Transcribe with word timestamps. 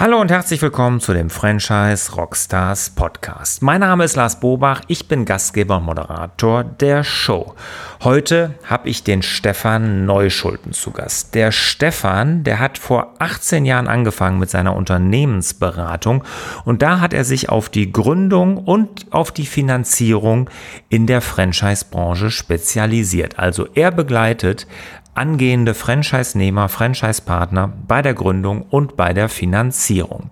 Hallo 0.00 0.18
und 0.18 0.30
herzlich 0.30 0.62
willkommen 0.62 0.98
zu 0.98 1.12
dem 1.12 1.28
Franchise 1.28 2.14
Rockstars 2.14 2.88
Podcast. 2.88 3.60
Mein 3.60 3.80
Name 3.80 4.04
ist 4.04 4.16
Lars 4.16 4.40
Bobach, 4.40 4.80
ich 4.88 5.08
bin 5.08 5.26
Gastgeber 5.26 5.76
und 5.76 5.84
Moderator 5.84 6.64
der 6.64 7.04
Show. 7.04 7.54
Heute 8.02 8.54
habe 8.64 8.88
ich 8.88 9.04
den 9.04 9.20
Stefan 9.20 10.06
Neuschulten 10.06 10.72
zu 10.72 10.90
Gast. 10.90 11.34
Der 11.34 11.52
Stefan, 11.52 12.44
der 12.44 12.60
hat 12.60 12.78
vor 12.78 13.12
18 13.18 13.66
Jahren 13.66 13.88
angefangen 13.88 14.38
mit 14.38 14.48
seiner 14.48 14.74
Unternehmensberatung 14.74 16.24
und 16.64 16.80
da 16.80 17.00
hat 17.00 17.12
er 17.12 17.24
sich 17.24 17.50
auf 17.50 17.68
die 17.68 17.92
Gründung 17.92 18.56
und 18.56 19.12
auf 19.12 19.32
die 19.32 19.44
Finanzierung 19.44 20.48
in 20.88 21.06
der 21.06 21.20
Franchise-Branche 21.20 22.30
spezialisiert. 22.30 23.38
Also 23.38 23.68
er 23.74 23.90
begleitet 23.90 24.66
angehende 25.14 25.74
Franchise-Nehmer, 25.74 26.68
Franchise-Partner 26.68 27.72
bei 27.86 28.02
der 28.02 28.14
Gründung 28.14 28.62
und 28.62 28.96
bei 28.96 29.12
der 29.12 29.28
Finanzierung. 29.28 30.30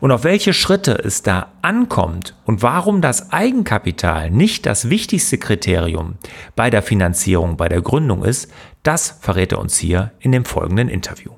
Und 0.00 0.12
auf 0.12 0.24
welche 0.24 0.52
Schritte 0.52 0.92
es 0.92 1.22
da 1.22 1.48
ankommt 1.62 2.34
und 2.44 2.62
warum 2.62 3.00
das 3.00 3.32
Eigenkapital 3.32 4.30
nicht 4.30 4.66
das 4.66 4.90
wichtigste 4.90 5.38
Kriterium 5.38 6.14
bei 6.56 6.70
der 6.70 6.82
Finanzierung, 6.82 7.56
bei 7.56 7.68
der 7.68 7.82
Gründung 7.82 8.24
ist, 8.24 8.52
das 8.82 9.18
verrät 9.20 9.52
er 9.52 9.58
uns 9.58 9.78
hier 9.78 10.12
in 10.20 10.32
dem 10.32 10.44
folgenden 10.44 10.88
Interview. 10.88 11.32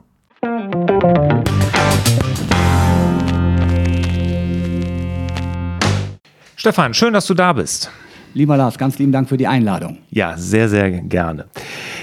Stefan, 6.57 6.95
schön, 6.95 7.13
dass 7.13 7.27
du 7.27 7.35
da 7.35 7.53
bist. 7.53 7.91
Lieber 8.35 8.57
Lars, 8.57 8.79
ganz 8.79 8.99
lieben 8.99 9.13
Dank 9.13 9.29
für 9.29 9.37
die 9.37 9.47
Einladung. 9.47 9.99
Ja, 10.11 10.39
sehr, 10.39 10.69
sehr 10.69 10.91
gerne. 10.91 11.47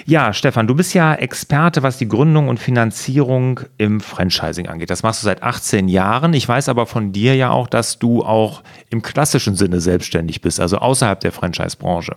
Ja, 0.06 0.32
Stefan, 0.32 0.68
du 0.68 0.76
bist 0.76 0.94
ja 0.94 1.16
Experte, 1.16 1.82
was 1.82 1.98
die 1.98 2.08
Gründung 2.08 2.50
und 2.50 2.60
Finanzierung 2.60 3.62
im 3.78 4.00
Franchising 4.00 4.68
angeht. 4.68 4.92
Das 4.92 5.02
machst 5.02 5.22
du 5.22 5.26
seit 5.26 5.42
18 5.42 5.88
Jahren. 5.88 6.34
Ich 6.34 6.48
weiß 6.48 6.70
aber 6.70 6.86
von 6.86 7.12
dir 7.12 7.36
ja 7.36 7.50
auch, 7.50 7.68
dass 7.68 7.98
du 7.98 8.24
auch 8.24 8.64
im 8.90 9.02
klassischen 9.02 9.56
Sinne 9.56 9.82
selbstständig 9.82 10.42
bist, 10.42 10.60
also 10.60 10.78
außerhalb 10.78 11.20
der 11.20 11.32
Franchise-Branche. 11.32 12.16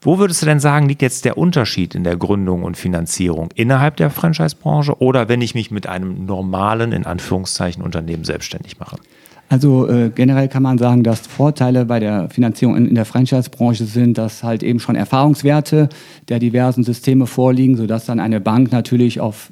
Wo 0.00 0.18
würdest 0.18 0.42
du 0.42 0.46
denn 0.46 0.60
sagen, 0.60 0.88
liegt 0.88 1.02
jetzt 1.02 1.24
der 1.24 1.36
Unterschied 1.36 1.94
in 1.94 2.04
der 2.04 2.16
Gründung 2.16 2.62
und 2.62 2.76
Finanzierung 2.76 3.50
innerhalb 3.54 3.96
der 3.96 4.10
Franchise-Branche 4.10 5.00
oder 5.00 5.28
wenn 5.28 5.40
ich 5.40 5.54
mich 5.54 5.70
mit 5.70 5.88
einem 5.88 6.26
normalen, 6.26 6.92
in 6.92 7.06
Anführungszeichen, 7.06 7.82
Unternehmen 7.82 8.24
selbstständig 8.24 8.78
mache? 8.78 8.98
Also 9.52 9.86
äh, 9.86 10.10
generell 10.14 10.48
kann 10.48 10.62
man 10.62 10.78
sagen, 10.78 11.02
dass 11.02 11.26
Vorteile 11.26 11.84
bei 11.84 12.00
der 12.00 12.30
Finanzierung 12.30 12.74
in, 12.74 12.86
in 12.86 12.94
der 12.94 13.04
Franchise-Branche 13.04 13.84
sind, 13.84 14.16
dass 14.16 14.42
halt 14.42 14.62
eben 14.62 14.80
schon 14.80 14.96
Erfahrungswerte 14.96 15.90
der 16.30 16.38
diversen 16.38 16.84
Systeme 16.84 17.26
vorliegen, 17.26 17.76
sodass 17.76 18.06
dann 18.06 18.18
eine 18.18 18.40
Bank 18.40 18.72
natürlich 18.72 19.20
auf 19.20 19.50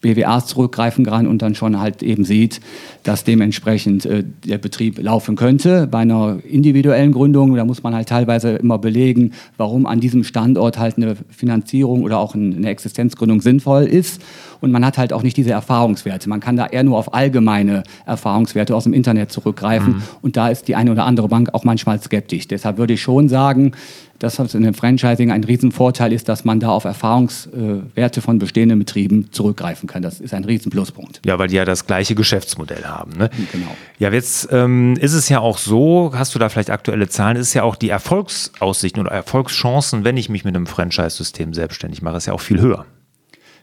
BWAs 0.00 0.46
zurückgreifen 0.46 1.04
kann 1.04 1.26
und 1.26 1.42
dann 1.42 1.54
schon 1.54 1.78
halt 1.78 2.02
eben 2.02 2.24
sieht, 2.24 2.62
dass 3.02 3.24
dementsprechend 3.24 4.06
äh, 4.06 4.24
der 4.46 4.56
Betrieb 4.56 4.98
laufen 5.02 5.36
könnte. 5.36 5.86
Bei 5.86 5.98
einer 5.98 6.38
individuellen 6.48 7.12
Gründung, 7.12 7.56
da 7.56 7.66
muss 7.66 7.82
man 7.82 7.94
halt 7.94 8.08
teilweise 8.08 8.52
immer 8.52 8.78
belegen, 8.78 9.32
warum 9.58 9.84
an 9.84 10.00
diesem 10.00 10.24
Standort 10.24 10.78
halt 10.78 10.96
eine 10.96 11.14
Finanzierung 11.28 12.04
oder 12.04 12.20
auch 12.20 12.34
eine 12.34 12.70
Existenzgründung 12.70 13.42
sinnvoll 13.42 13.84
ist. 13.84 14.22
Und 14.60 14.70
man 14.72 14.84
hat 14.84 14.98
halt 14.98 15.12
auch 15.12 15.22
nicht 15.22 15.36
diese 15.36 15.50
Erfahrungswerte. 15.50 16.28
Man 16.28 16.40
kann 16.40 16.56
da 16.56 16.66
eher 16.66 16.84
nur 16.84 16.98
auf 16.98 17.14
allgemeine 17.14 17.82
Erfahrungswerte 18.06 18.74
aus 18.74 18.84
dem 18.84 18.92
Internet 18.92 19.32
zurückgreifen. 19.32 19.94
Mhm. 19.94 20.02
Und 20.22 20.36
da 20.36 20.48
ist 20.48 20.68
die 20.68 20.76
eine 20.76 20.92
oder 20.92 21.04
andere 21.04 21.28
Bank 21.28 21.50
auch 21.52 21.64
manchmal 21.64 22.00
skeptisch. 22.00 22.48
Deshalb 22.48 22.78
würde 22.78 22.94
ich 22.94 23.02
schon 23.02 23.28
sagen, 23.28 23.72
dass 24.18 24.38
was 24.38 24.54
in 24.54 24.62
dem 24.62 24.74
Franchising 24.74 25.30
ein 25.30 25.44
Riesenvorteil 25.44 26.12
ist, 26.12 26.28
dass 26.28 26.44
man 26.44 26.60
da 26.60 26.70
auf 26.70 26.84
Erfahrungswerte 26.84 28.20
von 28.22 28.38
bestehenden 28.38 28.78
Betrieben 28.78 29.30
zurückgreifen 29.32 29.88
kann. 29.88 30.02
Das 30.02 30.20
ist 30.20 30.34
ein 30.34 30.44
Riesenpluspunkt. 30.44 31.20
Ja, 31.24 31.38
weil 31.38 31.48
die 31.48 31.56
ja 31.56 31.64
das 31.64 31.86
gleiche 31.86 32.14
Geschäftsmodell 32.14 32.84
haben. 32.84 33.12
Ne? 33.12 33.30
Genau. 33.52 33.76
Ja, 33.98 34.10
jetzt 34.10 34.48
ähm, 34.52 34.96
ist 35.00 35.12
es 35.12 35.28
ja 35.28 35.40
auch 35.40 35.58
so, 35.58 36.12
hast 36.14 36.34
du 36.34 36.38
da 36.38 36.48
vielleicht 36.48 36.70
aktuelle 36.70 37.08
Zahlen, 37.08 37.36
ist 37.36 37.54
ja 37.54 37.62
auch 37.62 37.76
die 37.76 37.90
Erfolgsaussichten 37.90 39.00
oder 39.00 39.10
Erfolgschancen, 39.12 40.04
wenn 40.04 40.16
ich 40.16 40.28
mich 40.28 40.44
mit 40.44 40.56
einem 40.56 40.66
Franchise-System 40.66 41.54
selbstständig 41.54 42.02
mache, 42.02 42.16
ist 42.16 42.26
ja 42.26 42.32
auch 42.32 42.40
viel 42.40 42.60
höher. 42.60 42.86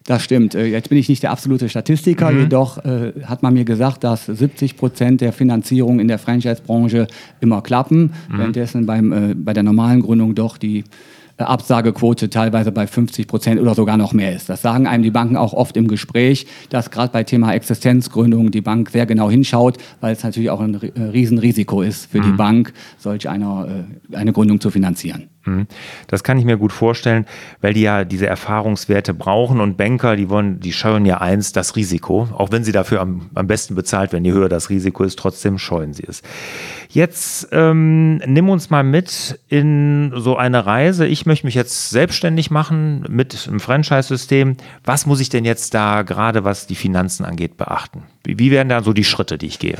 Das 0.06 0.22
stimmt. 0.24 0.56
Äh, 0.56 0.66
jetzt 0.66 0.90
bin 0.90 0.98
ich 0.98 1.10
nicht 1.10 1.24
der 1.24 1.32
absolute 1.32 1.70
Statistiker, 1.70 2.32
mhm. 2.32 2.40
jedoch 2.42 2.84
äh, 2.84 3.14
hat 3.24 3.44
man 3.44 3.54
mir 3.54 3.66
gesagt, 3.66 4.04
dass 4.04 4.26
70 4.26 4.76
Prozent 4.78 5.22
der 5.22 5.32
Finanzierung 5.32 6.00
in 6.00 6.08
der 6.08 6.20
Franchise-Branche 6.20 7.08
immer 7.40 7.62
klappen, 7.62 8.14
mhm. 8.30 8.38
währenddessen 8.38 8.86
beim, 8.86 9.12
äh, 9.12 9.34
bei 9.36 9.54
der 9.54 9.64
normalen 9.64 10.02
Gründung 10.02 10.36
doch 10.36 10.58
die 10.58 10.84
äh, 11.38 11.44
Absagequote 11.44 12.30
teilweise 12.30 12.74
bei 12.74 12.86
50 12.86 13.28
Prozent 13.28 13.62
oder 13.62 13.76
sogar 13.76 13.96
noch 13.96 14.12
mehr 14.12 14.36
ist. 14.36 14.50
Das 14.50 14.62
sagen 14.62 14.88
einem 14.88 15.04
die 15.04 15.12
Banken 15.12 15.38
auch 15.38 15.54
oft 15.54 15.78
im 15.78 15.88
Gespräch, 15.88 16.48
dass 16.70 16.92
gerade 16.92 17.14
bei 17.14 17.24
Thema 17.24 17.54
Existenzgründung 17.54 18.52
die 18.52 18.62
Bank 18.62 18.90
sehr 18.90 19.06
genau 19.06 19.30
hinschaut, 19.30 19.78
weil 20.02 20.14
es 20.14 20.24
natürlich 20.24 20.50
auch 20.50 20.60
ein 20.60 20.82
äh, 20.82 21.02
Riesenrisiko 21.02 21.82
ist 21.82 22.12
für 22.12 22.20
mhm. 22.20 22.24
die 22.24 22.32
Bank, 22.32 22.74
solch 22.98 23.30
einer, 23.30 23.86
eine 24.12 24.34
Gründung 24.34 24.60
zu 24.60 24.70
finanzieren. 24.70 25.30
Mhm. 25.46 25.68
Das 26.08 26.24
kann 26.24 26.38
ich 26.38 26.46
mir 26.46 26.58
gut 26.58 26.72
vorstellen, 26.72 27.26
weil 27.62 27.74
die 27.74 27.82
ja 27.82 28.06
diese 28.06 28.28
Erfahrungswerte 28.28 29.14
brauchen 29.14 29.60
und 29.60 29.78
Banker, 29.78 30.16
die 30.16 30.30
wollen, 30.30 30.60
die 30.60 30.72
scheuen 30.72 31.06
ja 31.06 31.20
eins, 31.20 31.52
das 31.52 31.76
Risiko. 31.76 32.30
Auch 32.34 32.52
wenn 32.52 32.64
sie 32.64 32.72
dafür 32.72 33.02
am, 33.02 33.30
am 33.36 33.48
besten 33.48 33.76
bezahlt 33.76 34.14
werden, 34.14 34.24
je 34.24 34.32
höher 34.32 34.50
das 34.50 34.70
Risiko 34.70 35.04
ist, 35.04 35.20
trotzdem 35.20 35.58
scheuen 35.58 35.94
sie 35.94 36.06
es. 36.08 36.22
Jetzt 36.90 37.50
ähm, 37.52 38.18
nimm 38.18 38.50
uns 38.50 38.70
mal 38.70 38.84
mit 38.84 39.40
in 39.50 40.14
so 40.16 40.38
eine 40.38 40.66
Reise. 40.66 41.06
Ich 41.08 41.26
möchte 41.26 41.46
mich 41.46 41.56
jetzt 41.56 41.90
selbstständig 41.90 42.52
machen 42.52 43.06
mit 43.10 43.48
einem 43.48 43.60
Franchise-System. 43.60 44.58
Was 44.84 45.06
muss 45.06 45.20
ich 45.20 45.30
denn 45.30 45.46
jetzt 45.46 45.74
da 45.74 46.04
gerade, 46.04 46.44
was 46.44 46.68
die 46.68 46.76
Finanzen 46.76 47.26
angeht, 47.26 47.58
beachten? 47.58 48.04
Wie, 48.24 48.40
wie 48.40 48.52
wären 48.52 48.70
da 48.70 48.82
so 48.82 48.94
die 48.94 49.04
Schritte, 49.04 49.38
die 49.38 49.48
ich 49.48 49.60
gehe? 49.60 49.80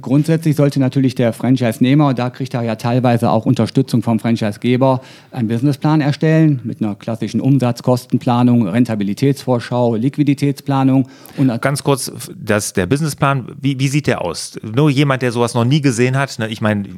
Grundsätzlich 0.00 0.56
sollte 0.56 0.80
natürlich 0.80 1.14
der 1.14 1.32
Franchise-Nehmer, 1.32 2.14
da 2.14 2.30
kriegt 2.30 2.54
er 2.54 2.62
ja 2.62 2.76
teilweise 2.76 3.30
auch 3.30 3.46
Unterstützung 3.46 4.02
vom 4.02 4.18
Franchise-Geber, 4.18 5.00
einen 5.30 5.48
Businessplan 5.48 6.00
erstellen 6.00 6.60
mit 6.64 6.82
einer 6.82 6.94
klassischen 6.94 7.40
Umsatzkostenplanung, 7.40 8.66
Rentabilitätsvorschau, 8.68 9.96
Liquiditätsplanung. 9.96 11.08
Und 11.36 11.60
Ganz 11.62 11.82
kurz, 11.82 12.12
das, 12.36 12.72
der 12.72 12.86
Businessplan, 12.86 13.46
wie, 13.60 13.78
wie 13.78 13.88
sieht 13.88 14.06
der 14.06 14.22
aus? 14.22 14.58
Nur 14.62 14.90
jemand, 14.90 15.22
der 15.22 15.32
sowas 15.32 15.54
noch 15.54 15.64
nie 15.64 15.80
gesehen 15.80 16.16
hat, 16.16 16.38
ne? 16.38 16.48
ich 16.48 16.60
meine, 16.60 16.88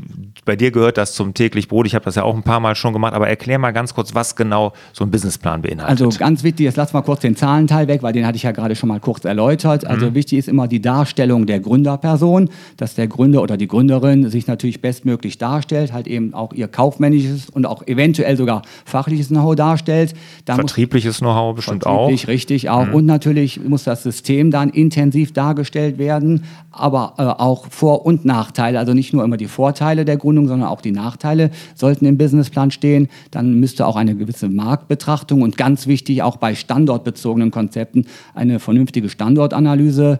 bei 0.44 0.56
dir 0.56 0.70
gehört 0.70 0.98
das 0.98 1.12
zum 1.12 1.34
täglich 1.34 1.68
Brot, 1.68 1.86
ich 1.86 1.94
habe 1.94 2.04
das 2.04 2.16
ja 2.16 2.24
auch 2.24 2.34
ein 2.34 2.42
paar 2.42 2.60
Mal 2.60 2.74
schon 2.74 2.92
gemacht, 2.92 3.14
aber 3.14 3.28
erklär 3.28 3.58
mal 3.58 3.70
ganz 3.72 3.94
kurz, 3.94 4.14
was 4.14 4.36
genau 4.36 4.72
so 4.92 5.04
ein 5.04 5.10
Businessplan 5.10 5.62
beinhaltet. 5.62 6.04
Also 6.06 6.18
ganz 6.18 6.42
wichtig, 6.42 6.64
jetzt 6.64 6.76
lass 6.76 6.92
mal 6.92 7.02
kurz 7.02 7.20
den 7.20 7.36
Zahlenteil 7.36 7.88
weg, 7.88 8.02
weil 8.02 8.12
den 8.12 8.26
hatte 8.26 8.36
ich 8.36 8.42
ja 8.42 8.52
gerade 8.52 8.74
schon 8.74 8.88
mal 8.88 9.00
kurz 9.00 9.24
erläutert. 9.24 9.86
Also 9.86 10.06
mhm. 10.06 10.14
wichtig 10.14 10.38
ist 10.38 10.48
immer 10.48 10.68
die 10.68 10.80
Darstellung 10.80 11.46
der 11.46 11.60
Gründerperson 11.60 12.50
dass 12.80 12.94
der 12.94 13.08
Gründer 13.08 13.42
oder 13.42 13.58
die 13.58 13.68
Gründerin 13.68 14.30
sich 14.30 14.46
natürlich 14.46 14.80
bestmöglich 14.80 15.36
darstellt, 15.36 15.92
halt 15.92 16.06
eben 16.06 16.32
auch 16.32 16.54
ihr 16.54 16.66
kaufmännisches 16.66 17.50
und 17.50 17.66
auch 17.66 17.86
eventuell 17.86 18.38
sogar 18.38 18.62
fachliches 18.86 19.28
Know-how 19.28 19.54
darstellt. 19.54 20.14
Da 20.46 20.54
vertriebliches 20.54 21.18
Know-how 21.18 21.54
bestimmt 21.54 21.82
vertrieblich, 21.82 22.24
auch. 22.24 22.28
Richtig, 22.28 22.70
auch. 22.70 22.86
Mhm. 22.86 22.94
Und 22.94 23.06
natürlich 23.06 23.60
muss 23.62 23.84
das 23.84 24.02
System 24.02 24.50
dann 24.50 24.70
intensiv 24.70 25.32
dargestellt 25.32 25.98
werden, 25.98 26.44
aber 26.72 27.14
äh, 27.18 27.22
auch 27.22 27.66
Vor- 27.68 28.06
und 28.06 28.24
Nachteile, 28.24 28.78
also 28.78 28.94
nicht 28.94 29.12
nur 29.12 29.24
immer 29.24 29.36
die 29.36 29.48
Vorteile 29.48 30.06
der 30.06 30.16
Gründung, 30.16 30.48
sondern 30.48 30.68
auch 30.68 30.80
die 30.80 30.92
Nachteile 30.92 31.50
sollten 31.74 32.06
im 32.06 32.16
Businessplan 32.16 32.70
stehen. 32.70 33.08
Dann 33.30 33.60
müsste 33.60 33.86
auch 33.86 33.96
eine 33.96 34.14
gewisse 34.14 34.48
Marktbetrachtung 34.48 35.42
und 35.42 35.58
ganz 35.58 35.86
wichtig 35.86 36.22
auch 36.22 36.38
bei 36.38 36.54
standortbezogenen 36.54 37.50
Konzepten 37.50 38.06
eine 38.34 38.58
vernünftige 38.58 39.10
Standortanalyse 39.10 40.18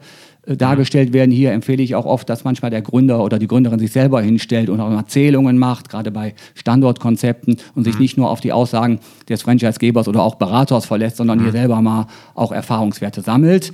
dargestellt 0.56 1.12
werden. 1.12 1.30
Hier 1.30 1.52
empfehle 1.52 1.82
ich 1.82 1.94
auch 1.94 2.06
oft, 2.06 2.28
dass 2.28 2.44
manchmal 2.44 2.70
der 2.70 2.82
Gründer 2.82 3.22
oder 3.22 3.38
die 3.38 3.46
Gründerin 3.46 3.78
sich 3.78 3.92
selber 3.92 4.20
hinstellt 4.20 4.68
und 4.68 4.80
auch 4.80 4.90
Erzählungen 4.90 5.58
macht, 5.58 5.88
gerade 5.88 6.10
bei 6.10 6.34
Standortkonzepten 6.54 7.56
und 7.74 7.84
sich 7.84 7.94
mhm. 7.94 8.00
nicht 8.00 8.18
nur 8.18 8.30
auf 8.30 8.40
die 8.40 8.52
Aussagen 8.52 9.00
des 9.28 9.42
Franchisegebers 9.42 10.08
oder 10.08 10.22
auch 10.22 10.36
Beraters 10.36 10.86
verlässt, 10.86 11.16
sondern 11.16 11.38
mhm. 11.38 11.42
hier 11.42 11.52
selber 11.52 11.80
mal 11.80 12.06
auch 12.34 12.52
Erfahrungswerte 12.52 13.22
sammelt. 13.22 13.72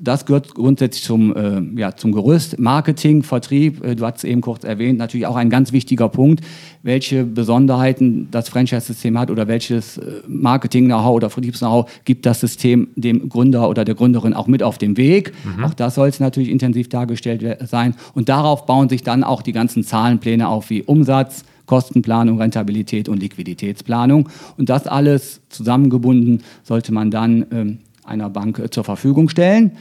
Das 0.00 0.26
gehört 0.26 0.54
grundsätzlich 0.54 1.04
zum, 1.04 1.34
äh, 1.34 1.80
ja, 1.80 1.96
zum 1.96 2.12
Gerüst. 2.12 2.58
Marketing, 2.58 3.22
Vertrieb, 3.22 3.84
äh, 3.84 3.96
du 3.96 4.04
hast 4.04 4.18
es 4.18 4.24
eben 4.24 4.40
kurz 4.40 4.64
erwähnt, 4.64 4.98
natürlich 4.98 5.26
auch 5.26 5.36
ein 5.36 5.50
ganz 5.50 5.72
wichtiger 5.72 6.08
Punkt, 6.08 6.44
welche 6.82 7.24
Besonderheiten 7.24 8.28
das 8.30 8.48
Franchise-System 8.48 9.18
hat 9.18 9.30
oder 9.30 9.48
welches 9.48 9.98
äh, 9.98 10.22
Marketing-Know-how 10.26 11.16
oder 11.16 11.30
Vertriebs-Know-how 11.30 11.90
gibt 12.04 12.26
das 12.26 12.40
System 12.40 12.88
dem 12.96 13.28
Gründer 13.28 13.68
oder 13.68 13.84
der 13.84 13.94
Gründerin 13.94 14.34
auch 14.34 14.46
mit 14.46 14.62
auf 14.62 14.78
den 14.78 14.96
Weg. 14.96 15.32
Mhm. 15.44 15.64
Auch 15.64 15.74
das 15.74 15.96
soll 15.96 16.08
es 16.08 16.20
natürlich 16.20 16.48
intensiv 16.48 16.88
dargestellt 16.88 17.58
sein. 17.68 17.94
Und 18.14 18.28
darauf 18.28 18.66
bauen 18.66 18.88
sich 18.88 19.02
dann 19.02 19.24
auch 19.24 19.42
die 19.42 19.52
ganzen 19.52 19.82
Zahlenpläne 19.82 20.48
auf, 20.48 20.70
wie 20.70 20.82
Umsatz, 20.82 21.44
Kostenplanung, 21.66 22.40
Rentabilität 22.40 23.08
und 23.08 23.20
Liquiditätsplanung. 23.20 24.28
Und 24.56 24.68
das 24.70 24.86
alles 24.86 25.40
zusammengebunden 25.50 26.42
sollte 26.62 26.92
man 26.92 27.10
dann 27.10 27.46
ähm, 27.52 27.78
einer 28.08 28.30
Bank 28.30 28.58
äh, 28.58 28.70
zur 28.70 28.84
Verfügung 28.84 29.28
stellen. 29.28 29.72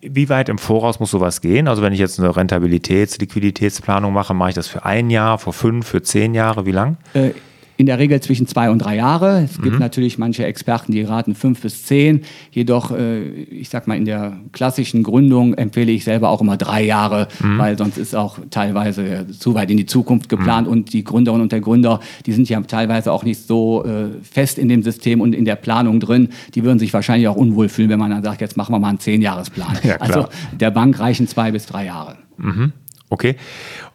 Wie 0.00 0.28
weit 0.28 0.48
im 0.48 0.58
Voraus 0.58 1.00
muss 1.00 1.10
sowas 1.10 1.40
gehen? 1.40 1.68
Also 1.68 1.82
wenn 1.82 1.92
ich 1.92 1.98
jetzt 1.98 2.18
eine 2.18 2.30
Rentabilitäts-, 2.30 3.20
Liquiditätsplanung 3.20 4.12
mache, 4.12 4.34
mache 4.34 4.50
ich 4.50 4.54
das 4.54 4.68
für 4.68 4.84
ein 4.84 5.10
Jahr, 5.10 5.38
für 5.38 5.52
fünf, 5.52 5.86
für 5.86 6.02
zehn 6.02 6.34
Jahre? 6.34 6.66
Wie 6.66 6.72
lang? 6.72 6.96
Äh, 7.14 7.30
in 7.76 7.86
der 7.86 7.98
Regel 7.98 8.20
zwischen 8.20 8.46
zwei 8.46 8.70
und 8.70 8.78
drei 8.78 8.96
Jahre. 8.96 9.42
Es 9.44 9.60
gibt 9.60 9.74
mhm. 9.74 9.80
natürlich 9.80 10.18
manche 10.18 10.44
Experten, 10.44 10.92
die 10.92 11.02
raten 11.02 11.34
fünf 11.34 11.60
bis 11.60 11.84
zehn. 11.84 12.22
Jedoch, 12.52 12.92
äh, 12.92 13.22
ich 13.24 13.68
sag 13.68 13.86
mal, 13.86 13.96
in 13.96 14.04
der 14.04 14.38
klassischen 14.52 15.02
Gründung 15.02 15.54
empfehle 15.54 15.90
ich 15.90 16.04
selber 16.04 16.28
auch 16.30 16.40
immer 16.40 16.56
drei 16.56 16.84
Jahre, 16.84 17.28
mhm. 17.40 17.58
weil 17.58 17.76
sonst 17.76 17.98
ist 17.98 18.14
auch 18.14 18.38
teilweise 18.50 19.26
zu 19.28 19.54
weit 19.54 19.70
in 19.70 19.76
die 19.76 19.86
Zukunft 19.86 20.28
geplant 20.28 20.66
mhm. 20.66 20.72
und 20.72 20.92
die 20.92 21.02
Gründerinnen 21.02 21.42
und 21.42 21.52
der 21.52 21.60
Gründer, 21.60 22.00
die 22.26 22.32
sind 22.32 22.48
ja 22.48 22.60
teilweise 22.60 23.12
auch 23.12 23.24
nicht 23.24 23.46
so 23.46 23.84
äh, 23.84 24.22
fest 24.22 24.58
in 24.58 24.68
dem 24.68 24.82
System 24.82 25.20
und 25.20 25.34
in 25.34 25.44
der 25.44 25.56
Planung 25.56 26.00
drin. 26.00 26.28
Die 26.54 26.62
würden 26.62 26.78
sich 26.78 26.92
wahrscheinlich 26.92 27.28
auch 27.28 27.36
unwohl 27.36 27.68
fühlen, 27.68 27.90
wenn 27.90 27.98
man 27.98 28.10
dann 28.10 28.22
sagt, 28.22 28.40
jetzt 28.40 28.56
machen 28.56 28.72
wir 28.72 28.78
mal 28.78 28.88
einen 28.88 29.00
Zehnjahresplan. 29.00 29.78
Ja, 29.82 29.96
also 29.96 30.26
der 30.52 30.70
Bank 30.70 30.98
reichen 30.98 31.26
zwei 31.26 31.50
bis 31.50 31.66
drei 31.66 31.86
Jahre. 31.86 32.16
Mhm. 32.36 32.72
Okay. 33.10 33.36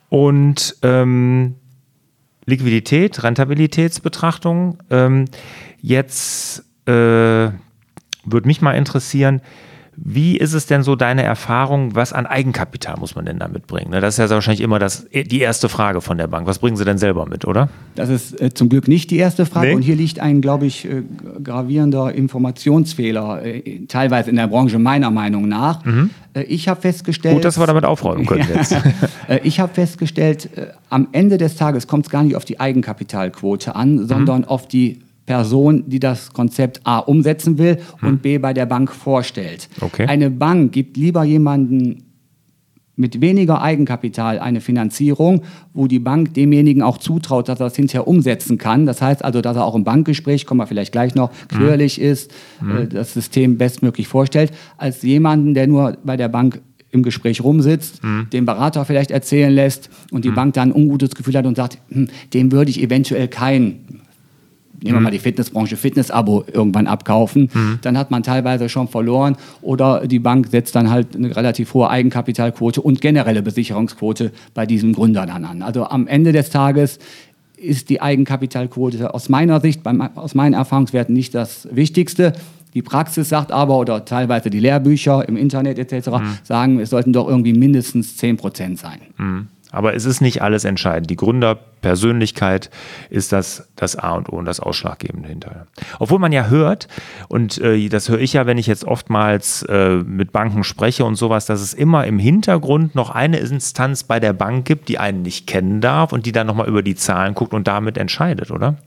Und 0.10 0.76
ähm 0.82 1.56
Liquidität, 2.50 3.24
Rentabilitätsbetrachtung. 3.24 4.78
Ähm, 4.90 5.26
jetzt 5.82 6.66
äh, 6.86 6.92
würde 6.92 8.48
mich 8.48 8.62
mal 8.62 8.74
interessieren, 8.74 9.42
wie 10.02 10.38
ist 10.38 10.54
es 10.54 10.66
denn 10.66 10.84
so 10.84 10.96
deine 10.96 11.24
Erfahrung, 11.24 11.96
was 11.96 12.14
an 12.14 12.26
Eigenkapital 12.26 12.98
muss 12.98 13.16
man 13.16 13.26
denn 13.26 13.40
da 13.40 13.48
mitbringen? 13.48 13.92
Ne, 13.92 14.00
das 14.00 14.18
ist 14.18 14.20
ja 14.20 14.30
wahrscheinlich 14.30 14.62
immer 14.62 14.80
das, 14.80 15.08
die 15.12 15.40
erste 15.40 15.68
Frage 15.68 16.00
von 16.00 16.18
der 16.18 16.28
Bank. 16.28 16.48
Was 16.48 16.60
bringen 16.60 16.78
sie 16.78 16.86
denn 16.86 16.98
selber 16.98 17.26
mit, 17.26 17.46
oder? 17.46 17.70
Das 17.96 18.10
ist 18.10 18.40
äh, 18.40 18.54
zum 18.54 18.70
Glück 18.70 18.88
nicht 18.88 19.12
die 19.12 19.18
erste 19.18 19.46
Frage. 19.46 19.68
Nee. 19.68 19.76
Und 19.76 19.82
hier 19.82 19.96
liegt 19.96 20.20
ein, 20.20 20.42
glaube 20.42 20.68
ich, 20.68 20.86
äh, 20.86 21.04
gravierender 21.44 22.14
Informationsfehler, 22.14 23.44
äh, 23.44 23.86
teilweise 23.88 24.30
in 24.30 24.38
der 24.38 24.48
Branche 24.48 24.80
meiner 24.80 25.12
Meinung 25.12 25.48
nach. 25.48 25.84
Mhm. 25.84 26.12
Äh, 26.34 26.44
ich 26.44 26.70
habe 26.70 26.80
festgestellt. 26.80 27.36
Gut, 27.36 27.46
dass 27.46 27.60
wir 27.60 27.68
damit 27.68 27.84
aufräumen 27.84 28.26
können 28.26 28.48
jetzt. 28.56 28.72
Äh, 29.28 29.40
ich 29.44 29.60
habe 29.60 29.74
festgestellt, 29.74 30.50
äh, 30.56 30.68
am 30.90 31.10
Ende 31.12 31.38
des 31.38 31.56
Tages 31.56 31.88
kommt 31.88 32.06
es 32.06 32.10
gar 32.10 32.24
nicht 32.24 32.36
auf 32.36 32.46
die 32.46 32.60
Eigenkapitalquote 32.60 33.76
an, 33.76 34.08
sondern 34.08 34.42
mhm. 34.42 34.48
auf 34.48 34.68
die 34.68 35.02
Person, 35.30 35.84
die 35.86 36.00
das 36.00 36.34
Konzept 36.34 36.82
A 36.86 36.98
umsetzen 36.98 37.60
will 37.60 37.78
hm. 38.00 38.10
und 38.10 38.22
B 38.24 38.40
bei 38.40 38.52
der 38.52 38.66
Bank 38.66 38.92
vorstellt. 38.92 39.70
Okay. 39.80 40.08
Eine 40.08 40.32
Bank 40.32 40.72
gibt 40.72 40.98
lieber 40.98 41.24
jemanden 41.24 42.06
mit 42.96 43.22
weniger 43.22 43.62
Eigenkapital 43.62 44.40
eine 44.40 44.60
Finanzierung, 44.60 45.44
wo 45.76 45.86
die 45.86 46.00
Bank 46.00 46.34
demjenigen 46.34 46.82
auch 46.82 46.98
zutraut, 46.98 47.48
dass 47.48 47.60
er 47.60 47.66
das 47.66 47.76
hinterher 47.76 48.08
umsetzen 48.08 48.58
kann. 48.58 48.88
Das 48.88 49.04
heißt 49.04 49.24
also, 49.24 49.42
dass 49.42 49.56
er 49.56 49.66
auch 49.66 49.76
im 49.76 49.84
Bankgespräch, 49.84 50.48
kommen 50.48 50.62
wir 50.62 50.66
vielleicht 50.66 50.94
gleich 50.94 51.14
noch, 51.14 51.30
quirlig 51.48 52.00
mhm. 52.00 52.06
ist, 52.06 52.32
mhm. 52.60 52.78
Äh, 52.78 52.88
das 52.88 53.14
System 53.14 53.60
bestmöglich 53.60 54.08
vorstellt, 54.08 54.52
als 54.78 55.04
jemanden, 55.04 55.54
der 55.54 55.68
nur 55.68 55.96
bei 56.04 56.18
der 56.18 56.30
Bank 56.30 56.60
im 56.90 57.04
Gespräch 57.04 57.44
rumsitzt, 57.44 58.04
mhm. 58.04 58.32
den 58.34 58.48
Berater 58.48 58.84
vielleicht 58.84 59.12
erzählen 59.12 59.54
lässt 59.54 59.92
und 60.10 60.26
die 60.26 60.32
mhm. 60.32 60.36
Bank 60.36 60.54
dann 60.56 60.70
ein 60.70 60.76
ungutes 60.76 61.12
Gefühl 61.12 61.36
hat 61.36 61.46
und 61.46 61.56
sagt, 61.56 61.78
hm, 61.90 62.08
dem 62.34 62.52
würde 62.52 62.72
ich 62.72 62.82
eventuell 62.82 63.28
kein 63.28 64.00
nehmen 64.82 64.96
wir 64.96 65.00
mhm. 65.00 65.04
mal 65.04 65.12
die 65.12 65.20
Fitnessbranche, 65.20 65.78
Fitness-Abo 65.78 66.46
irgendwann 66.52 66.88
abkaufen, 66.88 67.50
mhm. 67.54 67.80
dann 67.82 67.98
hat 67.98 68.12
man 68.12 68.24
teilweise 68.24 68.70
schon 68.70 68.88
verloren. 68.88 69.36
Oder 69.62 70.08
die 70.08 70.20
Bank 70.20 70.48
setzt 70.48 70.76
dann 70.76 70.90
halt 70.90 71.16
eine 71.16 71.36
relativ 71.36 71.74
hohe 71.74 71.90
Eigenkapitalquote 71.90 72.82
und 72.82 73.02
generelle 73.02 73.42
Besicherungsquote 73.42 74.32
bei 74.54 74.66
diesem 74.66 74.94
Gründer 74.94 75.26
dann 75.26 75.46
an. 75.46 75.62
Also 75.62 75.86
am 75.86 76.08
Ende 76.08 76.32
des 76.32 76.50
Tages 76.50 77.00
ist 77.58 77.90
die 77.90 78.02
Eigenkapitalquote 78.02 79.14
aus 79.14 79.30
meiner 79.30 79.60
Sicht, 79.60 79.82
aus 80.16 80.36
meinen 80.36 80.54
Erfahrungswerten 80.54 81.14
nicht 81.14 81.36
das 81.36 81.68
Wichtigste. 81.72 82.34
Die 82.74 82.82
Praxis 82.82 83.30
sagt 83.30 83.52
aber, 83.52 83.78
oder 83.80 84.06
teilweise 84.06 84.50
die 84.50 84.60
Lehrbücher 84.60 85.28
im 85.28 85.36
Internet 85.36 85.80
etc., 85.80 86.08
mhm. 86.10 86.38
sagen, 86.44 86.80
es 86.80 86.92
sollten 86.92 87.14
doch 87.14 87.28
irgendwie 87.28 87.54
mindestens 87.54 88.16
10 88.18 88.38
Prozent 88.38 88.80
sein. 88.80 89.00
Mhm. 89.18 89.48
Aber 89.72 89.94
es 89.94 90.06
ist 90.06 90.20
nicht 90.20 90.42
alles 90.42 90.66
entscheidend. 90.66 91.10
Die 91.10 91.16
Gründerpersönlichkeit 91.16 92.72
ist 93.10 93.32
das, 93.32 93.70
das 93.76 93.96
A 93.96 94.14
und 94.14 94.30
O 94.30 94.38
und 94.38 94.46
das 94.46 94.60
Ausschlaggebende 94.60 95.30
hinterher. 95.30 95.68
Obwohl 96.00 96.18
man 96.18 96.32
ja 96.32 96.48
hört, 96.48 96.88
und 97.28 97.60
äh, 97.60 97.88
das 97.88 98.10
höre 98.10 98.20
ich 98.20 98.34
ja, 98.34 98.48
wenn 98.48 98.58
ich 98.58 98.66
jetzt 98.66 98.84
oftmals 98.84 99.64
äh, 99.64 99.98
mit 99.98 100.32
Banken 100.32 100.64
spreche 100.64 101.06
und 101.06 101.16
sowas, 101.16 101.46
dass 101.46 101.62
es 101.62 101.74
immer 101.76 102.06
im 102.08 102.18
Hintergrund 102.18 102.96
noch 102.96 103.12
eine 103.12 103.38
Instanz 103.38 104.04
bei 104.04 104.20
der 104.20 104.34
Bank 104.34 104.66
gibt, 104.66 104.90
die 104.90 104.98
einen 104.98 105.22
nicht 105.22 105.46
kennen 105.46 105.82
darf 105.82 106.14
und 106.14 106.26
die 106.26 106.32
dann 106.32 106.48
nochmal 106.48 106.68
über 106.68 106.82
die 106.82 106.96
Zahlen 106.96 107.36
guckt 107.36 107.54
und 107.54 107.68
damit 107.68 107.98
entscheidet, 107.98 108.50
oder? 108.50 108.78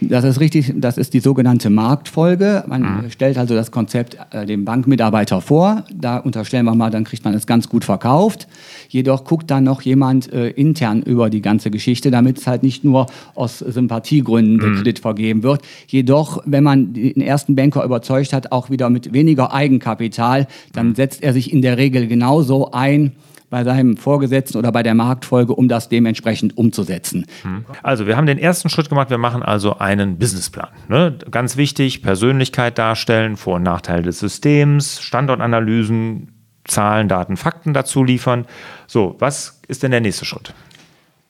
Das 0.00 0.24
ist 0.24 0.40
richtig, 0.40 0.74
das 0.76 0.98
ist 0.98 1.14
die 1.14 1.20
sogenannte 1.20 1.70
Marktfolge. 1.70 2.64
Man 2.66 2.82
mhm. 2.82 3.10
stellt 3.10 3.38
also 3.38 3.54
das 3.54 3.70
Konzept 3.70 4.18
äh, 4.30 4.44
dem 4.44 4.64
Bankmitarbeiter 4.64 5.40
vor. 5.40 5.84
Da 5.92 6.18
unterstellen 6.18 6.66
wir 6.66 6.74
mal, 6.74 6.90
dann 6.90 7.04
kriegt 7.04 7.24
man 7.24 7.32
es 7.34 7.46
ganz 7.46 7.68
gut 7.68 7.84
verkauft. 7.84 8.46
Jedoch 8.88 9.24
guckt 9.24 9.50
dann 9.50 9.64
noch 9.64 9.82
jemand 9.82 10.32
äh, 10.32 10.50
intern 10.50 11.02
über 11.02 11.30
die 11.30 11.40
ganze 11.40 11.70
Geschichte, 11.70 12.10
damit 12.10 12.38
es 12.38 12.46
halt 12.46 12.62
nicht 12.62 12.84
nur 12.84 13.06
aus 13.34 13.60
Sympathiegründen 13.60 14.58
der 14.58 14.68
mhm. 14.68 14.76
Kredit 14.76 14.98
vergeben 14.98 15.42
wird. 15.42 15.62
Jedoch, 15.88 16.42
wenn 16.44 16.62
man 16.62 16.92
den 16.92 17.20
ersten 17.22 17.56
Banker 17.56 17.82
überzeugt 17.82 18.32
hat, 18.32 18.52
auch 18.52 18.68
wieder 18.68 18.90
mit 18.90 19.12
weniger 19.14 19.52
Eigenkapital, 19.52 20.46
dann 20.72 20.88
mhm. 20.88 20.94
setzt 20.94 21.22
er 21.22 21.32
sich 21.32 21.52
in 21.52 21.62
der 21.62 21.78
Regel 21.78 22.06
genauso 22.06 22.70
ein, 22.72 23.12
bei 23.56 23.64
seinem 23.64 23.96
Vorgesetzten 23.96 24.58
oder 24.58 24.70
bei 24.70 24.82
der 24.82 24.92
Marktfolge, 24.92 25.54
um 25.54 25.66
das 25.66 25.88
dementsprechend 25.88 26.58
umzusetzen. 26.58 27.24
Hm. 27.40 27.64
Also 27.82 28.06
wir 28.06 28.18
haben 28.18 28.26
den 28.26 28.36
ersten 28.36 28.68
Schritt 28.68 28.90
gemacht, 28.90 29.08
wir 29.08 29.16
machen 29.16 29.42
also 29.42 29.78
einen 29.78 30.18
Businessplan. 30.18 30.68
Ne? 30.88 31.16
Ganz 31.30 31.56
wichtig, 31.56 32.02
Persönlichkeit 32.02 32.76
darstellen, 32.76 33.38
Vor- 33.38 33.54
und 33.54 33.62
Nachteile 33.62 34.02
des 34.02 34.18
Systems, 34.18 35.00
Standortanalysen, 35.00 36.34
Zahlen, 36.64 37.08
Daten, 37.08 37.38
Fakten 37.38 37.72
dazu 37.72 38.04
liefern. 38.04 38.44
So, 38.86 39.16
was 39.20 39.62
ist 39.68 39.82
denn 39.82 39.90
der 39.90 40.02
nächste 40.02 40.26
Schritt? 40.26 40.52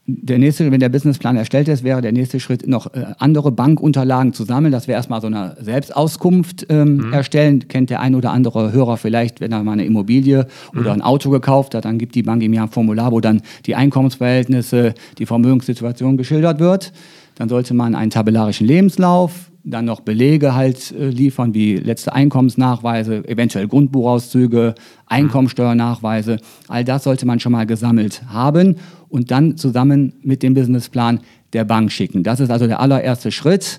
Der 0.09 0.39
nächste, 0.39 0.71
wenn 0.71 0.79
der 0.79 0.89
Businessplan 0.89 1.37
erstellt 1.37 1.67
ist, 1.67 1.83
wäre 1.83 2.01
der 2.01 2.13
nächste 2.13 2.39
Schritt 2.39 2.69
noch 2.69 2.95
äh, 2.95 3.07
andere 3.19 3.51
Bankunterlagen 3.51 4.33
zu 4.33 4.45
sammeln. 4.45 4.71
Das 4.71 4.87
wäre 4.87 4.97
erstmal 4.97 5.21
so 5.21 5.27
eine 5.27 5.57
Selbstauskunft 5.61 6.67
ähm, 6.69 6.99
mhm. 6.99 7.13
erstellen. 7.13 7.67
Kennt 7.67 7.91
der 7.91 8.01
ein 8.01 8.15
oder 8.15 8.31
andere 8.31 8.73
Hörer 8.73 8.99
vielleicht, 8.99 9.41
wenn 9.41 9.51
er 9.51 9.65
mal 9.65 9.73
eine 9.73 9.85
Immobilie 9.85 10.47
mhm. 10.73 10.81
oder 10.81 10.93
ein 10.93 11.03
Auto 11.03 11.31
gekauft 11.31 11.75
hat, 11.75 11.85
dann 11.85 11.99
gibt 11.99 12.15
die 12.15 12.23
Bank 12.23 12.43
ihm 12.43 12.53
ja 12.53 12.63
ein 12.63 12.69
Formular, 12.69 13.11
wo 13.11 13.21
dann 13.21 13.43
die 13.67 13.75
Einkommensverhältnisse, 13.75 14.95
die 15.19 15.27
Vermögenssituation 15.27 16.17
geschildert 16.17 16.61
wird. 16.61 16.93
Dann 17.37 17.49
sollte 17.49 17.75
man 17.75 17.95
einen 17.95 18.11
tabellarischen 18.11 18.67
Lebenslauf, 18.67 19.51
dann 19.63 19.85
noch 19.85 20.01
Belege 20.01 20.55
halt 20.55 20.93
äh, 20.93 21.09
liefern, 21.09 21.53
wie 21.55 21.77
letzte 21.77 22.13
Einkommensnachweise, 22.13 23.29
eventuell 23.29 23.67
Grundbuchauszüge, 23.69 24.75
Einkommensteuernachweise. 25.07 26.39
All 26.69 26.85
das 26.85 27.05
sollte 27.05 27.27
man 27.27 27.41
schon 27.41 27.53
mal 27.53 27.67
gesammelt 27.67 28.23
haben 28.29 28.77
und 29.09 29.31
dann 29.31 29.57
zusammen 29.57 30.15
mit 30.23 30.43
dem 30.43 30.55
Businessplan 30.55 31.21
der 31.53 31.65
Bank 31.65 31.93
schicken. 31.93 32.23
Das 32.23 32.41
ist 32.41 32.51
also 32.51 32.67
der 32.67 32.81
allererste 32.81 33.33
Schritt, 33.33 33.79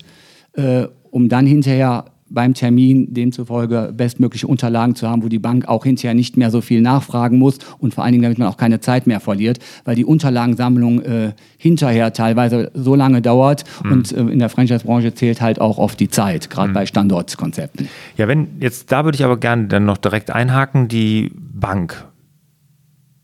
äh, 0.54 0.88
um 1.10 1.30
dann 1.30 1.46
hinterher 1.46 2.06
beim 2.30 2.54
Termin 2.54 3.14
demzufolge 3.14 3.94
bestmögliche 3.96 4.48
Unterlagen 4.48 4.96
zu 4.96 5.08
haben, 5.08 5.24
wo 5.24 5.28
die 5.28 5.40
Bank 5.40 5.68
auch 5.68 5.84
hinterher 5.84 6.14
nicht 6.14 6.38
mehr 6.38 6.52
so 6.52 6.62
viel 6.62 6.82
nachfragen 6.82 7.38
muss 7.38 7.60
und 7.80 7.94
vor 7.94 8.04
allen 8.04 8.14
Dingen, 8.14 8.24
damit 8.24 8.38
man 8.38 8.48
auch 8.48 8.58
keine 8.58 8.80
Zeit 8.80 9.08
mehr 9.08 9.20
verliert, 9.20 9.60
weil 9.86 9.96
die 9.96 10.06
Unterlagensammlung 10.06 11.02
äh, 11.02 11.34
hinterher 11.58 12.14
teilweise 12.14 12.72
so 12.74 12.96
lange 12.96 13.22
dauert 13.22 13.64
mhm. 13.84 13.92
und 13.92 14.12
äh, 14.12 14.20
in 14.20 14.40
der 14.40 14.50
Franchise-Branche 14.50 15.14
zählt 15.14 15.42
halt 15.42 15.62
auch 15.62 15.78
oft 15.78 16.00
die 16.00 16.10
Zeit, 16.10 16.50
gerade 16.50 16.70
mhm. 16.70 16.74
bei 16.74 16.86
Standortkonzepten. 16.86 17.88
Ja, 18.18 18.28
wenn 18.28 18.48
jetzt 18.60 18.92
da 18.92 19.06
würde 19.06 19.16
ich 19.16 19.24
aber 19.24 19.38
gerne 19.38 19.68
dann 19.68 19.86
noch 19.86 19.98
direkt 19.98 20.32
einhaken, 20.32 20.88
die 20.88 21.32
Bank. 21.36 22.06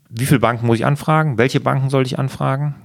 Wie 0.08 0.26
viele 0.26 0.40
Banken 0.40 0.66
muss 0.66 0.78
ich 0.78 0.86
anfragen? 0.86 1.38
Welche 1.38 1.60
Banken 1.60 1.90
soll 1.90 2.06
ich 2.06 2.18
anfragen? 2.18 2.76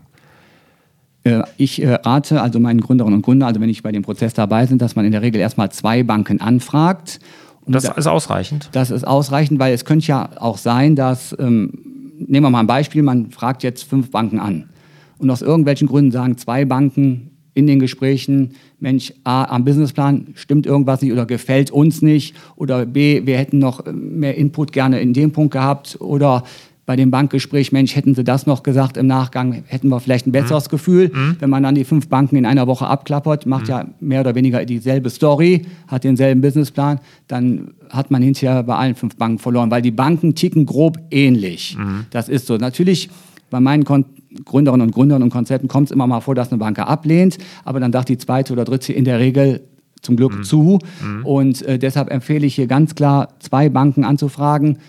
Äh, 1.24 1.42
ich 1.58 1.82
äh, 1.82 1.94
rate 1.94 2.42
also 2.42 2.60
meinen 2.60 2.82
Gründerinnen 2.82 3.18
und 3.18 3.22
Gründern, 3.24 3.48
also 3.48 3.62
wenn 3.62 3.70
ich 3.70 3.84
bei 3.84 3.92
dem 3.92 4.04
Prozess 4.04 4.34
dabei 4.34 4.66
bin, 4.66 4.78
dass 4.78 4.96
man 4.96 5.06
in 5.06 5.12
der 5.12 5.22
Regel 5.22 5.42
erstmal 5.42 5.72
zwei 5.72 6.04
Banken 6.04 6.42
anfragt. 6.42 7.20
Und 7.66 7.74
das 7.74 7.86
ist 7.86 8.08
ausreichend? 8.08 8.70
Das 8.72 8.90
ist 8.90 9.06
ausreichend, 9.06 9.60
weil 9.60 9.74
es 9.74 9.86
könnte 9.86 10.08
ja 10.08 10.30
auch 10.38 10.58
sein, 10.58 10.96
dass, 10.96 11.36
ähm, 11.40 11.74
nehmen 12.18 12.46
wir 12.46 12.50
mal 12.50 12.62
ein 12.62 12.68
Beispiel, 12.68 13.04
man 13.04 13.32
fragt 13.32 13.64
jetzt 13.64 13.84
fünf 13.84 14.12
Banken 14.12 14.40
an. 14.40 14.70
Und 15.18 15.30
aus 15.30 15.42
irgendwelchen 15.42 15.88
Gründen 15.88 16.12
sagen 16.12 16.38
zwei 16.38 16.66
Banken 16.66 17.32
in 17.54 17.68
den 17.68 17.80
Gesprächen, 17.80 18.52
Mensch, 18.80 19.14
A, 19.26 19.44
am 19.44 19.66
Businessplan 19.66 20.28
stimmt 20.36 20.66
irgendwas 20.66 21.02
nicht 21.02 21.12
oder 21.12 21.26
gefällt 21.26 21.72
uns 21.72 22.02
nicht 22.02 22.36
oder 22.56 22.86
B, 22.86 23.26
wir 23.26 23.38
hätten 23.38 23.60
noch 23.60 23.84
mehr 23.92 24.36
Input 24.36 24.72
gerne 24.72 25.02
in 25.02 25.14
dem 25.14 25.32
Punkt 25.32 25.52
gehabt 25.52 25.98
oder 26.00 26.44
bei 26.90 26.96
dem 26.96 27.12
Bankgespräch, 27.12 27.72
Mensch, 27.72 27.96
hätten 27.96 28.16
sie 28.16 28.24
das 28.24 28.48
noch 28.48 28.64
gesagt 28.64 28.98
im 28.98 29.06
Nachgang, 29.06 29.62
hätten 29.68 29.90
wir 29.90 30.00
vielleicht 30.00 30.26
ein 30.26 30.32
besseres 30.32 30.66
mhm. 30.66 30.70
Gefühl. 30.72 31.12
Mhm. 31.14 31.36
Wenn 31.38 31.52
man 31.52 31.62
dann 31.62 31.76
die 31.76 31.84
fünf 31.84 32.08
Banken 32.08 32.36
in 32.36 32.48
einer 32.48 32.66
Woche 32.66 32.88
abklappert, 32.88 33.46
macht 33.46 33.66
mhm. 33.66 33.70
ja 33.70 33.86
mehr 34.00 34.22
oder 34.22 34.34
weniger 34.34 34.66
dieselbe 34.66 35.12
Story, 35.12 35.68
hat 35.88 36.04
denselben 36.04 36.42
Businessplan, 36.42 37.00
dann 37.28 37.76
hat 37.92 38.10
man 38.10 38.24
hinterher 38.24 38.64
bei 38.64 38.76
allen 38.76 38.96
fünf 38.96 39.18
Banken 39.18 39.38
verloren, 39.38 39.70
weil 39.70 39.84
die 39.84 39.92
Banken 39.92 40.34
ticken 40.34 40.66
grob 40.66 40.98
ähnlich. 41.12 41.78
Mhm. 41.78 42.08
Das 42.10 42.28
ist 42.28 42.48
so. 42.48 42.58
Natürlich 42.58 43.12
bei 43.52 43.60
meinen 43.60 43.84
Kon 43.84 44.06
Gründerinnen 44.46 44.88
und 44.88 44.92
Gründern 44.92 45.22
und 45.22 45.30
Konzepten 45.30 45.68
kommt 45.68 45.90
es 45.90 45.92
immer 45.92 46.08
mal 46.08 46.22
vor, 46.22 46.34
dass 46.34 46.52
eine 46.52 46.58
Bank 46.58 46.80
ablehnt, 46.80 47.38
aber 47.66 47.80
dann 47.80 47.92
sagt 47.92 48.10
die 48.10 48.18
zweite 48.18 48.52
oder 48.54 48.66
dritte 48.66 48.94
in 48.94 49.06
der 49.06 49.20
Regel 49.20 49.62
zum 50.02 50.16
Glück 50.16 50.38
mhm. 50.40 50.44
zu. 50.44 50.80
Mhm. 51.04 51.24
Und 51.24 51.62
äh, 51.62 51.78
deshalb 51.78 52.10
empfehle 52.10 52.48
ich 52.48 52.56
hier 52.56 52.66
ganz 52.66 52.96
klar, 52.96 53.30
zwei 53.38 53.70
Banken 53.70 54.04
anzufragen 54.04 54.80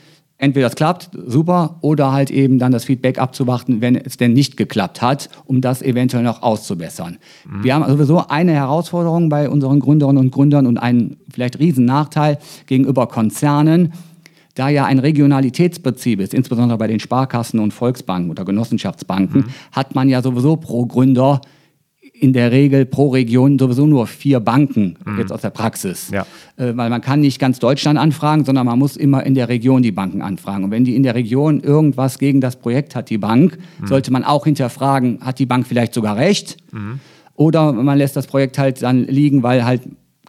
entweder 0.41 0.67
es 0.67 0.75
klappt, 0.75 1.11
super, 1.27 1.77
oder 1.83 2.13
halt 2.13 2.31
eben 2.31 2.59
dann 2.59 2.73
das 2.73 2.85
Feedback 2.85 3.19
abzuwarten, 3.19 3.81
wenn 3.81 3.95
es 3.95 4.17
denn 4.17 4.33
nicht 4.33 4.57
geklappt 4.57 5.03
hat, 5.03 5.29
um 5.45 5.61
das 5.61 5.83
eventuell 5.83 6.23
noch 6.23 6.43
auszubessern. 6.43 7.19
Mhm. 7.47 7.63
Wir 7.65 7.75
haben 7.75 7.89
sowieso 7.89 8.27
eine 8.27 8.53
Herausforderung 8.53 9.29
bei 9.29 9.49
unseren 9.49 9.81
Gründerinnen 9.81 10.19
und 10.19 10.31
Gründern 10.33 10.67
und 10.67 10.79
einen 10.79 11.19
vielleicht 11.31 11.59
riesen 11.59 11.85
Nachteil 11.85 12.39
gegenüber 12.67 13.07
Konzernen, 13.07 13.93
da 14.55 14.69
ja 14.71 14.87
ein 14.87 14.99
Regionalitätsprinzip 14.99 16.21
ist, 16.21 16.35
insbesondere 16.35 16.79
bei 16.79 16.87
den 16.87 17.01
Sparkassen 17.01 17.61
und 17.61 17.73
Volksbanken 17.73 18.31
oder 18.31 18.45
Genossenschaftsbanken, 18.45 19.43
mhm. 19.43 19.73
hat 19.73 19.95
man 19.95 20.09
ja 20.09 20.23
sowieso 20.23 20.57
pro 20.57 20.87
Gründer 20.87 21.43
in 22.21 22.35
der 22.35 22.53
Regel 22.53 22.85
pro 22.85 23.09
Region 23.09 23.59
sowieso 23.59 23.87
nur 23.87 24.07
vier 24.07 24.41
Banken, 24.41 24.97
mhm. 25.05 25.19
jetzt 25.19 25.33
aus 25.33 25.41
der 25.41 25.51
Praxis. 25.51 26.11
Ja. 26.11 26.27
Äh, 26.57 26.77
weil 26.77 26.91
man 26.91 27.01
kann 27.01 27.21
nicht 27.21 27.39
ganz 27.39 27.59
Deutschland 27.59 27.99
anfragen, 27.99 28.45
sondern 28.45 28.67
man 28.67 28.79
muss 28.79 28.97
immer 28.97 29.25
in 29.25 29.35
der 29.35 29.49
Region 29.49 29.83
die 29.83 29.91
Banken 29.91 30.21
anfragen. 30.21 30.65
Und 30.65 30.71
wenn 30.71 30.85
die 30.85 30.95
in 30.97 31.03
der 31.03 31.15
Region 31.15 31.61
irgendwas 31.61 32.19
gegen 32.19 32.41
das 32.41 32.57
Projekt 32.57 32.95
hat, 32.95 33.09
die 33.09 33.19
Bank, 33.19 33.59
mhm. 33.81 33.87
sollte 33.87 34.13
man 34.13 34.25
auch 34.25 34.45
hinterfragen, 34.45 35.19
hat 35.23 35.39
die 35.39 35.47
Bank 35.47 35.67
vielleicht 35.67 35.95
sogar 35.95 36.17
recht? 36.17 36.59
Mhm. 36.73 37.01
Oder 37.37 37.73
man 37.73 37.97
lässt 37.97 38.17
das 38.17 38.27
Projekt 38.27 38.59
halt 38.59 38.83
dann 38.83 39.07
liegen, 39.07 39.43
weil 39.43 39.65
halt 39.65 39.81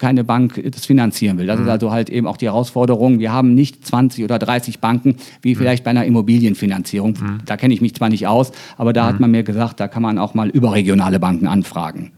keine 0.02 0.24
Bank 0.24 0.60
das 0.68 0.84
finanzieren 0.84 1.38
will. 1.38 1.46
Das 1.46 1.60
mhm. 1.60 1.66
ist 1.66 1.70
also 1.70 1.92
halt 1.92 2.10
eben 2.10 2.26
auch 2.26 2.36
die 2.36 2.46
Herausforderung. 2.46 3.20
Wir 3.20 3.32
haben 3.32 3.54
nicht 3.54 3.86
20 3.86 4.24
oder 4.24 4.40
30 4.40 4.80
Banken 4.80 5.14
wie 5.42 5.54
mhm. 5.54 5.58
vielleicht 5.58 5.84
bei 5.84 5.90
einer 5.90 6.04
Immobilienfinanzierung. 6.04 7.12
Mhm. 7.12 7.38
Da 7.46 7.56
kenne 7.56 7.72
ich 7.72 7.80
mich 7.80 7.94
zwar 7.94 8.08
nicht 8.08 8.26
aus, 8.26 8.50
aber 8.76 8.92
da 8.92 9.06
hat 9.06 9.14
mhm. 9.14 9.20
man 9.20 9.30
mir 9.30 9.44
gesagt, 9.44 9.78
da 9.78 9.86
kann 9.86 10.02
man 10.02 10.18
auch 10.18 10.34
mal 10.34 10.48
überregionale 10.48 11.20
Banken 11.20 11.46
anfragen. 11.46 12.10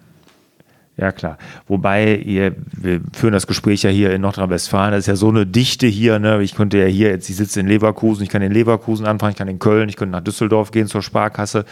Ja, 0.97 1.13
klar. 1.13 1.37
Wobei, 1.67 2.17
ihr, 2.17 2.55
wir 2.73 3.03
führen 3.13 3.35
das 3.35 3.47
Gespräch 3.47 3.83
ja 3.83 3.91
hier 3.91 4.15
in 4.15 4.23
Nordrhein-Westfalen. 4.23 4.93
Das 4.93 5.01
ist 5.01 5.09
ja 5.09 5.17
so 5.17 5.29
eine 5.29 5.45
Dichte 5.45 5.87
hier. 5.87 6.19
Ne? 6.19 6.43
Ich 6.43 6.55
könnte 6.55 6.79
ja 6.79 6.87
hier, 6.87 7.11
jetzt, 7.11 7.29
ich 7.29 7.37
sitze 7.37 7.61
in 7.61 7.67
Leverkusen, 7.67 8.23
ich 8.23 8.31
kann 8.31 8.41
in 8.41 8.53
Leverkusen 8.53 9.05
anfangen, 9.05 9.33
ich 9.33 9.37
kann 9.37 9.49
in 9.49 9.59
Köln, 9.59 9.91
ich 9.91 9.97
könnte 9.97 10.13
nach 10.13 10.25
Düsseldorf 10.25 10.71
gehen 10.71 10.87
zur 10.87 11.03
Sparkasse. 11.03 11.67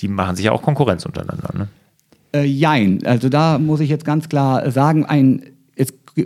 Die 0.00 0.06
machen 0.06 0.36
sich 0.36 0.44
ja 0.44 0.52
auch 0.52 0.62
Konkurrenz 0.62 1.06
untereinander. 1.06 1.48
Ne? 1.56 1.68
Äh, 2.36 2.44
jein. 2.44 3.00
Also 3.04 3.28
da 3.28 3.58
muss 3.58 3.80
ich 3.80 3.88
jetzt 3.88 4.04
ganz 4.04 4.28
klar 4.28 4.70
sagen, 4.70 5.06
ein 5.06 5.55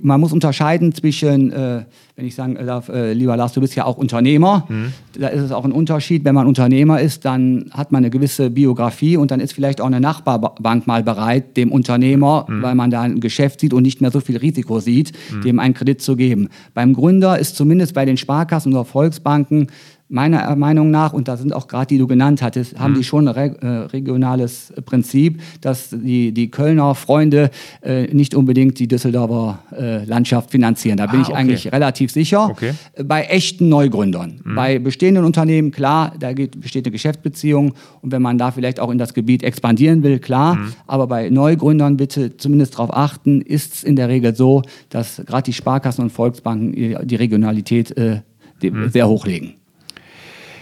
man 0.03 0.21
muss 0.21 0.33
unterscheiden 0.33 0.95
zwischen, 0.95 1.53
äh, 1.53 1.83
wenn 2.15 2.25
ich 2.25 2.35
sagen 2.35 2.55
darf, 2.55 2.89
äh, 2.89 3.13
lieber 3.13 3.37
Lars, 3.37 3.53
du 3.53 3.61
bist 3.61 3.75
ja 3.75 3.85
auch 3.85 3.97
Unternehmer. 3.97 4.67
Mhm. 4.69 4.93
Da 5.19 5.29
ist 5.29 5.43
es 5.43 5.53
auch 5.53 5.65
ein 5.65 5.73
Unterschied. 5.73 6.25
Wenn 6.25 6.35
man 6.35 6.47
Unternehmer 6.47 7.01
ist, 7.01 7.25
dann 7.25 7.71
hat 7.73 7.91
man 7.91 8.05
eine 8.05 8.11
gewisse 8.11 8.51
Biografie 8.51 9.17
und 9.17 9.33
dann 9.33 9.41
ist 9.41 9.53
vielleicht 9.53 9.81
auch 9.81 9.87
eine 9.87 10.01
Nachbarbank 10.01 10.87
mal 10.87 11.03
bereit, 11.03 11.57
dem 11.57 11.73
Unternehmer, 11.73 12.47
mhm. 12.49 12.63
weil 12.63 12.75
man 12.77 12.91
da 12.91 13.03
ein 13.03 13.21
Geschäft 13.21 13.61
sieht 13.61 13.73
und 13.73 13.83
nicht 13.83 14.01
mehr 14.01 14.13
so 14.13 14.21
viel 14.21 14.37
Risiko 14.37 14.79
sieht, 14.79 15.13
mhm. 15.33 15.43
dem 15.43 15.59
einen 15.59 15.75
Kredit 15.75 16.01
zu 16.01 16.15
geben. 16.15 16.49
Beim 16.73 16.95
Gründer 16.95 17.39
ist 17.39 17.57
zumindest 17.57 17.95
bei 17.95 18.05
den 18.05 18.17
Sparkassen 18.17 18.73
oder 18.73 18.85
Volksbanken 18.85 19.69
meiner 20.11 20.55
Meinung 20.57 20.91
nach, 20.91 21.13
und 21.13 21.29
da 21.29 21.37
sind 21.37 21.55
auch 21.55 21.69
gerade 21.69 21.87
die 21.87 21.99
du 21.99 22.07
genannt 22.07 22.43
hattest, 22.43 22.79
haben 22.79 22.93
mhm. 22.93 22.97
die 22.97 23.05
schon 23.05 23.29
ein 23.29 23.35
re 23.35 23.57
äh, 23.61 23.67
regionales 23.93 24.73
Prinzip, 24.85 25.41
dass 25.61 25.91
die, 25.91 26.33
die 26.33 26.51
Kölner 26.51 26.95
Freunde 26.95 27.51
äh, 27.83 28.13
nicht 28.13 28.35
unbedingt 28.35 28.79
die 28.81 28.89
Düsseldorfer 28.89 29.61
äh, 29.73 30.05
Landschaft 30.05 30.51
finanzieren. 30.51 30.97
Da 30.97 31.07
bin 31.07 31.21
ah, 31.21 31.23
ich 31.23 31.29
okay. 31.29 31.37
eigentlich 31.39 31.73
relativ 31.73 32.11
sicher. 32.11 32.51
Okay. 32.51 32.73
Bei 33.05 33.23
echten 33.23 33.69
Neugründern. 33.69 34.41
Mhm. 34.43 34.55
Bei 34.57 34.79
bestehenden 34.81 35.25
Unternehmen, 35.25 35.71
klar, 35.71 36.13
da 36.19 36.33
geht, 36.33 36.61
besteht 36.61 36.87
eine 36.87 36.93
Geschäftsbeziehung 36.93 37.75
und 38.03 38.11
wenn 38.11 38.23
man 38.23 38.37
da 38.37 38.51
vielleicht 38.51 38.81
auch 38.81 38.91
in 38.91 38.99
das 38.99 39.15
Gebiet 39.15 39.45
expandieren 39.45 40.03
will, 40.03 40.19
klar. 40.19 40.57
Mhm. 40.57 40.73
Aber 40.89 41.07
bei 41.07 41.31
Neugründern 41.31 41.97
bitte 41.97 42.37
zumindest 42.37 42.75
darauf 42.75 42.93
achten, 42.93 43.41
ist 43.43 43.75
es 43.75 43.85
in 43.85 43.95
der 43.95 44.09
Regel 44.09 44.35
so, 44.35 44.63
dass 44.89 45.23
gerade 45.25 45.45
die 45.45 45.53
Sparkassen 45.53 46.03
und 46.03 46.11
Volksbanken 46.11 46.73
die 46.73 47.17
Regionalität 47.17 47.97
äh, 47.97 48.23
mhm. 48.61 48.91
sehr 48.91 49.09
hochlegen. 49.09 49.60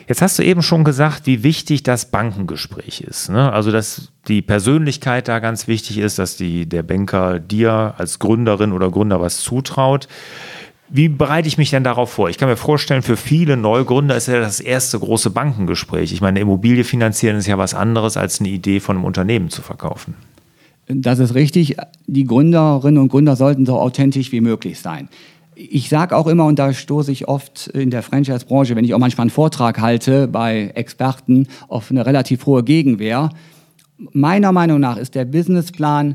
Jetzt 0.08 0.22
hast 0.22 0.38
du 0.38 0.42
eben 0.42 0.62
schon 0.62 0.84
gesagt, 0.84 1.26
wie 1.26 1.42
wichtig 1.42 1.82
das 1.82 2.06
Bankengespräch 2.06 3.02
ist. 3.02 3.28
Ne? 3.28 3.52
Also, 3.52 3.70
dass 3.70 4.10
die 4.26 4.40
Persönlichkeit 4.40 5.28
da 5.28 5.38
ganz 5.38 5.68
wichtig 5.68 5.98
ist, 5.98 6.18
dass 6.18 6.38
die, 6.38 6.66
der 6.66 6.82
Banker 6.82 7.38
dir 7.38 7.94
als 7.98 8.18
Gründerin 8.18 8.72
oder 8.72 8.90
Gründer 8.90 9.20
was 9.20 9.42
zutraut. 9.42 10.08
Wie 10.88 11.10
bereite 11.10 11.46
ich 11.46 11.58
mich 11.58 11.68
denn 11.68 11.84
darauf 11.84 12.10
vor? 12.10 12.30
Ich 12.30 12.38
kann 12.38 12.48
mir 12.48 12.56
vorstellen, 12.56 13.02
für 13.02 13.18
viele 13.18 13.58
Neugründer 13.58 14.16
ist 14.16 14.28
ja 14.28 14.40
das 14.40 14.60
erste 14.60 14.98
große 14.98 15.28
Bankengespräch. 15.28 16.10
Ich 16.10 16.22
meine, 16.22 16.40
Immobilie 16.40 16.84
finanzieren 16.84 17.36
ist 17.36 17.46
ja 17.46 17.58
was 17.58 17.74
anderes, 17.74 18.16
als 18.16 18.40
eine 18.40 18.48
Idee 18.48 18.80
von 18.80 18.96
einem 18.96 19.04
Unternehmen 19.04 19.50
zu 19.50 19.60
verkaufen. 19.60 20.14
Das 20.86 21.18
ist 21.18 21.34
richtig. 21.34 21.76
Die 22.06 22.24
Gründerinnen 22.24 22.96
und 22.96 23.10
Gründer 23.10 23.36
sollten 23.36 23.66
so 23.66 23.78
authentisch 23.78 24.32
wie 24.32 24.40
möglich 24.40 24.78
sein 24.78 25.10
ich 25.58 25.88
sage 25.88 26.16
auch 26.16 26.28
immer, 26.28 26.44
und 26.44 26.58
da 26.58 26.72
stoße 26.72 27.10
ich 27.10 27.26
oft 27.26 27.66
in 27.68 27.90
der 27.90 28.04
Franchise-Branche, 28.04 28.76
wenn 28.76 28.84
ich 28.84 28.94
auch 28.94 28.98
manchmal 28.98 29.24
einen 29.24 29.30
Vortrag 29.30 29.80
halte 29.80 30.28
bei 30.28 30.70
Experten, 30.74 31.48
auf 31.66 31.90
eine 31.90 32.06
relativ 32.06 32.46
hohe 32.46 32.62
Gegenwehr. 32.62 33.30
Meiner 34.12 34.52
Meinung 34.52 34.78
nach 34.78 34.96
ist 34.96 35.16
der 35.16 35.24
Businessplan 35.24 36.14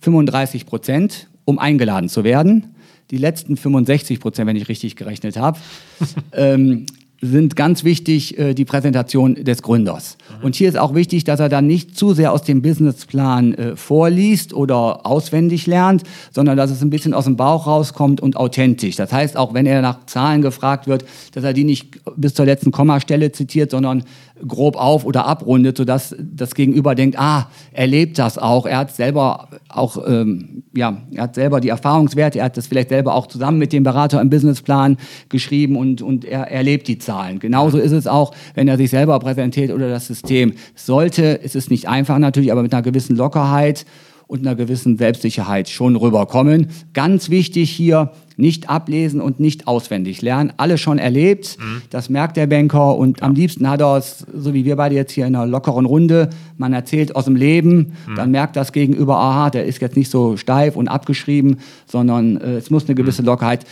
35 0.00 0.66
Prozent, 0.66 1.28
um 1.46 1.58
eingeladen 1.58 2.10
zu 2.10 2.24
werden. 2.24 2.74
Die 3.10 3.16
letzten 3.16 3.56
65 3.56 4.20
Prozent, 4.20 4.46
wenn 4.46 4.56
ich 4.56 4.68
richtig 4.68 4.96
gerechnet 4.96 5.38
habe, 5.38 5.58
ähm, 6.32 6.84
sind 7.20 7.56
ganz 7.56 7.82
wichtig 7.82 8.38
äh, 8.38 8.54
die 8.54 8.64
Präsentation 8.64 9.34
des 9.34 9.62
Gründers. 9.62 10.16
Mhm. 10.38 10.44
Und 10.44 10.54
hier 10.54 10.68
ist 10.68 10.78
auch 10.78 10.94
wichtig, 10.94 11.24
dass 11.24 11.40
er 11.40 11.48
dann 11.48 11.66
nicht 11.66 11.96
zu 11.96 12.14
sehr 12.14 12.32
aus 12.32 12.42
dem 12.42 12.62
Businessplan 12.62 13.54
äh, 13.54 13.76
vorliest 13.76 14.54
oder 14.54 15.04
auswendig 15.04 15.66
lernt, 15.66 16.04
sondern 16.30 16.56
dass 16.56 16.70
es 16.70 16.80
ein 16.80 16.90
bisschen 16.90 17.14
aus 17.14 17.24
dem 17.24 17.36
Bauch 17.36 17.66
rauskommt 17.66 18.20
und 18.20 18.36
authentisch. 18.36 18.96
Das 18.96 19.12
heißt, 19.12 19.36
auch 19.36 19.52
wenn 19.52 19.66
er 19.66 19.82
nach 19.82 20.06
Zahlen 20.06 20.42
gefragt 20.42 20.86
wird, 20.86 21.04
dass 21.32 21.42
er 21.42 21.52
die 21.52 21.64
nicht 21.64 22.00
bis 22.16 22.34
zur 22.34 22.46
letzten 22.46 22.70
Kommastelle 22.70 23.32
zitiert, 23.32 23.72
sondern 23.72 24.04
grob 24.46 24.76
auf 24.76 25.04
oder 25.04 25.26
abrundet, 25.26 25.76
sodass 25.76 26.14
das 26.18 26.54
Gegenüber 26.54 26.94
denkt, 26.94 27.18
ah, 27.18 27.48
er 27.72 27.86
lebt 27.86 28.18
das 28.18 28.38
auch, 28.38 28.66
er 28.66 28.78
hat 28.78 28.94
selber 28.94 29.48
auch, 29.68 29.98
ähm, 30.06 30.62
ja, 30.74 31.02
er 31.12 31.24
hat 31.24 31.34
selber 31.34 31.60
die 31.60 31.70
Erfahrungswerte, 31.70 32.38
er 32.38 32.46
hat 32.46 32.56
das 32.56 32.68
vielleicht 32.68 32.90
selber 32.90 33.14
auch 33.14 33.26
zusammen 33.26 33.58
mit 33.58 33.72
dem 33.72 33.82
Berater 33.82 34.20
im 34.20 34.30
Businessplan 34.30 34.96
geschrieben 35.28 35.76
und, 35.76 36.02
und 36.02 36.24
er 36.24 36.50
erlebt 36.50 36.86
die 36.86 36.98
Zahlen. 36.98 37.07
Genauso 37.40 37.78
ist 37.78 37.92
es 37.92 38.06
auch, 38.06 38.34
wenn 38.54 38.68
er 38.68 38.76
sich 38.76 38.90
selber 38.90 39.18
präsentiert 39.18 39.72
oder 39.72 39.88
das 39.88 40.06
System. 40.06 40.54
sollte, 40.74 41.40
es 41.42 41.54
ist 41.54 41.70
nicht 41.70 41.88
einfach 41.88 42.18
natürlich, 42.18 42.52
aber 42.52 42.62
mit 42.62 42.72
einer 42.72 42.82
gewissen 42.82 43.16
Lockerheit 43.16 43.84
und 44.28 44.40
einer 44.46 44.54
gewissen 44.54 44.98
Selbstsicherheit 44.98 45.68
schon 45.68 45.96
rüberkommen. 45.96 46.68
Ganz 46.92 47.30
wichtig 47.30 47.70
hier, 47.70 48.12
nicht 48.36 48.68
ablesen 48.70 49.20
und 49.20 49.40
nicht 49.40 49.66
auswendig 49.66 50.22
lernen. 50.22 50.52
Alles 50.58 50.80
schon 50.80 50.98
erlebt, 50.98 51.56
mhm. 51.58 51.82
das 51.90 52.08
merkt 52.08 52.36
der 52.36 52.46
Banker 52.46 52.94
und 52.96 53.20
ja. 53.20 53.26
am 53.26 53.34
liebsten 53.34 53.68
hat 53.68 53.80
er 53.80 53.96
es, 53.96 54.26
so 54.32 54.54
wie 54.54 54.64
wir 54.64 54.76
beide 54.76 54.94
jetzt 54.94 55.12
hier 55.12 55.26
in 55.26 55.34
einer 55.34 55.46
lockeren 55.46 55.86
Runde, 55.86 56.28
man 56.56 56.72
erzählt 56.72 57.16
aus 57.16 57.24
dem 57.24 57.36
Leben, 57.36 57.94
mhm. 58.06 58.16
dann 58.16 58.30
merkt 58.30 58.54
das 58.54 58.72
Gegenüber, 58.72 59.16
aha, 59.16 59.50
der 59.50 59.64
ist 59.64 59.80
jetzt 59.80 59.96
nicht 59.96 60.10
so 60.10 60.36
steif 60.36 60.76
und 60.76 60.88
abgeschrieben, 60.88 61.56
sondern 61.86 62.36
äh, 62.36 62.56
es 62.56 62.70
muss 62.70 62.84
eine 62.84 62.94
gewisse 62.94 63.22
mhm. 63.22 63.26
Lockerheit 63.26 63.64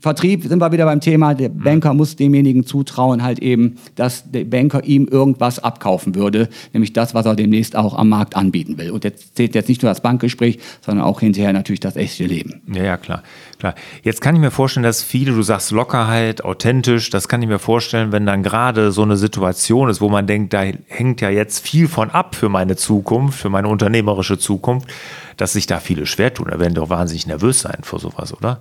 Vertrieb 0.00 0.44
sind 0.44 0.60
wir 0.60 0.72
wieder 0.72 0.86
beim 0.86 1.00
Thema. 1.00 1.34
Der 1.34 1.50
mhm. 1.50 1.62
Banker 1.62 1.94
muss 1.94 2.16
demjenigen 2.16 2.64
zutrauen, 2.64 3.22
halt 3.22 3.38
eben, 3.38 3.76
dass 3.94 4.30
der 4.30 4.44
Banker 4.44 4.82
ihm 4.84 5.06
irgendwas 5.06 5.58
abkaufen 5.58 6.14
würde, 6.14 6.48
nämlich 6.72 6.92
das, 6.92 7.14
was 7.14 7.26
er 7.26 7.36
demnächst 7.36 7.76
auch 7.76 7.96
am 7.96 8.08
Markt 8.08 8.36
anbieten 8.36 8.78
will. 8.78 8.90
Und 8.90 9.04
jetzt 9.04 9.36
zählt 9.36 9.54
jetzt 9.54 9.68
nicht 9.68 9.82
nur 9.82 9.90
das 9.90 10.00
Bankgespräch, 10.00 10.58
sondern 10.80 11.04
auch 11.04 11.20
hinterher 11.20 11.52
natürlich 11.52 11.80
das 11.80 11.96
echte 11.96 12.24
Leben. 12.24 12.62
Ja, 12.72 12.82
ja, 12.82 12.96
klar, 12.96 13.22
klar. 13.58 13.74
Jetzt 14.02 14.20
kann 14.20 14.34
ich 14.34 14.40
mir 14.40 14.50
vorstellen, 14.50 14.84
dass 14.84 15.02
viele, 15.02 15.32
du 15.32 15.42
sagst 15.42 15.70
Lockerheit, 15.70 16.44
authentisch, 16.44 17.10
das 17.10 17.28
kann 17.28 17.42
ich 17.42 17.48
mir 17.48 17.58
vorstellen, 17.58 18.12
wenn 18.12 18.26
dann 18.26 18.42
gerade 18.42 18.92
so 18.92 19.02
eine 19.02 19.16
Situation 19.16 19.90
ist, 19.90 20.00
wo 20.00 20.08
man 20.08 20.26
denkt, 20.26 20.52
da 20.52 20.62
hängt 20.86 21.20
ja 21.20 21.30
jetzt 21.30 21.66
viel 21.66 21.88
von 21.88 22.10
ab 22.10 22.34
für 22.34 22.48
meine 22.48 22.76
Zukunft, 22.76 23.38
für 23.38 23.50
meine 23.50 23.68
unternehmerische 23.68 24.38
Zukunft, 24.38 24.88
dass 25.36 25.52
sich 25.52 25.66
da 25.66 25.78
viele 25.78 26.06
schwer 26.06 26.32
tun. 26.32 26.48
Da 26.50 26.58
werden 26.58 26.74
doch 26.74 26.88
wahnsinnig 26.88 27.26
nervös 27.26 27.60
sein 27.60 27.78
vor 27.82 27.98
sowas, 27.98 28.34
oder? 28.34 28.60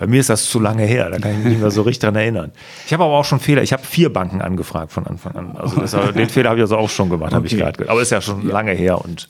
Bei 0.00 0.06
mir 0.06 0.18
ist 0.18 0.30
das 0.30 0.46
zu 0.46 0.58
lange 0.58 0.84
her, 0.84 1.10
da 1.10 1.18
kann 1.18 1.32
ich 1.32 1.38
mich 1.38 1.46
nicht 1.48 1.60
mehr 1.60 1.70
so 1.70 1.82
richtig 1.82 2.00
dran 2.00 2.16
erinnern. 2.16 2.52
Ich 2.86 2.92
habe 2.94 3.04
aber 3.04 3.12
auch 3.18 3.24
schon 3.26 3.38
Fehler. 3.38 3.62
Ich 3.62 3.74
habe 3.74 3.82
vier 3.84 4.10
Banken 4.10 4.40
angefragt 4.40 4.92
von 4.92 5.06
Anfang 5.06 5.36
an. 5.36 5.56
Also 5.58 5.78
das, 5.78 5.90
den 6.14 6.30
Fehler 6.30 6.48
habe 6.48 6.58
ich 6.58 6.62
also 6.62 6.78
auch 6.78 6.88
schon 6.88 7.10
gemacht, 7.10 7.32
okay. 7.32 7.36
habe 7.36 7.46
ich 7.46 7.56
gerade. 7.58 7.86
Aber 7.86 8.00
ist 8.00 8.10
ja 8.10 8.22
schon 8.22 8.48
lange 8.48 8.72
her 8.72 9.04
und 9.04 9.28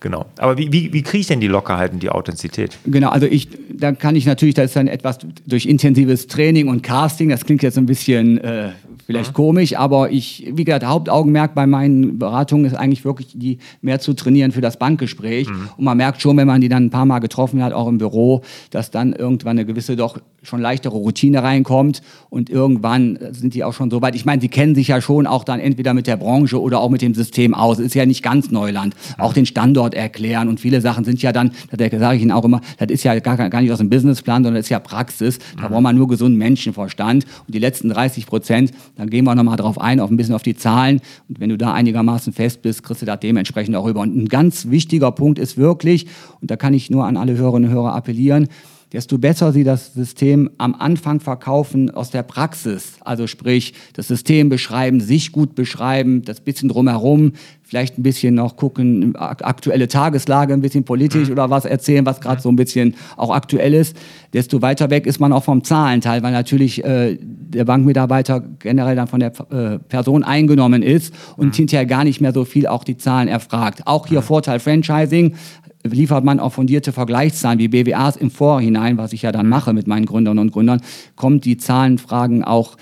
Genau. 0.00 0.26
Aber 0.38 0.56
wie, 0.56 0.72
wie, 0.72 0.92
wie 0.94 1.02
kriege 1.02 1.20
ich 1.20 1.26
denn 1.26 1.40
die 1.40 1.46
Lockerheit 1.46 1.92
und 1.92 2.02
die 2.02 2.08
Authentizität? 2.08 2.78
Genau, 2.86 3.10
also 3.10 3.26
ich, 3.26 3.48
da 3.70 3.92
kann 3.92 4.16
ich 4.16 4.24
natürlich, 4.24 4.54
das 4.54 4.66
ist 4.66 4.76
dann 4.76 4.88
etwas 4.88 5.18
durch 5.46 5.66
intensives 5.66 6.26
Training 6.26 6.68
und 6.68 6.82
Casting, 6.82 7.28
das 7.28 7.44
klingt 7.44 7.62
jetzt 7.62 7.76
ein 7.76 7.84
bisschen 7.84 8.38
äh, 8.38 8.70
vielleicht 9.10 9.34
komisch, 9.34 9.76
aber 9.76 10.10
ich, 10.10 10.48
wie 10.52 10.64
gesagt, 10.64 10.84
Hauptaugenmerk 10.86 11.54
bei 11.54 11.66
meinen 11.66 12.18
Beratungen 12.18 12.64
ist 12.64 12.74
eigentlich 12.74 13.04
wirklich, 13.04 13.28
die 13.34 13.58
mehr 13.82 14.00
zu 14.00 14.14
trainieren 14.14 14.52
für 14.52 14.60
das 14.60 14.78
Bankgespräch. 14.78 15.48
Mhm. 15.48 15.68
Und 15.76 15.84
man 15.84 15.96
merkt 15.96 16.22
schon, 16.22 16.36
wenn 16.36 16.46
man 16.46 16.60
die 16.60 16.68
dann 16.68 16.86
ein 16.86 16.90
paar 16.90 17.06
Mal 17.06 17.18
getroffen 17.18 17.62
hat, 17.62 17.72
auch 17.72 17.88
im 17.88 17.98
Büro, 17.98 18.42
dass 18.70 18.90
dann 18.90 19.12
irgendwann 19.12 19.58
eine 19.58 19.66
gewisse 19.66 19.96
doch 19.96 20.18
schon 20.42 20.60
leichtere 20.60 20.94
Routine 20.94 21.42
reinkommt 21.42 22.02
und 22.30 22.48
irgendwann 22.48 23.18
sind 23.32 23.54
die 23.54 23.64
auch 23.64 23.74
schon 23.74 23.90
so 23.90 24.00
weit. 24.00 24.14
Ich 24.14 24.24
meine, 24.24 24.40
sie 24.40 24.48
kennen 24.48 24.74
sich 24.74 24.88
ja 24.88 25.00
schon 25.00 25.26
auch 25.26 25.44
dann 25.44 25.60
entweder 25.60 25.92
mit 25.92 26.06
der 26.06 26.16
Branche 26.16 26.60
oder 26.60 26.80
auch 26.80 26.88
mit 26.88 27.02
dem 27.02 27.14
System 27.14 27.54
aus. 27.54 27.78
Ist 27.78 27.94
ja 27.94 28.06
nicht 28.06 28.22
ganz 28.22 28.50
Neuland. 28.50 28.94
Auch 29.18 29.34
den 29.34 29.44
Standort 29.44 29.89
erklären 29.94 30.48
und 30.48 30.60
viele 30.60 30.80
Sachen 30.80 31.04
sind 31.04 31.22
ja 31.22 31.32
dann, 31.32 31.52
da 31.70 31.98
sage 31.98 32.16
ich 32.16 32.22
Ihnen 32.22 32.32
auch 32.32 32.44
immer, 32.44 32.60
das 32.78 32.90
ist 32.90 33.04
ja 33.04 33.18
gar, 33.18 33.36
gar 33.36 33.60
nicht 33.60 33.72
aus 33.72 33.78
dem 33.78 33.90
Businessplan, 33.90 34.42
sondern 34.42 34.56
das 34.56 34.66
ist 34.66 34.70
ja 34.70 34.78
Praxis. 34.78 35.38
Da 35.60 35.68
braucht 35.68 35.82
man 35.82 35.96
nur 35.96 36.08
gesunden 36.08 36.38
Menschenverstand. 36.38 37.24
Und 37.46 37.54
die 37.54 37.58
letzten 37.58 37.88
30 37.88 38.26
Prozent, 38.26 38.72
dann 38.96 39.10
gehen 39.10 39.24
wir 39.24 39.34
nochmal 39.34 39.56
drauf 39.56 39.80
ein, 39.80 40.00
auf 40.00 40.10
ein 40.10 40.16
bisschen 40.16 40.34
auf 40.34 40.42
die 40.42 40.56
Zahlen. 40.56 41.00
Und 41.28 41.40
wenn 41.40 41.48
du 41.48 41.58
da 41.58 41.72
einigermaßen 41.72 42.32
fest 42.32 42.62
bist, 42.62 42.82
kriegst 42.82 43.02
du 43.02 43.06
da 43.06 43.16
dementsprechend 43.16 43.76
auch 43.76 43.86
rüber. 43.86 44.00
Und 44.00 44.16
ein 44.16 44.28
ganz 44.28 44.68
wichtiger 44.70 45.12
Punkt 45.12 45.38
ist 45.38 45.56
wirklich, 45.56 46.06
und 46.40 46.50
da 46.50 46.56
kann 46.56 46.74
ich 46.74 46.90
nur 46.90 47.06
an 47.06 47.16
alle 47.16 47.36
Hörerinnen 47.36 47.70
und 47.70 47.74
Hörer 47.74 47.94
appellieren, 47.94 48.48
desto 48.92 49.18
besser 49.18 49.52
sie 49.52 49.64
das 49.64 49.94
System 49.94 50.50
am 50.58 50.74
Anfang 50.74 51.20
verkaufen 51.20 51.90
aus 51.90 52.10
der 52.10 52.22
Praxis. 52.22 52.94
Also 53.00 53.26
sprich, 53.26 53.74
das 53.92 54.08
System 54.08 54.48
beschreiben, 54.48 55.00
sich 55.00 55.32
gut 55.32 55.54
beschreiben, 55.54 56.22
das 56.22 56.40
bisschen 56.40 56.68
drumherum, 56.68 57.32
vielleicht 57.70 57.98
ein 57.98 58.02
bisschen 58.02 58.34
noch 58.34 58.56
gucken, 58.56 59.14
aktuelle 59.14 59.86
Tageslage, 59.86 60.52
ein 60.52 60.60
bisschen 60.60 60.82
politisch 60.82 61.28
mhm. 61.28 61.34
oder 61.34 61.50
was 61.50 61.64
erzählen, 61.64 62.04
was 62.04 62.20
gerade 62.20 62.42
so 62.42 62.48
ein 62.48 62.56
bisschen 62.56 62.96
auch 63.16 63.30
aktuell 63.30 63.74
ist. 63.74 63.96
Desto 64.32 64.60
weiter 64.60 64.90
weg 64.90 65.06
ist 65.06 65.20
man 65.20 65.32
auch 65.32 65.44
vom 65.44 65.62
Zahlenteil, 65.62 66.24
weil 66.24 66.32
natürlich 66.32 66.84
äh, 66.84 67.16
der 67.20 67.64
Bankmitarbeiter 67.64 68.42
generell 68.58 68.96
dann 68.96 69.06
von 69.06 69.20
der 69.20 69.32
äh, 69.52 69.78
Person 69.78 70.24
eingenommen 70.24 70.82
ist 70.82 71.14
und 71.36 71.46
mhm. 71.46 71.52
hinterher 71.52 71.86
gar 71.86 72.02
nicht 72.02 72.20
mehr 72.20 72.32
so 72.32 72.44
viel 72.44 72.66
auch 72.66 72.82
die 72.82 72.96
Zahlen 72.96 73.28
erfragt. 73.28 73.82
Auch 73.84 74.08
hier 74.08 74.18
mhm. 74.18 74.24
Vorteil 74.24 74.58
Franchising, 74.58 75.36
liefert 75.84 76.24
man 76.24 76.40
auch 76.40 76.52
fundierte 76.52 76.90
Vergleichszahlen 76.90 77.60
wie 77.60 77.68
BWAs 77.68 78.16
im 78.16 78.32
Vorhinein, 78.32 78.98
was 78.98 79.12
ich 79.12 79.22
ja 79.22 79.30
dann 79.30 79.48
mache 79.48 79.72
mit 79.72 79.86
meinen 79.86 80.06
Gründern 80.06 80.40
und 80.40 80.50
Gründern, 80.50 80.80
kommt 81.14 81.44
die 81.44 81.56
Zahlenfragen 81.56 82.42
auch 82.42 82.76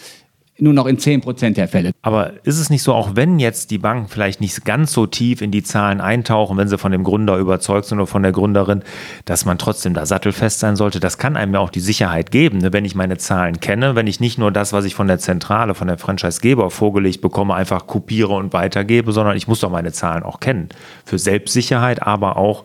nur 0.60 0.72
noch 0.72 0.86
in 0.86 0.98
10 0.98 1.20
Prozent 1.20 1.56
der 1.56 1.68
Fälle. 1.68 1.92
Aber 2.02 2.32
ist 2.44 2.58
es 2.58 2.70
nicht 2.70 2.82
so, 2.82 2.92
auch 2.92 3.14
wenn 3.14 3.38
jetzt 3.38 3.70
die 3.70 3.78
Banken 3.78 4.08
vielleicht 4.08 4.40
nicht 4.40 4.64
ganz 4.64 4.92
so 4.92 5.06
tief 5.06 5.40
in 5.40 5.50
die 5.50 5.62
Zahlen 5.62 6.00
eintauchen, 6.00 6.56
wenn 6.56 6.68
sie 6.68 6.78
von 6.78 6.92
dem 6.92 7.04
Gründer 7.04 7.36
überzeugt 7.38 7.86
sind 7.86 7.98
oder 7.98 8.06
von 8.06 8.22
der 8.22 8.32
Gründerin, 8.32 8.82
dass 9.24 9.44
man 9.44 9.58
trotzdem 9.58 9.94
da 9.94 10.06
sattelfest 10.06 10.58
sein 10.58 10.76
sollte? 10.76 11.00
Das 11.00 11.18
kann 11.18 11.36
einem 11.36 11.54
ja 11.54 11.60
auch 11.60 11.70
die 11.70 11.80
Sicherheit 11.80 12.30
geben, 12.30 12.58
ne? 12.58 12.72
wenn 12.72 12.84
ich 12.84 12.94
meine 12.94 13.18
Zahlen 13.18 13.60
kenne, 13.60 13.94
wenn 13.94 14.06
ich 14.06 14.20
nicht 14.20 14.38
nur 14.38 14.50
das, 14.50 14.72
was 14.72 14.84
ich 14.84 14.94
von 14.94 15.06
der 15.06 15.18
Zentrale, 15.18 15.74
von 15.74 15.88
der 15.88 15.98
Franchisegeber 15.98 16.70
vorgelegt 16.70 17.20
bekomme, 17.20 17.54
einfach 17.54 17.86
kopiere 17.86 18.34
und 18.34 18.52
weitergebe, 18.52 19.12
sondern 19.12 19.36
ich 19.36 19.48
muss 19.48 19.60
doch 19.60 19.70
meine 19.70 19.92
Zahlen 19.92 20.22
auch 20.22 20.40
kennen. 20.40 20.68
Für 21.04 21.18
Selbstsicherheit, 21.18 22.02
aber 22.02 22.36
auch 22.36 22.64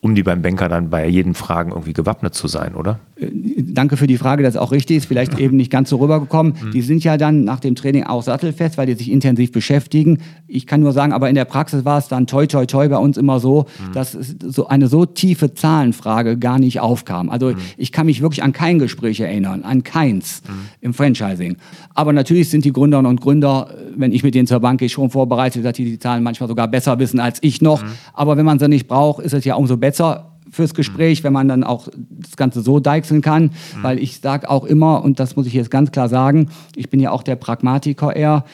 um 0.00 0.14
die 0.14 0.22
beim 0.22 0.40
Banker 0.42 0.68
dann 0.68 0.88
bei 0.88 1.06
jeden 1.08 1.34
Fragen 1.34 1.70
irgendwie 1.70 1.92
gewappnet 1.92 2.34
zu 2.34 2.48
sein, 2.48 2.74
oder? 2.74 3.00
Danke 3.18 3.96
für 3.96 4.06
die 4.06 4.18
Frage, 4.18 4.42
das 4.42 4.56
ist 4.56 4.60
auch 4.60 4.72
richtig, 4.72 4.98
ist 4.98 5.06
vielleicht 5.06 5.38
eben 5.38 5.56
nicht 5.56 5.70
ganz 5.70 5.88
so 5.88 5.96
rübergekommen. 5.96 6.52
Mhm. 6.62 6.70
Die 6.72 6.82
sind 6.82 7.02
ja 7.02 7.16
dann 7.16 7.44
nach 7.44 7.60
dem 7.60 7.74
Training 7.74 8.04
auch 8.04 8.22
sattelfest, 8.22 8.76
weil 8.76 8.86
die 8.86 8.92
sich 8.92 9.10
intensiv 9.10 9.52
beschäftigen. 9.52 10.18
Ich 10.46 10.66
kann 10.66 10.82
nur 10.82 10.92
sagen, 10.92 11.14
aber 11.14 11.30
in 11.30 11.34
der 11.34 11.46
Praxis 11.46 11.86
war 11.86 11.96
es 11.96 12.08
dann 12.08 12.26
toi 12.26 12.46
toi 12.46 12.66
toi 12.66 12.88
bei 12.88 12.98
uns 12.98 13.16
immer 13.16 13.40
so, 13.40 13.64
mhm. 13.78 13.92
dass 13.94 14.12
so 14.12 14.66
eine 14.66 14.88
so 14.88 15.06
tiefe 15.06 15.54
Zahlenfrage 15.54 16.36
gar 16.36 16.58
nicht 16.58 16.80
aufkam. 16.80 17.30
Also 17.30 17.52
mhm. 17.52 17.56
ich 17.78 17.90
kann 17.90 18.04
mich 18.04 18.20
wirklich 18.20 18.42
an 18.42 18.52
kein 18.52 18.78
Gespräch 18.78 19.18
erinnern, 19.18 19.62
an 19.62 19.82
keins 19.82 20.42
mhm. 20.46 20.52
im 20.82 20.92
Franchising. 20.92 21.56
Aber 21.94 22.12
natürlich 22.12 22.50
sind 22.50 22.66
die 22.66 22.72
Gründerinnen 22.72 23.08
und 23.08 23.22
Gründer, 23.22 23.70
wenn 23.96 24.12
ich 24.12 24.24
mit 24.24 24.34
denen 24.34 24.46
zur 24.46 24.60
Bank 24.60 24.80
gehe, 24.80 24.90
schon 24.90 25.08
vorbereitet, 25.08 25.64
dass 25.64 25.72
die 25.72 25.86
die 25.86 25.98
Zahlen 25.98 26.22
manchmal 26.22 26.50
sogar 26.50 26.68
besser 26.68 26.98
wissen 26.98 27.18
als 27.18 27.38
ich 27.40 27.62
noch. 27.62 27.82
Mhm. 27.82 27.88
Aber 28.12 28.36
wenn 28.36 28.44
man 28.44 28.58
sie 28.58 28.68
nicht 28.68 28.88
braucht, 28.88 29.24
ist 29.24 29.32
es 29.32 29.46
ja 29.46 29.54
umso 29.54 29.78
besser 29.78 30.35
fürs 30.56 30.74
Gespräch, 30.74 31.22
wenn 31.22 31.34
man 31.34 31.48
dann 31.48 31.62
auch 31.62 31.88
das 32.10 32.36
Ganze 32.36 32.62
so 32.62 32.80
deichseln 32.80 33.20
kann, 33.20 33.44
mhm. 33.44 33.82
weil 33.82 33.98
ich 33.98 34.20
sage 34.20 34.48
auch 34.48 34.64
immer, 34.64 35.04
und 35.04 35.20
das 35.20 35.36
muss 35.36 35.46
ich 35.46 35.52
jetzt 35.52 35.70
ganz 35.70 35.92
klar 35.92 36.08
sagen, 36.08 36.48
ich 36.74 36.88
bin 36.88 36.98
ja 36.98 37.10
auch 37.10 37.22
der 37.22 37.36
Pragmatiker 37.36 38.16
eher, 38.16 38.44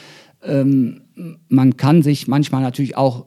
ähm, 0.45 1.03
man 1.49 1.77
kann 1.77 2.03
sich 2.03 2.27
manchmal 2.27 2.63
natürlich 2.63 2.97
auch 2.97 3.27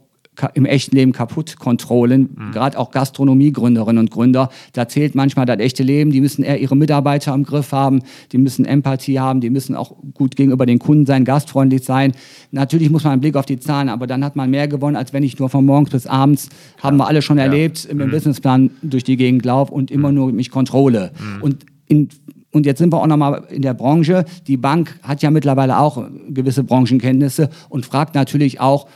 im 0.53 0.65
echten 0.65 0.95
Leben 0.95 1.11
kaputt 1.11 1.57
kontrollen. 1.57 2.29
Mhm. 2.35 2.51
Gerade 2.51 2.77
auch 2.77 2.91
Gastronomiegründerinnen 2.91 3.99
und 3.99 4.11
Gründer, 4.11 4.49
da 4.73 4.87
zählt 4.87 5.15
manchmal 5.15 5.45
das 5.45 5.59
echte 5.59 5.83
Leben. 5.83 6.11
Die 6.11 6.21
müssen 6.21 6.43
eher 6.43 6.59
ihre 6.59 6.75
Mitarbeiter 6.75 7.33
im 7.33 7.43
Griff 7.43 7.71
haben, 7.71 8.01
die 8.31 8.37
müssen 8.37 8.65
Empathie 8.65 9.19
haben, 9.19 9.41
die 9.41 9.49
müssen 9.49 9.75
auch 9.75 9.95
gut 10.13 10.35
gegenüber 10.35 10.65
den 10.65 10.79
Kunden 10.79 11.05
sein, 11.05 11.25
gastfreundlich 11.25 11.83
sein. 11.83 12.13
Natürlich 12.51 12.89
muss 12.89 13.03
man 13.03 13.13
einen 13.13 13.21
Blick 13.21 13.35
auf 13.35 13.45
die 13.45 13.59
Zahlen, 13.59 13.89
aber 13.89 14.07
dann 14.07 14.23
hat 14.23 14.35
man 14.35 14.49
mehr 14.49 14.67
gewonnen, 14.67 14.95
als 14.95 15.13
wenn 15.13 15.23
ich 15.23 15.39
nur 15.39 15.49
von 15.49 15.65
morgens 15.65 15.89
bis 15.89 16.07
abends, 16.07 16.49
Klar. 16.77 16.91
haben 16.91 16.97
wir 16.97 17.07
alle 17.07 17.21
schon 17.21 17.37
ja. 17.37 17.43
erlebt, 17.43 17.85
im 17.85 17.97
mhm. 17.97 18.11
Businessplan 18.11 18.71
durch 18.81 19.03
die 19.03 19.17
Gegend 19.17 19.45
laufe 19.45 19.73
und 19.73 19.91
immer 19.91 20.09
mhm. 20.09 20.15
nur 20.15 20.31
mich 20.31 20.51
kontrolle. 20.51 21.11
Mhm. 21.19 21.41
Und 21.41 21.65
in 21.87 22.09
und 22.55 22.65
jetzt 22.65 22.77
sind 22.77 22.93
wir 22.93 23.01
auch 23.01 23.07
nochmal 23.07 23.43
in 23.49 23.61
der 23.61 23.73
Branche. 23.73 24.23
Die 24.47 24.55
Bank 24.55 24.97
hat 25.03 25.21
ja 25.21 25.29
mittlerweile 25.29 25.77
auch 25.77 26.07
gewisse 26.29 26.63
Branchenkenntnisse 26.63 27.49
und 27.67 27.85
fragt 27.85 28.15
natürlich 28.15 28.61
auch, 28.61 28.87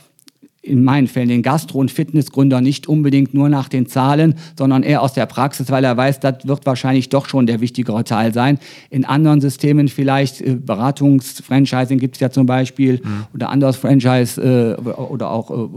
in 0.62 0.84
meinen 0.84 1.06
Fällen 1.06 1.28
den 1.28 1.42
Gastro- 1.42 1.78
und 1.78 1.90
Fitnessgründer 1.90 2.60
nicht 2.60 2.86
unbedingt 2.86 3.32
nur 3.32 3.48
nach 3.48 3.68
den 3.68 3.86
Zahlen, 3.86 4.34
sondern 4.58 4.82
eher 4.82 5.00
aus 5.00 5.14
der 5.14 5.24
Praxis, 5.24 5.70
weil 5.70 5.84
er 5.84 5.96
weiß, 5.96 6.20
das 6.20 6.46
wird 6.46 6.66
wahrscheinlich 6.66 7.08
doch 7.08 7.26
schon 7.26 7.46
der 7.46 7.60
wichtigere 7.60 8.04
Teil 8.04 8.34
sein. 8.34 8.58
In 8.90 9.06
anderen 9.06 9.40
Systemen 9.40 9.88
vielleicht, 9.88 10.42
äh, 10.42 10.56
Beratungs-Franchising 10.56 11.98
gibt 11.98 12.16
es 12.16 12.20
ja 12.20 12.30
zum 12.30 12.44
Beispiel, 12.44 13.00
mhm. 13.02 13.26
oder 13.34 13.48
anderes 13.48 13.76
Franchise 13.76 14.76
äh, 14.86 14.90
oder 14.90 15.30
auch 15.30 15.50
äh, 15.50 15.68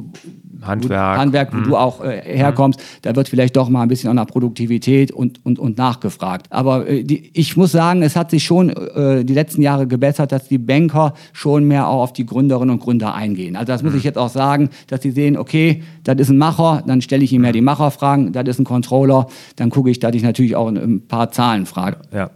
Handwerk, 0.62 1.17
Handwerk 1.17 1.54
wo 1.54 1.58
mhm. 1.58 1.63
du 1.63 1.78
auch 1.78 2.04
äh, 2.04 2.22
herkommst, 2.26 2.80
mhm. 2.80 2.84
da 3.04 3.15
wird 3.15 3.30
vielleicht 3.30 3.56
doch 3.56 3.69
mal 3.69 3.84
ein 3.84 3.88
bisschen 3.88 4.13
nach 4.15 4.28
Produktivität 4.28 5.12
und, 5.12 5.46
und, 5.46 5.60
und 5.60 5.78
nachgefragt. 5.78 6.48
Aber 6.50 6.88
äh, 6.89 7.04
die, 7.04 7.32
ich 7.34 7.56
muss 7.56 7.72
sagen, 7.72 8.02
es 8.02 8.17
hat 8.17 8.32
sich 8.32 8.43
schon 8.43 8.69
äh, 8.69 9.24
die 9.24 9.34
letzten 9.34 9.62
Jahre 9.62 9.88
gebessert, 9.88 10.34
dass 10.34 10.48
die 10.50 10.58
Banker 10.58 11.13
schon 11.32 11.65
mehr 11.67 11.88
auch 11.88 12.04
auf 12.04 12.13
die 12.13 12.26
Gründerinnen 12.26 12.76
und 12.76 12.82
Gründer 12.82 13.13
eingehen. 13.13 13.56
Also 13.56 13.72
das 13.72 13.82
muss 13.82 13.93
mhm. 13.93 14.00
ich 14.00 14.04
jetzt 14.04 14.17
auch 14.17 14.30
sagen, 14.30 14.69
dass 14.88 15.02
sie 15.02 15.12
sehen, 15.12 15.38
okay, 15.38 15.84
das 16.04 16.18
ist 16.18 16.30
ein 16.30 16.38
Macher, 16.38 16.84
dann 16.86 17.02
stelle 17.02 17.24
ich 17.24 17.34
ihm 17.34 17.44
ja 17.44 17.52
die 17.52 17.62
Macherfragen, 17.62 18.32
das 18.34 18.48
ist 18.48 18.60
ein 18.60 18.66
Controller, 18.66 19.28
dann 19.56 19.70
gucke 19.70 19.90
ich, 19.90 20.00
dass 20.00 20.16
ich 20.16 20.24
natürlich 20.24 20.56
auch 20.56 20.68
ein 20.68 21.08
paar 21.08 21.32
Zahlen 21.32 21.66
frage. 21.66 21.98
Ja. 22.12 22.30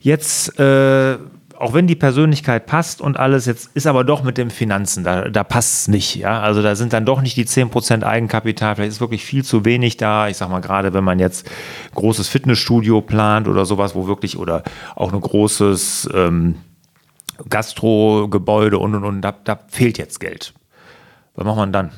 Jetzt 0.00 0.58
äh 0.58 1.16
auch 1.62 1.74
wenn 1.74 1.86
die 1.86 1.94
Persönlichkeit 1.94 2.66
passt 2.66 3.00
und 3.00 3.16
alles, 3.16 3.46
jetzt 3.46 3.70
ist 3.74 3.86
aber 3.86 4.02
doch 4.02 4.24
mit 4.24 4.36
den 4.36 4.50
Finanzen, 4.50 5.04
da, 5.04 5.28
da 5.28 5.44
passt 5.44 5.82
es 5.82 5.88
nicht. 5.88 6.16
Ja? 6.16 6.40
Also 6.40 6.60
da 6.60 6.74
sind 6.74 6.92
dann 6.92 7.06
doch 7.06 7.22
nicht 7.22 7.36
die 7.36 7.46
10% 7.46 8.02
Eigenkapital, 8.02 8.74
vielleicht 8.74 8.90
ist 8.90 9.00
wirklich 9.00 9.24
viel 9.24 9.44
zu 9.44 9.64
wenig 9.64 9.96
da. 9.96 10.26
Ich 10.26 10.38
sag 10.38 10.50
mal, 10.50 10.58
gerade 10.58 10.92
wenn 10.92 11.04
man 11.04 11.20
jetzt 11.20 11.48
großes 11.94 12.26
Fitnessstudio 12.26 13.00
plant 13.00 13.46
oder 13.46 13.64
sowas, 13.64 13.94
wo 13.94 14.08
wirklich, 14.08 14.36
oder 14.36 14.64
auch 14.96 15.12
ein 15.12 15.20
großes 15.20 16.10
ähm, 16.12 16.56
Gastrogebäude 17.48 18.78
und 18.78 18.96
und 18.96 19.04
und, 19.04 19.20
da, 19.22 19.30
da 19.30 19.60
fehlt 19.68 19.98
jetzt 19.98 20.18
Geld. 20.18 20.54
Was 21.34 21.44
macht 21.44 21.56
man 21.56 21.72
dann? 21.72 21.90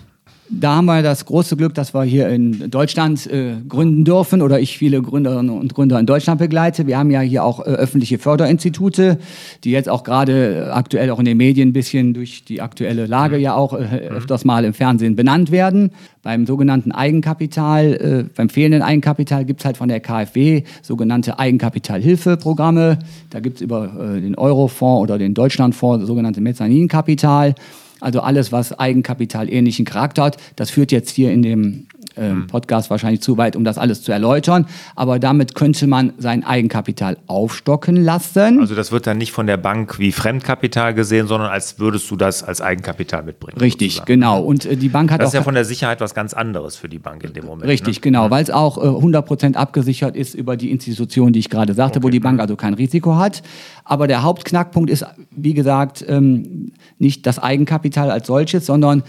Da 0.51 0.77
haben 0.77 0.85
wir 0.85 1.03
das 1.03 1.25
große 1.25 1.57
Glück, 1.57 1.73
dass 1.73 1.94
wir 1.94 2.05
hier 2.05 2.29
in 2.29 2.70
Deutschland 2.70 3.27
äh, 3.27 3.55
gründen 3.66 4.05
dürfen 4.05 4.42
oder 4.42 4.61
ich 4.61 4.77
viele 4.77 5.01
Gründerinnen 5.01 5.49
und 5.49 5.73
Gründer 5.73 5.99
in 5.99 6.05
Deutschland 6.05 6.38
begleite. 6.38 6.87
Wir 6.87 6.99
haben 6.99 7.11
ja 7.11 7.20
hier 7.20 7.44
auch 7.44 7.61
äh, 7.61 7.70
öffentliche 7.70 8.18
Förderinstitute, 8.18 9.18
die 9.64 9.70
jetzt 9.70 9.88
auch 9.88 10.05
gerade 10.05 10.66
äh, 10.66 10.70
aktuell 10.70 11.11
auch 11.11 11.18
in 11.18 11.25
den 11.25 11.38
Medien 11.38 11.70
ein 11.70 11.73
bisschen 11.73 12.12
durch 12.12 12.44
die 12.44 12.61
aktuelle 12.61 13.07
Lage 13.07 13.38
ja 13.38 13.55
auch 13.55 13.73
äh, 13.73 13.85
mhm. 13.85 14.16
öfters 14.16 14.44
mal 14.44 14.66
im 14.66 14.75
Fernsehen 14.75 15.16
benannt 15.16 15.51
werden. 15.51 15.92
Beim 16.23 16.47
sogenannten 16.47 16.92
Eigenkapital, 16.92 17.94
äh, 17.94 18.25
beim 18.37 18.51
fehlenden 18.51 18.83
Eigenkapital 18.83 19.47
gibt 19.47 19.61
es 19.61 19.64
halt 19.64 19.79
von 19.79 19.88
der 19.88 20.01
KfW 20.01 20.64
sogenannte 20.83 21.38
Eigenkapitalhilfeprogramme. 21.38 22.99
Da 23.31 23.40
gibt 23.40 23.57
es 23.57 23.62
über 23.62 23.88
den 24.20 24.35
Eurofonds 24.35 25.03
oder 25.03 25.16
den 25.16 25.33
Deutschlandfonds 25.33 26.07
sogenannte 26.07 26.42
Mezzaninkapital. 26.42 27.55
Also 28.00 28.20
alles, 28.20 28.52
was 28.52 28.78
Eigenkapital 28.78 29.50
ähnlichen 29.50 29.85
Charakter 29.85 30.24
hat. 30.24 30.37
Das 30.57 30.70
führt 30.70 30.92
jetzt 30.92 31.11
hier 31.11 31.33
in 31.33 31.42
dem 31.42 31.87
ähm, 32.16 32.46
Podcast 32.46 32.90
wahrscheinlich 32.90 33.20
zu 33.20 33.37
weit, 33.37 33.57
um 33.57 33.64
das 33.64 33.79
alles 33.79 34.03
zu 34.03 34.12
erläutern. 34.12 34.66
Aber 34.94 35.18
damit 35.18 35.55
könnte 35.55 35.87
man 35.87 36.12
sein 36.18 36.44
Eigenkapital 36.44 37.16
aufstocken 37.27 37.96
lassen. 37.96 38.61
Also 38.61 38.74
das 38.74 38.92
wird 38.92 39.07
dann 39.07 39.18
nicht 39.18 39.33
von 39.33 39.46
der 39.46 39.57
Bank 39.57 39.98
wie 39.98 40.12
Fremdkapital 40.12 40.94
gesehen, 40.94 41.27
sondern 41.27 41.50
als 41.50 41.79
würdest 41.79 42.11
du 42.11 42.16
das 42.16 42.42
als 42.42 42.61
Eigenkapital 42.61 43.22
mitbringen. 43.22 43.59
Richtig, 43.59 43.94
sozusagen. 43.94 44.07
genau. 44.07 44.42
Und 44.42 44.64
äh, 44.64 44.77
die 44.77 44.88
Bank 44.88 45.11
hat 45.11 45.20
das 45.20 45.29
auch. 45.29 45.33
Das 45.33 45.35
ist 45.35 45.38
ja 45.40 45.44
von 45.44 45.55
der 45.55 45.64
Sicherheit 45.64 46.00
was 46.00 46.14
ganz 46.14 46.35
anderes 46.35 46.77
für 46.77 46.88
die 46.88 46.98
Bank 46.98 47.24
in 47.24 47.33
dem 47.33 47.46
Moment. 47.46 47.68
Richtig, 47.68 47.96
ne? 47.96 48.00
genau, 48.00 48.31
weil 48.31 48.42
es 48.42 48.50
auch 48.50 48.79
äh, 48.79 48.81
100% 48.81 49.55
abgesichert 49.55 50.16
ist 50.16 50.35
über 50.35 50.57
die 50.57 50.70
Institution, 50.70 51.33
die 51.33 51.40
ich 51.40 51.50
gerade 51.50 51.74
sagte, 51.74 51.98
okay. 51.98 52.07
wo 52.07 52.11
die 52.11 52.20
Bank 52.20 52.40
also 52.40 52.57
kein 52.57 52.74
Risiko 52.74 53.16
hat. 53.16 53.42
Aber 53.85 54.07
der 54.07 54.22
Hauptknackpunkt 54.22 54.90
ist, 54.90 55.05
wie 55.31 55.55
gesagt, 55.55 56.05
ähm, 56.09 56.72
nicht 56.98 57.27
das 57.27 57.38
Eigenkapital 57.38 58.11
als 58.11 58.27
solches, 58.27 58.66
sondern 58.66 59.03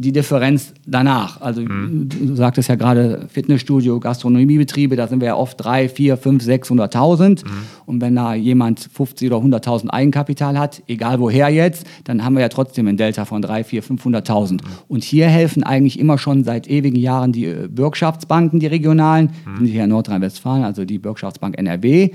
die 0.00 0.12
Differenz 0.12 0.72
danach. 0.86 1.40
Also 1.40 1.60
mhm. 1.62 2.08
du 2.08 2.36
sagtest 2.36 2.68
ja 2.68 2.76
gerade 2.76 3.26
Fitnessstudio, 3.28 3.98
Gastronomiebetriebe, 3.98 4.94
da 4.94 5.08
sind 5.08 5.20
wir 5.20 5.26
ja 5.28 5.36
oft 5.36 5.62
3, 5.62 5.88
4, 5.88 6.16
5, 6.16 6.44
600.000. 6.44 7.44
Mhm. 7.44 7.50
Und 7.84 8.00
wenn 8.00 8.14
da 8.14 8.34
jemand 8.34 8.88
50 8.92 9.32
oder 9.32 9.44
100.000 9.44 9.90
Eigenkapital 9.90 10.56
hat, 10.56 10.82
egal 10.86 11.18
woher 11.18 11.48
jetzt, 11.48 11.84
dann 12.04 12.24
haben 12.24 12.34
wir 12.34 12.42
ja 12.42 12.48
trotzdem 12.48 12.86
ein 12.86 12.96
Delta 12.96 13.24
von 13.24 13.42
3, 13.42 13.64
4, 13.64 13.82
500.000. 13.82 14.52
Mhm. 14.52 14.58
Und 14.86 15.02
hier 15.02 15.26
helfen 15.26 15.64
eigentlich 15.64 15.98
immer 15.98 16.16
schon 16.16 16.44
seit 16.44 16.68
ewigen 16.68 16.98
Jahren 16.98 17.32
die 17.32 17.46
äh, 17.46 17.68
Bürgschaftsbanken, 17.68 18.60
die 18.60 18.68
regionalen, 18.68 19.30
mhm. 19.46 19.64
hier 19.64 19.82
in 19.82 19.90
Nordrhein-Westfalen, 19.90 20.62
also 20.62 20.84
die 20.84 21.00
Bürgschaftsbank 21.00 21.58
NRW. 21.58 22.10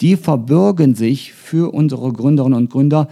Die 0.00 0.16
verbürgen 0.16 0.96
sich 0.96 1.32
für 1.34 1.72
unsere 1.72 2.12
Gründerinnen 2.12 2.58
und 2.58 2.70
Gründer 2.70 3.06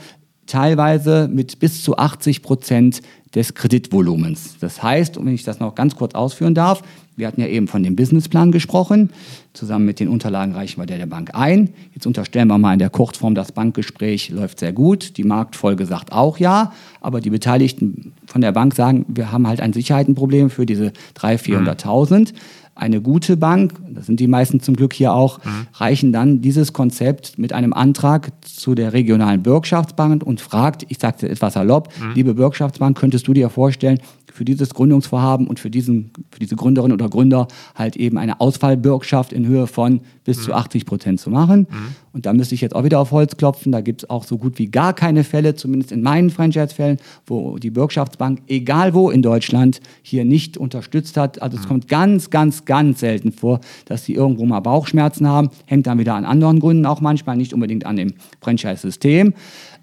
teilweise 0.46 1.28
mit 1.30 1.58
bis 1.58 1.82
zu 1.82 1.96
80 1.96 2.42
Prozent 2.42 3.02
des 3.37 3.55
Kreditvolumens. 3.55 4.57
Das 4.61 4.83
heißt, 4.83 5.25
wenn 5.25 5.35
ich 5.35 5.44
das 5.44 5.61
noch 5.61 5.75
ganz 5.77 5.94
kurz 5.94 6.14
ausführen 6.14 6.55
darf, 6.55 6.83
wir 7.16 7.27
hatten 7.27 7.40
ja 7.40 7.46
eben 7.46 7.68
von 7.68 7.83
dem 7.83 7.96
Businessplan 7.96 8.51
gesprochen. 8.51 9.11
Zusammen 9.53 9.87
mit 9.87 10.01
den 10.01 10.09
Unterlagen 10.09 10.55
reichen 10.55 10.81
wir 10.81 10.87
der, 10.87 10.99
der 10.99 11.07
Bank 11.07 11.31
ein. 11.35 11.70
Jetzt 11.94 12.07
unterstellen 12.07 12.49
wir 12.49 12.59
mal 12.59 12.72
in 12.72 12.79
der 12.79 12.90
Kurzform, 12.90 13.35
das 13.35 13.53
Bankgespräch 13.53 14.31
läuft 14.31 14.59
sehr 14.59 14.72
gut. 14.72 15.16
Die 15.16 15.25
Marktfolge 15.25 15.87
sagt 15.87 16.12
auch 16.12 16.38
ja. 16.38 16.72
Aber 17.01 17.20
die 17.20 17.31
Beteiligten 17.31 18.12
von 18.27 18.40
der 18.40 18.53
Bank 18.53 18.75
sagen, 18.75 19.07
wir 19.09 19.33
haben 19.33 19.46
halt 19.46 19.61
ein 19.61 19.72
Sicherheitenproblem 19.72 20.51
für 20.51 20.66
diese 20.66 20.92
300.000, 21.14 21.85
400.000 21.85 22.33
eine 22.76 23.00
gute 23.00 23.36
Bank, 23.38 23.72
das 23.88 24.06
sind 24.06 24.20
die 24.20 24.28
meisten 24.28 24.60
zum 24.60 24.76
Glück 24.76 24.92
hier 24.92 25.14
auch, 25.14 25.42
mhm. 25.42 25.66
reichen 25.72 26.12
dann 26.12 26.42
dieses 26.42 26.74
Konzept 26.74 27.38
mit 27.38 27.52
einem 27.52 27.72
Antrag 27.72 28.32
zu 28.42 28.74
der 28.74 28.92
regionalen 28.92 29.42
Bürgschaftsbank 29.42 30.22
und 30.22 30.42
fragt, 30.42 30.84
ich 30.88 30.98
sagte 30.98 31.28
etwas 31.28 31.54
salopp, 31.54 31.88
mhm. 31.98 32.12
liebe 32.14 32.34
Bürgschaftsbank, 32.34 32.96
könntest 32.98 33.26
du 33.26 33.32
dir 33.32 33.48
vorstellen, 33.48 33.98
für 34.37 34.44
dieses 34.44 34.75
Gründungsvorhaben 34.75 35.46
und 35.46 35.59
für, 35.59 35.70
diesen, 35.70 36.11
für 36.31 36.38
diese 36.38 36.57
Gründerin 36.57 36.92
oder 36.92 37.09
Gründer 37.09 37.49
halt 37.75 37.96
eben 37.96 38.18
eine 38.18 38.40
Ausfallbürgschaft 38.40 39.33
in 39.33 39.46
Höhe 39.46 39.66
von 39.66 40.01
bis 40.25 40.38
mhm. 40.38 40.42
zu 40.42 40.55
80 40.55 40.85
Prozent 40.85 41.20
zu 41.20 41.31
machen. 41.31 41.66
Mhm. 41.70 41.94
Und 42.12 42.27
da 42.27 42.33
müsste 42.33 42.55
ich 42.55 42.61
jetzt 42.61 42.75
auch 42.75 42.85
wieder 42.85 43.01
auf 43.01 43.12
Holz 43.12 43.37
klopfen. 43.37 43.72
Da 43.72 43.81
gibt 43.81 44.03
es 44.03 44.11
auch 44.11 44.25
so 44.25 44.38
gut 44.38 44.59
wie 44.59 44.66
gar 44.66 44.92
keine 44.92 45.25
Fälle, 45.25 45.55
zumindest 45.55 45.92
in 45.92 46.03
meinen 46.03 46.31
Franchise-Fällen, 46.31 46.99
wo 47.27 47.59
die 47.59 47.70
Bürgschaftsbank, 47.70 48.42
egal 48.46 48.94
wo 48.94 49.11
in 49.11 49.22
Deutschland, 49.22 49.81
hier 50.03 50.25
nicht 50.25 50.59
unterstützt 50.59 51.16
hat. 51.16 51.40
Also 51.40 51.57
es 51.57 51.64
mhm. 51.64 51.68
kommt 51.68 51.88
ganz, 51.88 52.31
ganz, 52.31 52.64
ganz 52.64 53.01
selten 53.01 53.33
vor, 53.33 53.61
dass 53.87 54.05
sie 54.05 54.14
irgendwo 54.14 54.44
mal 54.44 54.61
Bauchschmerzen 54.61 55.29
haben. 55.29 55.51
Hängt 55.66 55.87
dann 55.87 55.99
wieder 55.99 56.14
an 56.14 56.25
anderen 56.25 56.61
Gründen 56.61 56.85
auch 56.87 57.01
manchmal, 57.01 57.37
nicht 57.37 57.55
unbedingt 57.55 57.87
an 57.87 57.96
dem 57.96 58.14
Franchise-System. 58.40 59.35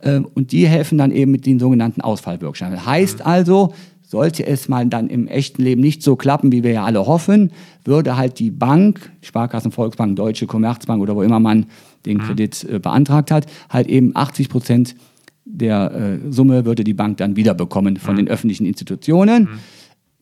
Ähm, 0.03 0.27
und 0.33 0.51
die 0.51 0.67
helfen 0.67 0.97
dann 0.97 1.11
eben 1.11 1.31
mit 1.31 1.45
den 1.45 1.59
sogenannten 1.59 2.01
Ausfallbürgschaften. 2.01 2.85
Heißt 2.85 3.19
mhm. 3.19 3.25
also, 3.25 3.73
sollte 4.13 4.45
es 4.45 4.69
mal 4.69 4.85
dann 4.85 5.07
im 5.07 5.27
echten 5.27 5.63
Leben 5.63 5.81
nicht 5.81 6.03
so 6.03 6.15
klappen, 6.15 6.51
wie 6.51 6.61
wir 6.61 6.69
ja 6.69 6.83
alle 6.85 7.07
hoffen, 7.07 7.51
würde 7.83 8.15
halt 8.15 8.37
die 8.37 8.51
Bank, 8.51 9.11
Sparkassen, 9.23 9.71
Volksbank, 9.71 10.15
Deutsche 10.15 10.45
Commerzbank 10.45 11.01
oder 11.01 11.15
wo 11.15 11.23
immer 11.23 11.39
man 11.39 11.65
den 12.05 12.17
mhm. 12.17 12.21
Kredit 12.21 12.63
äh, 12.63 12.77
beantragt 12.77 13.31
hat, 13.31 13.47
halt 13.69 13.87
eben 13.87 14.15
80 14.15 14.49
Prozent 14.49 14.95
der 15.45 15.91
äh, 15.91 16.31
Summe 16.31 16.63
würde 16.63 16.83
die 16.83 16.93
Bank 16.93 17.17
dann 17.17 17.35
wiederbekommen 17.35 17.97
von 17.97 18.13
mhm. 18.13 18.17
den 18.17 18.27
öffentlichen 18.27 18.67
Institutionen. 18.67 19.49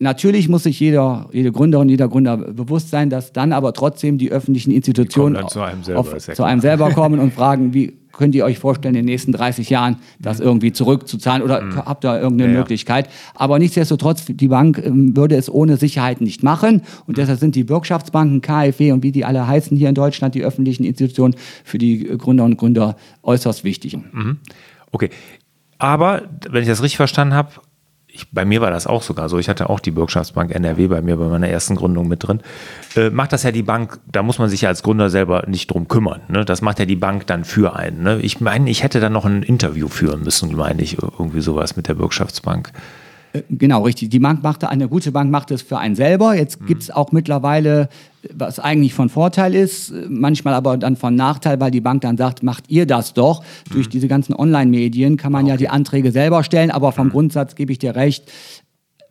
Natürlich 0.02 0.48
muss 0.48 0.64
sich 0.64 0.80
jeder, 0.80 1.28
jede 1.32 1.52
Gründerin, 1.52 1.88
jeder 1.88 2.08
Gründer 2.08 2.36
bewusst 2.36 2.90
sein, 2.90 3.08
dass 3.08 3.32
dann 3.32 3.52
aber 3.52 3.72
trotzdem 3.72 4.18
die 4.18 4.32
öffentlichen 4.32 4.72
Institutionen 4.72 5.46
zu 5.46 5.60
einem, 5.60 5.84
selber, 5.84 6.00
auf, 6.00 6.18
zu 6.18 6.42
einem 6.42 6.60
selber 6.60 6.90
kommen 6.90 7.20
und 7.20 7.32
fragen, 7.34 7.72
wie 7.72 7.92
könnt 8.10 8.34
ihr 8.34 8.44
euch 8.44 8.58
vorstellen, 8.58 8.96
in 8.96 9.02
den 9.02 9.12
nächsten 9.12 9.30
30 9.30 9.70
Jahren 9.70 9.98
das 10.18 10.40
mhm. 10.40 10.46
irgendwie 10.46 10.72
zurückzuzahlen 10.72 11.40
oder 11.40 11.62
mhm. 11.62 11.76
habt 11.76 12.04
ihr 12.04 12.20
irgendeine 12.20 12.52
ja, 12.52 12.58
Möglichkeit? 12.58 13.08
Aber 13.36 13.60
nichtsdestotrotz, 13.60 14.24
die 14.26 14.48
Bank 14.48 14.82
ähm, 14.84 15.16
würde 15.16 15.36
es 15.36 15.48
ohne 15.48 15.76
Sicherheit 15.76 16.20
nicht 16.20 16.42
machen 16.42 16.82
und 17.06 17.10
mhm. 17.10 17.14
deshalb 17.14 17.38
sind 17.38 17.54
die 17.54 17.68
Wirtschaftsbanken, 17.68 18.40
KfW 18.40 18.90
und 18.90 19.04
wie 19.04 19.12
die 19.12 19.24
alle 19.24 19.46
heißen 19.46 19.76
hier 19.76 19.88
in 19.88 19.94
Deutschland, 19.94 20.34
die 20.34 20.42
öffentlichen 20.42 20.82
Institutionen 20.82 21.36
für 21.62 21.78
die 21.78 22.02
Gründer 22.18 22.42
und 22.42 22.56
Gründer 22.56 22.96
äußerst 23.22 23.62
wichtig. 23.62 23.96
Mhm. 23.96 24.38
Okay, 24.90 25.10
aber 25.78 26.22
wenn 26.50 26.62
ich 26.62 26.68
das 26.68 26.82
richtig 26.82 26.96
verstanden 26.96 27.34
habe, 27.34 27.50
ich, 28.12 28.30
bei 28.30 28.44
mir 28.44 28.60
war 28.60 28.70
das 28.70 28.86
auch 28.86 29.02
sogar 29.02 29.28
so. 29.28 29.38
Ich 29.38 29.48
hatte 29.48 29.70
auch 29.70 29.80
die 29.80 29.90
Bürgschaftsbank 29.90 30.54
NRW 30.54 30.88
bei 30.88 31.00
mir 31.00 31.16
bei 31.16 31.28
meiner 31.28 31.48
ersten 31.48 31.76
Gründung 31.76 32.08
mit 32.08 32.26
drin. 32.26 32.40
Äh, 32.94 33.10
macht 33.10 33.32
das 33.32 33.42
ja 33.42 33.52
die 33.52 33.62
Bank, 33.62 33.98
da 34.10 34.22
muss 34.22 34.38
man 34.38 34.48
sich 34.48 34.62
ja 34.62 34.68
als 34.68 34.82
Gründer 34.82 35.08
selber 35.08 35.44
nicht 35.46 35.70
drum 35.70 35.88
kümmern. 35.88 36.20
Ne? 36.28 36.44
Das 36.44 36.60
macht 36.60 36.78
ja 36.78 36.84
die 36.84 36.96
Bank 36.96 37.26
dann 37.26 37.44
für 37.44 37.74
einen. 37.74 38.02
Ne? 38.02 38.20
Ich 38.20 38.40
meine, 38.40 38.68
ich 38.68 38.82
hätte 38.82 39.00
dann 39.00 39.12
noch 39.12 39.24
ein 39.24 39.42
Interview 39.42 39.88
führen 39.88 40.22
müssen, 40.22 40.54
meine 40.54 40.82
ich, 40.82 40.98
irgendwie 41.00 41.40
sowas 41.40 41.76
mit 41.76 41.88
der 41.88 41.94
Bürgschaftsbank. 41.94 42.72
Äh, 43.32 43.42
genau, 43.48 43.82
richtig. 43.82 44.10
Die 44.10 44.20
Bank 44.20 44.42
machte, 44.42 44.68
eine 44.68 44.88
gute 44.88 45.12
Bank 45.12 45.30
macht 45.30 45.50
es 45.50 45.62
für 45.62 45.78
einen 45.78 45.94
selber. 45.94 46.34
Jetzt 46.34 46.60
mhm. 46.60 46.66
gibt 46.66 46.82
es 46.82 46.90
auch 46.90 47.12
mittlerweile, 47.12 47.88
was 48.32 48.58
eigentlich 48.58 48.94
von 48.94 49.08
Vorteil 49.08 49.54
ist, 49.54 49.92
manchmal 50.08 50.54
aber 50.54 50.76
dann 50.76 50.96
von 50.96 51.14
Nachteil, 51.14 51.60
weil 51.60 51.70
die 51.70 51.80
Bank 51.80 52.02
dann 52.02 52.16
sagt, 52.16 52.42
macht 52.42 52.64
ihr 52.68 52.86
das 52.86 53.14
doch. 53.14 53.42
Mhm. 53.42 53.74
Durch 53.74 53.88
diese 53.88 54.08
ganzen 54.08 54.34
Online-Medien 54.34 55.16
kann 55.16 55.32
man 55.32 55.42
okay. 55.44 55.50
ja 55.50 55.56
die 55.56 55.68
Anträge 55.68 56.12
selber 56.12 56.44
stellen, 56.44 56.70
aber 56.70 56.92
vom 56.92 57.08
mhm. 57.08 57.12
Grundsatz 57.12 57.54
gebe 57.54 57.72
ich 57.72 57.78
dir 57.78 57.96
recht, 57.96 58.30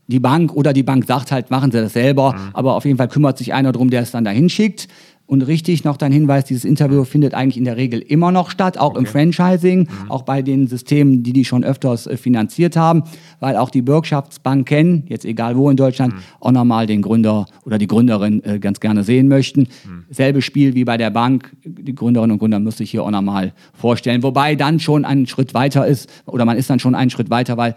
die 0.08 0.20
Bank 0.20 0.54
oder 0.54 0.74
die 0.74 0.84
Bank 0.84 1.06
sagt 1.06 1.32
halt, 1.32 1.52
machen 1.52 1.72
Sie 1.72 1.80
das 1.80 1.94
selber, 1.94 2.34
mhm. 2.34 2.50
aber 2.54 2.76
auf 2.76 2.86
jeden 2.86 2.98
Fall 2.98 3.08
kümmert 3.08 3.38
sich 3.38 3.54
einer 3.54 3.72
darum, 3.72 3.90
der 3.90 4.02
es 4.02 4.12
dann 4.12 4.26
dahin 4.26 4.50
schickt. 4.50 4.88
Und 5.32 5.44
richtig 5.44 5.86
noch 5.86 5.96
dein 5.96 6.12
Hinweis, 6.12 6.44
dieses 6.44 6.66
Interview 6.66 7.06
findet 7.06 7.34
eigentlich 7.34 7.56
in 7.56 7.64
der 7.64 7.78
Regel 7.78 8.02
immer 8.02 8.34
noch 8.34 8.52
statt, 8.52 8.78
auch 8.78 8.90
okay. 8.90 9.00
im 9.00 9.06
Franchising, 9.06 9.80
mhm. 9.80 10.12
auch 10.12 10.24
bei 10.24 10.42
den 10.42 10.68
Systemen, 10.68 11.24
die 11.24 11.32
die 11.32 11.46
schon 11.46 11.64
öfters 11.64 12.06
äh, 12.06 12.18
finanziert 12.18 12.76
haben, 12.76 13.04
weil 13.40 13.56
auch 13.56 13.70
die 13.70 13.82
Bürgschaftsbanken, 13.82 15.06
jetzt 15.08 15.24
egal 15.24 15.56
wo 15.56 15.70
in 15.70 15.78
Deutschland, 15.78 16.16
mhm. 16.16 16.20
auch 16.42 16.52
nochmal 16.52 16.86
den 16.86 17.02
Gründer 17.02 17.46
oder 17.64 17.78
die 17.78 17.88
Gründerin 17.88 18.44
äh, 18.44 18.60
ganz 18.60 18.82
gerne 18.82 19.06
sehen 19.06 19.30
möchten. 19.30 19.70
Mhm. 19.86 20.04
Selbes 20.10 20.44
Spiel 20.44 20.76
wie 20.76 20.84
bei 20.84 20.98
der 20.98 21.12
Bank, 21.12 21.56
die 21.64 21.96
Gründerinnen 21.96 22.34
und 22.34 22.40
Gründer 22.40 22.60
muss 22.60 22.76
sich 22.76 22.92
hier 22.92 23.02
auch 23.02 23.12
nochmal 23.12 23.54
vorstellen, 23.74 24.24
wobei 24.24 24.56
dann 24.56 24.82
schon 24.82 25.06
ein 25.06 25.28
Schritt 25.28 25.54
weiter 25.54 25.88
ist 25.88 26.10
oder 26.26 26.44
man 26.44 26.58
ist 26.58 26.70
dann 26.70 26.80
schon 26.80 26.94
einen 26.94 27.10
Schritt 27.10 27.30
weiter, 27.30 27.56
weil 27.56 27.76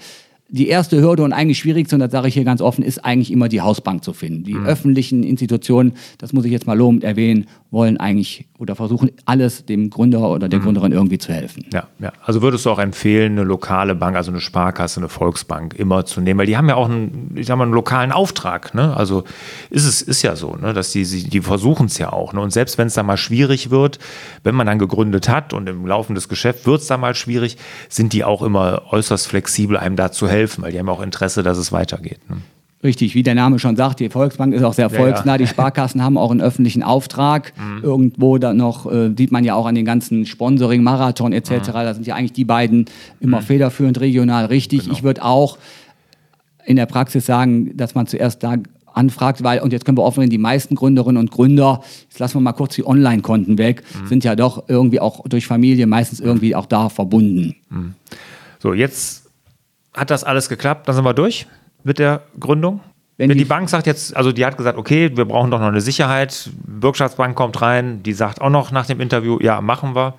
die 0.49 0.69
erste 0.69 1.01
Hürde 1.01 1.23
und 1.23 1.33
eigentlich 1.33 1.59
schwierigste, 1.59 1.97
und 1.97 2.01
das 2.01 2.13
sage 2.13 2.29
ich 2.29 2.35
hier 2.35 2.45
ganz 2.45 2.61
offen, 2.61 2.85
ist 2.85 3.05
eigentlich 3.05 3.33
immer 3.33 3.49
die 3.49 3.61
Hausbank 3.61 4.05
zu 4.05 4.13
finden. 4.13 4.45
Die 4.45 4.55
mhm. 4.55 4.67
öffentlichen 4.67 5.23
Institutionen, 5.23 5.95
das 6.19 6.33
muss 6.33 6.45
ich 6.45 6.53
jetzt 6.53 6.67
mal 6.67 6.77
lobend 6.77 7.03
erwähnen, 7.03 7.47
wollen 7.71 7.99
eigentlich 7.99 8.47
oder 8.59 8.77
versuchen 8.77 9.11
alles 9.25 9.67
dem 9.67 9.91
Gründer 9.91 10.31
oder 10.31 10.49
der 10.49 10.61
mhm. 10.61 10.65
Gründerin 10.65 10.93
irgendwie 10.93 11.19
zu 11.19 11.33
helfen. 11.33 11.67
Ja, 11.73 11.89
ja. 11.99 12.13
Also 12.25 12.41
würdest 12.41 12.65
du 12.65 12.71
auch 12.71 12.79
empfehlen, 12.79 13.33
eine 13.33 13.43
lokale 13.43 13.95
Bank, 13.95 14.17
also 14.17 14.31
eine 14.31 14.41
Sparkasse, 14.41 15.01
eine 15.01 15.09
Volksbank 15.09 15.75
immer 15.75 16.07
zu 16.07 16.21
nehmen, 16.21 16.39
weil 16.39 16.47
die 16.47 16.57
haben 16.57 16.69
ja 16.69 16.77
auch 16.77 16.89
einen, 16.89 17.33
ich 17.35 17.47
sag 17.47 17.57
mal, 17.57 17.65
einen 17.65 17.75
lokalen 17.75 18.13
Auftrag. 18.13 18.75
Ne? 18.75 18.97
Also 18.97 19.25
ist 19.71 19.85
es 19.85 20.03
ist 20.03 20.23
ja 20.23 20.37
so, 20.37 20.57
ne? 20.57 20.73
dass 20.73 20.93
die, 20.93 21.05
die 21.05 21.41
versuchen 21.41 21.87
es 21.87 21.99
ja 21.99 22.13
auch. 22.13 22.33
Ne? 22.33 22.41
Und 22.41 22.53
selbst 22.53 22.79
wenn 22.79 22.87
es 22.87 22.95
dann 22.95 23.07
mal 23.07 23.17
schwierig 23.17 23.71
wird, 23.71 23.99
wenn 24.45 24.55
man 24.55 24.67
dann 24.67 24.79
gegründet 24.79 25.29
hat 25.29 25.53
und 25.53 25.69
im 25.69 25.85
Laufe 25.85 26.15
des 26.15 26.29
Geschäfts 26.29 26.65
wird 26.65 26.81
es 26.81 26.87
dann 26.87 27.01
mal 27.01 27.15
schwierig, 27.15 27.59
sind 27.89 28.13
die 28.13 28.25
auch 28.25 28.43
immer 28.43 28.83
äußerst 28.91 29.27
flexibel, 29.27 29.77
einem 29.77 29.97
da 29.97 30.13
zu 30.13 30.29
helfen, 30.29 30.44
weil 30.63 30.73
die 30.73 30.79
haben 30.79 30.89
auch 30.89 31.03
Interesse, 31.03 31.43
dass 31.43 31.59
es 31.59 31.73
weitergeht. 31.73 32.19
Ne? 32.29 32.37
Richtig, 32.85 33.15
wie 33.15 33.23
der 33.23 33.35
Name 33.35 33.59
schon 33.59 33.77
sagt, 33.77 34.01
die 34.01 34.11
Volksbank 34.11 34.53
ist 34.53 34.63
auch 34.63 34.75
sehr 34.75 34.91
volksnah. 34.91 35.25
Ja, 35.25 35.33
ja. 35.33 35.39
Die 35.39 35.47
Sparkassen 35.47 36.03
haben 36.03 36.19
auch 36.19 36.31
einen 36.31 36.43
öffentlichen 36.43 36.83
Auftrag. 36.83 37.53
Mhm. 37.65 37.83
Irgendwo 37.83 38.37
da 38.39 38.53
noch, 38.53 38.91
äh, 38.91 39.13
sieht 39.17 39.31
man 39.31 39.45
ja 39.45 39.55
auch 39.55 39.67
an 39.67 39.75
den 39.75 39.85
ganzen 39.85 40.27
Sponsoring, 40.27 40.83
Marathon 40.83 41.33
etc. 41.33 41.51
Mhm. 41.51 41.73
Da 41.73 41.95
sind 41.95 42.07
ja 42.07 42.15
eigentlich 42.15 42.33
die 42.33 42.45
beiden 42.45 42.87
immer 43.21 43.41
mhm. 43.41 43.45
federführend 43.45 44.01
regional 44.01 44.47
richtig. 44.47 44.81
Genau. 44.83 44.93
Ich 44.93 45.03
würde 45.03 45.25
auch 45.25 45.57
in 46.65 46.77
der 46.77 46.87
Praxis 46.87 47.25
sagen, 47.25 47.77
dass 47.77 47.95
man 47.95 48.07
zuerst 48.07 48.43
da 48.43 48.57
anfragt, 48.93 49.43
weil, 49.43 49.61
und 49.61 49.73
jetzt 49.73 49.85
können 49.85 49.97
wir 49.97 50.03
offen 50.03 50.29
die 50.29 50.39
meisten 50.39 50.75
Gründerinnen 50.75 51.19
und 51.19 51.31
Gründer, 51.31 51.83
jetzt 52.09 52.19
lassen 52.19 52.35
wir 52.35 52.41
mal 52.41 52.53
kurz 52.53 52.75
die 52.75 52.87
Online-Konten 52.87 53.57
weg, 53.57 53.83
mhm. 54.03 54.07
sind 54.09 54.25
ja 54.25 54.37
doch 54.37 54.65
irgendwie 54.69 55.01
auch 55.01 55.27
durch 55.27 55.47
Familie 55.47 55.87
meistens 55.87 56.21
irgendwie 56.21 56.55
auch 56.55 56.67
da 56.67 56.89
verbunden. 56.89 57.57
Mhm. 57.71 57.95
So, 58.59 58.75
jetzt 58.75 59.24
hat 59.95 60.11
das 60.11 60.25
alles 60.25 60.49
geklappt, 60.49 60.89
dann 60.89 60.95
sind 60.95 61.05
wir 61.05 61.15
durch 61.15 61.47
mit 61.85 61.99
der 61.99 62.23
Gründung? 62.39 62.81
Wenn, 63.17 63.31
Wenn 63.31 63.39
die, 63.39 63.45
die, 63.45 63.49
Bank 63.49 63.71
sagt 63.71 63.87
jetzt, 63.87 64.17
also 64.17 64.33
die 64.33 64.45
hat 64.45 64.57
gesagt, 64.57 64.77
okay, 64.77 65.17
wir 65.17 65.25
brauchen 65.25 65.51
doch 65.51 65.61
noch 65.61 65.69
eine 65.69 65.81
Sicherheit, 65.81 66.51
Bürgschaftsbank 66.67 67.37
kommt 67.37 67.63
rein, 67.63 68.03
die 68.03 68.13
sagt 68.13 68.41
auch 68.41 68.51
noch 68.51 68.73
nach 68.73 68.87
dem 68.87 69.01
Interview, 69.01 69.39
ja, 69.41 69.61
machen 69.61 69.95
wir, 69.95 70.15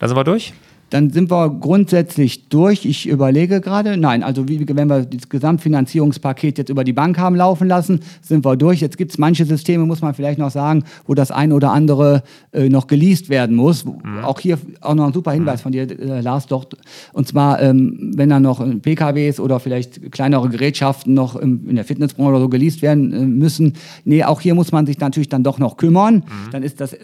dann 0.00 0.08
sind 0.08 0.18
wir 0.18 0.24
durch? 0.24 0.52
Dann 0.92 1.08
sind 1.08 1.30
wir 1.30 1.48
grundsätzlich 1.48 2.50
durch. 2.50 2.84
Ich 2.84 3.08
überlege 3.08 3.62
gerade, 3.62 3.96
nein, 3.96 4.22
also 4.22 4.46
wie, 4.46 4.66
wenn 4.68 4.88
wir 4.88 5.06
das 5.06 5.30
Gesamtfinanzierungspaket 5.30 6.58
jetzt 6.58 6.68
über 6.68 6.84
die 6.84 6.92
Bank 6.92 7.18
haben 7.18 7.34
laufen 7.34 7.66
lassen, 7.66 8.00
sind 8.20 8.44
wir 8.44 8.56
durch. 8.56 8.82
Jetzt 8.82 8.98
gibt 8.98 9.10
es 9.10 9.16
manche 9.16 9.46
Systeme, 9.46 9.86
muss 9.86 10.02
man 10.02 10.12
vielleicht 10.12 10.38
noch 10.38 10.50
sagen, 10.50 10.84
wo 11.06 11.14
das 11.14 11.30
eine 11.30 11.54
oder 11.54 11.72
andere 11.72 12.22
äh, 12.52 12.68
noch 12.68 12.88
geleast 12.88 13.30
werden 13.30 13.56
muss. 13.56 13.86
Mhm. 13.86 14.18
Auch 14.22 14.38
hier 14.38 14.58
auch 14.82 14.94
noch 14.94 15.06
ein 15.06 15.14
super 15.14 15.32
Hinweis 15.32 15.60
mhm. 15.60 15.62
von 15.62 15.72
dir, 15.72 15.90
äh, 15.98 16.20
Lars, 16.20 16.46
doch. 16.46 16.66
Und 17.14 17.26
zwar, 17.26 17.62
ähm, 17.62 18.12
wenn 18.14 18.28
dann 18.28 18.42
noch 18.42 18.62
PKWs 18.82 19.40
oder 19.40 19.60
vielleicht 19.60 20.12
kleinere 20.12 20.50
Gerätschaften 20.50 21.14
noch 21.14 21.36
im, 21.36 21.70
in 21.70 21.76
der 21.76 21.86
Fitnessbranche 21.86 22.28
oder 22.32 22.40
so 22.40 22.50
geleast 22.50 22.82
werden 22.82 23.12
äh, 23.14 23.24
müssen. 23.24 23.72
Nee, 24.04 24.24
auch 24.24 24.42
hier 24.42 24.54
muss 24.54 24.72
man 24.72 24.84
sich 24.84 24.98
natürlich 24.98 25.30
dann 25.30 25.42
doch 25.42 25.58
noch 25.58 25.78
kümmern. 25.78 26.16
Mhm. 26.16 26.50
Dann 26.50 26.62
ist 26.62 26.82
das 26.82 26.92
äh, 26.92 26.98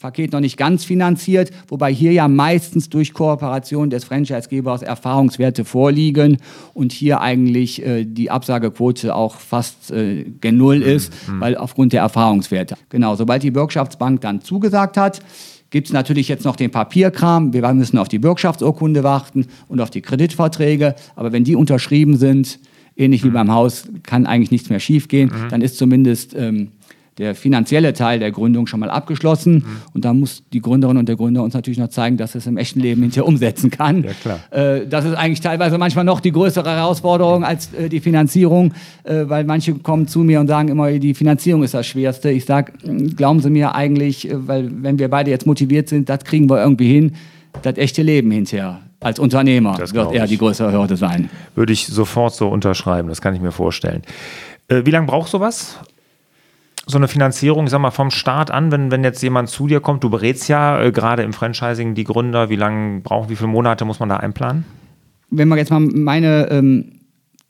Paket 0.00 0.32
noch 0.32 0.40
nicht 0.40 0.56
ganz 0.56 0.84
finanziert, 0.84 1.50
wobei 1.68 1.92
hier 1.92 2.12
ja 2.12 2.26
meistens 2.26 2.88
durch 2.88 3.12
Kooperation 3.12 3.90
des 3.90 4.04
Franchisegebers 4.04 4.80
Erfahrungswerte 4.80 5.66
vorliegen 5.66 6.38
und 6.72 6.92
hier 6.92 7.20
eigentlich 7.20 7.84
äh, 7.84 8.06
die 8.06 8.30
Absagequote 8.30 9.14
auch 9.14 9.36
fast 9.36 9.90
äh, 9.90 10.24
gen 10.40 10.56
Null 10.56 10.80
ist, 10.80 11.12
mhm. 11.28 11.40
weil 11.40 11.56
aufgrund 11.56 11.92
der 11.92 12.00
Erfahrungswerte. 12.00 12.76
Genau, 12.88 13.14
sobald 13.14 13.42
die 13.42 13.50
Bürgschaftsbank 13.50 14.22
dann 14.22 14.40
zugesagt 14.40 14.96
hat, 14.96 15.20
gibt 15.68 15.88
es 15.88 15.92
natürlich 15.92 16.28
jetzt 16.28 16.46
noch 16.46 16.56
den 16.56 16.70
Papierkram. 16.70 17.52
Wir 17.52 17.70
müssen 17.74 17.98
auf 17.98 18.08
die 18.08 18.18
Bürgschaftsurkunde 18.18 19.04
warten 19.04 19.48
und 19.68 19.80
auf 19.80 19.90
die 19.90 20.00
Kreditverträge. 20.00 20.94
Aber 21.14 21.32
wenn 21.32 21.44
die 21.44 21.56
unterschrieben 21.56 22.16
sind, 22.16 22.58
ähnlich 22.96 23.22
mhm. 23.22 23.28
wie 23.28 23.32
beim 23.32 23.52
Haus, 23.52 23.86
kann 24.02 24.24
eigentlich 24.24 24.50
nichts 24.50 24.70
mehr 24.70 24.80
schiefgehen. 24.80 25.28
Mhm. 25.28 25.48
Dann 25.50 25.60
ist 25.60 25.76
zumindest 25.76 26.34
ähm, 26.34 26.68
der 27.18 27.34
finanzielle 27.34 27.92
Teil 27.92 28.18
der 28.18 28.30
Gründung 28.30 28.66
schon 28.66 28.80
mal 28.80 28.90
abgeschlossen. 28.90 29.54
Mhm. 29.54 29.64
Und 29.94 30.04
da 30.04 30.14
muss 30.14 30.42
die 30.52 30.60
Gründerin 30.60 30.96
und 30.96 31.08
der 31.08 31.16
Gründer 31.16 31.42
uns 31.42 31.54
natürlich 31.54 31.78
noch 31.78 31.88
zeigen, 31.88 32.16
dass 32.16 32.34
es 32.34 32.46
im 32.46 32.56
echten 32.56 32.80
Leben 32.80 33.02
hinterher 33.02 33.26
umsetzen 33.26 33.70
kann. 33.70 34.04
Ja, 34.04 34.12
klar. 34.12 34.40
Äh, 34.50 34.86
das 34.86 35.04
ist 35.04 35.14
eigentlich 35.14 35.40
teilweise 35.40 35.76
manchmal 35.78 36.04
noch 36.04 36.20
die 36.20 36.32
größere 36.32 36.70
Herausforderung 36.70 37.44
als 37.44 37.72
äh, 37.74 37.88
die 37.88 38.00
Finanzierung, 38.00 38.72
äh, 39.04 39.24
weil 39.26 39.44
manche 39.44 39.74
kommen 39.74 40.08
zu 40.08 40.20
mir 40.20 40.40
und 40.40 40.48
sagen 40.48 40.68
immer, 40.68 40.90
die 40.92 41.14
Finanzierung 41.14 41.62
ist 41.62 41.74
das 41.74 41.86
Schwerste. 41.86 42.30
Ich 42.30 42.44
sage, 42.44 42.72
hm, 42.82 43.16
glauben 43.16 43.40
Sie 43.40 43.50
mir 43.50 43.74
eigentlich, 43.74 44.28
äh, 44.28 44.48
weil 44.48 44.70
wenn 44.82 44.98
wir 44.98 45.08
beide 45.08 45.30
jetzt 45.30 45.46
motiviert 45.46 45.88
sind, 45.88 46.08
das 46.08 46.24
kriegen 46.24 46.48
wir 46.48 46.62
irgendwie 46.62 46.92
hin, 46.92 47.12
das 47.62 47.76
echte 47.76 48.02
Leben 48.02 48.30
hinterher 48.30 48.80
als 49.00 49.18
Unternehmer 49.18 49.76
das 49.78 49.94
wird 49.94 50.12
eher 50.12 50.26
die 50.26 50.38
größere 50.38 50.72
Hürde 50.72 50.96
sein. 50.96 51.30
Würde 51.54 51.72
ich 51.72 51.86
sofort 51.86 52.34
so 52.34 52.48
unterschreiben, 52.48 53.08
das 53.08 53.20
kann 53.20 53.34
ich 53.34 53.40
mir 53.40 53.52
vorstellen. 53.52 54.02
Äh, 54.68 54.82
wie 54.84 54.90
lange 54.90 55.06
braucht 55.06 55.30
sowas? 55.30 55.78
So 56.90 56.98
eine 56.98 57.08
Finanzierung, 57.08 57.68
sag 57.68 57.80
mal, 57.80 57.90
vom 57.90 58.10
Start 58.10 58.50
an, 58.50 58.70
wenn, 58.72 58.90
wenn 58.90 59.04
jetzt 59.04 59.22
jemand 59.22 59.48
zu 59.48 59.66
dir 59.66 59.80
kommt, 59.80 60.04
du 60.04 60.10
berätst 60.10 60.48
ja 60.48 60.82
äh, 60.82 60.92
gerade 60.92 61.22
im 61.22 61.32
Franchising 61.32 61.94
die 61.94 62.04
Gründer, 62.04 62.50
wie 62.50 62.56
lange 62.56 63.00
brauchen, 63.00 63.30
wie 63.30 63.36
viele 63.36 63.48
Monate 63.48 63.84
muss 63.84 64.00
man 64.00 64.08
da 64.08 64.16
einplanen? 64.16 64.64
Wenn 65.30 65.48
man 65.48 65.58
jetzt 65.58 65.70
mal 65.70 65.80
meine 65.80 66.48
ähm, 66.50 67.00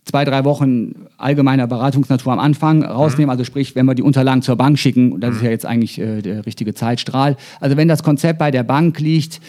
zwei, 0.05 0.25
drei 0.25 0.45
Wochen 0.45 1.07
allgemeiner 1.17 1.67
Beratungsnatur 1.67 2.33
am 2.33 2.39
Anfang 2.39 2.85
rausnehmen, 2.85 3.27
mhm. 3.27 3.31
also 3.31 3.45
sprich, 3.45 3.75
wenn 3.75 3.87
wir 3.87 3.95
die 3.95 4.03
Unterlagen 4.03 4.43
zur 4.43 4.57
Bank 4.57 4.79
schicken, 4.79 5.21
das 5.21 5.31
mhm. 5.31 5.37
ist 5.37 5.43
ja 5.43 5.51
jetzt 5.51 5.67
eigentlich 5.67 5.99
äh, 5.99 6.23
der 6.23 6.47
richtige 6.47 6.75
Zeitstrahl. 6.75 7.37
Also 7.61 7.77
wenn 7.77 7.89
das 7.89 8.03
Konzept 8.03 8.39
bei 8.39 8.51
der 8.51 8.63
Bank 8.63 9.01
liegt 9.01 9.41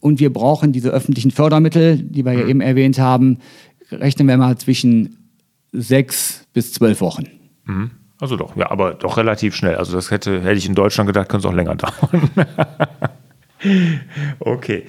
und 0.00 0.20
wir 0.20 0.32
brauchen 0.32 0.72
diese 0.72 0.90
öffentlichen 0.90 1.30
Fördermittel, 1.30 1.98
die 1.98 2.24
wir 2.24 2.32
mhm. 2.32 2.38
ja 2.38 2.46
eben 2.46 2.60
erwähnt 2.60 2.98
haben, 2.98 3.38
rechnen 3.90 4.28
wir 4.28 4.36
mal 4.36 4.56
zwischen 4.56 5.16
sechs 5.72 6.46
bis 6.52 6.72
zwölf 6.72 7.00
Wochen. 7.00 7.24
Mhm. 7.64 7.90
Also 8.20 8.36
doch, 8.36 8.56
ja, 8.56 8.70
aber 8.70 8.94
doch 8.94 9.16
relativ 9.16 9.54
schnell. 9.54 9.76
Also 9.76 9.92
das 9.92 10.10
hätte, 10.10 10.42
hätte 10.42 10.58
ich 10.58 10.66
in 10.66 10.74
Deutschland 10.74 11.06
gedacht, 11.06 11.28
könnte 11.28 11.46
es 11.46 11.52
auch 11.52 11.56
länger 11.56 11.76
dauern. 11.76 12.30
okay. 14.40 14.84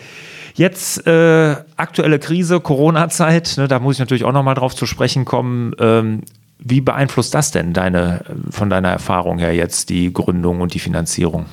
Jetzt 0.56 1.06
äh, 1.08 1.56
aktuelle 1.78 2.20
Krise, 2.20 2.60
Corona-Zeit, 2.60 3.56
ne, 3.58 3.68
da 3.68 3.80
muss 3.80 3.96
ich 3.96 4.00
natürlich 4.00 4.26
auch 4.26 4.34
nochmal 4.34 4.56
drauf 4.56 4.76
zu 4.76 4.86
sprechen 4.86 5.26
kommen. 5.26 5.74
Ähm, 5.80 6.22
wie 6.58 6.82
beeinflusst 6.82 7.34
das 7.34 7.52
denn 7.52 7.72
deine, 7.72 8.26
von 8.50 8.70
deiner 8.70 8.90
Erfahrung 8.90 9.40
her 9.40 9.56
jetzt 9.56 9.90
die 9.90 10.12
Gründung 10.12 10.60
und 10.60 10.74
die 10.74 10.80
Finanzierung? 10.80 11.46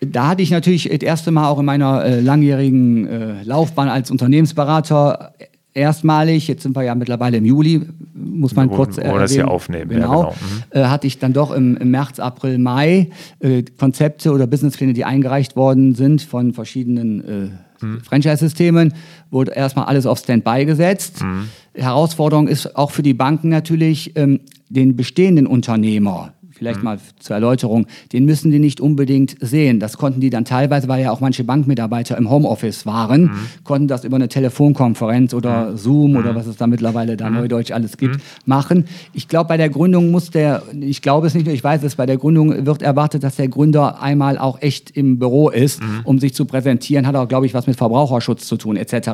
Da 0.00 0.26
hatte 0.28 0.42
ich 0.42 0.50
natürlich 0.50 0.88
das 0.90 0.98
erste 0.98 1.30
Mal 1.30 1.48
auch 1.48 1.58
in 1.58 1.64
meiner 1.64 2.04
äh, 2.04 2.20
langjährigen 2.20 3.06
äh, 3.06 3.42
Laufbahn 3.44 3.88
als 3.88 4.10
Unternehmensberater 4.10 5.32
erstmalig, 5.74 6.48
jetzt 6.48 6.62
sind 6.62 6.74
wir 6.76 6.82
ja 6.82 6.94
mittlerweile 6.94 7.36
im 7.36 7.44
Juli, 7.44 7.82
muss 8.14 8.54
man 8.54 8.70
kurz 8.70 8.96
erwähnen. 8.96 9.18
das 9.18 9.32
hier 9.32 9.48
aufnehmen. 9.48 9.90
Genau, 9.90 10.22
ja, 10.24 10.30
genau. 10.30 10.30
Mhm. 10.30 10.80
Äh, 10.80 10.84
hatte 10.86 11.06
ich 11.06 11.18
dann 11.18 11.32
doch 11.32 11.50
im, 11.50 11.76
im 11.76 11.90
März, 11.90 12.20
April, 12.20 12.58
Mai 12.58 13.10
äh, 13.40 13.64
Konzepte 13.78 14.32
oder 14.32 14.46
Businesspläne, 14.46 14.92
die 14.92 15.04
eingereicht 15.04 15.56
worden 15.56 15.94
sind 15.94 16.22
von 16.22 16.52
verschiedenen 16.52 17.52
äh, 17.80 17.84
mhm. 17.84 18.00
Franchise-Systemen, 18.00 18.94
wurde 19.30 19.52
erstmal 19.52 19.86
alles 19.86 20.06
auf 20.06 20.18
Standby 20.18 20.64
gesetzt. 20.64 21.22
Mhm. 21.22 21.48
Herausforderung 21.74 22.46
ist 22.48 22.76
auch 22.76 22.92
für 22.92 23.02
die 23.02 23.14
Banken 23.14 23.48
natürlich, 23.48 24.16
ähm, 24.16 24.40
den 24.68 24.96
bestehenden 24.96 25.46
Unternehmer 25.46 26.32
vielleicht 26.64 26.78
mhm. 26.78 26.84
mal 26.84 26.98
zur 27.18 27.34
Erläuterung, 27.34 27.86
den 28.12 28.24
müssen 28.24 28.50
die 28.50 28.58
nicht 28.58 28.80
unbedingt 28.80 29.36
sehen. 29.40 29.80
Das 29.80 29.98
konnten 29.98 30.20
die 30.20 30.30
dann 30.30 30.44
teilweise, 30.44 30.88
weil 30.88 31.02
ja 31.02 31.10
auch 31.10 31.20
manche 31.20 31.44
Bankmitarbeiter 31.44 32.16
im 32.16 32.30
Homeoffice 32.30 32.86
waren, 32.86 33.22
mhm. 33.22 33.30
konnten 33.64 33.88
das 33.88 34.04
über 34.04 34.16
eine 34.16 34.28
Telefonkonferenz 34.28 35.34
oder 35.34 35.70
mhm. 35.70 35.76
Zoom 35.76 36.16
oder 36.16 36.32
mhm. 36.32 36.36
was 36.36 36.46
es 36.46 36.56
da 36.56 36.66
mittlerweile 36.66 37.16
da 37.16 37.28
mhm. 37.28 37.36
neudeutsch 37.36 37.70
alles 37.70 37.98
gibt, 37.98 38.16
mhm. 38.16 38.20
machen. 38.46 38.84
Ich 39.12 39.28
glaube, 39.28 39.48
bei 39.48 39.56
der 39.58 39.68
Gründung 39.68 40.10
muss 40.10 40.30
der, 40.30 40.62
ich 40.80 41.02
glaube 41.02 41.26
es 41.26 41.34
nicht 41.34 41.44
nur, 41.44 41.54
ich 41.54 41.62
weiß 41.62 41.82
es, 41.82 41.96
bei 41.96 42.06
der 42.06 42.16
Gründung 42.16 42.64
wird 42.64 42.80
erwartet, 42.82 43.22
dass 43.22 43.36
der 43.36 43.48
Gründer 43.48 44.00
einmal 44.00 44.38
auch 44.38 44.62
echt 44.62 44.90
im 44.92 45.18
Büro 45.18 45.50
ist, 45.50 45.82
um 46.04 46.18
sich 46.18 46.34
zu 46.34 46.46
präsentieren, 46.46 47.06
hat 47.06 47.14
auch, 47.14 47.28
glaube 47.28 47.46
ich, 47.46 47.52
was 47.52 47.66
mit 47.66 47.76
Verbraucherschutz 47.76 48.46
zu 48.46 48.56
tun, 48.56 48.76
etc. 48.76 49.10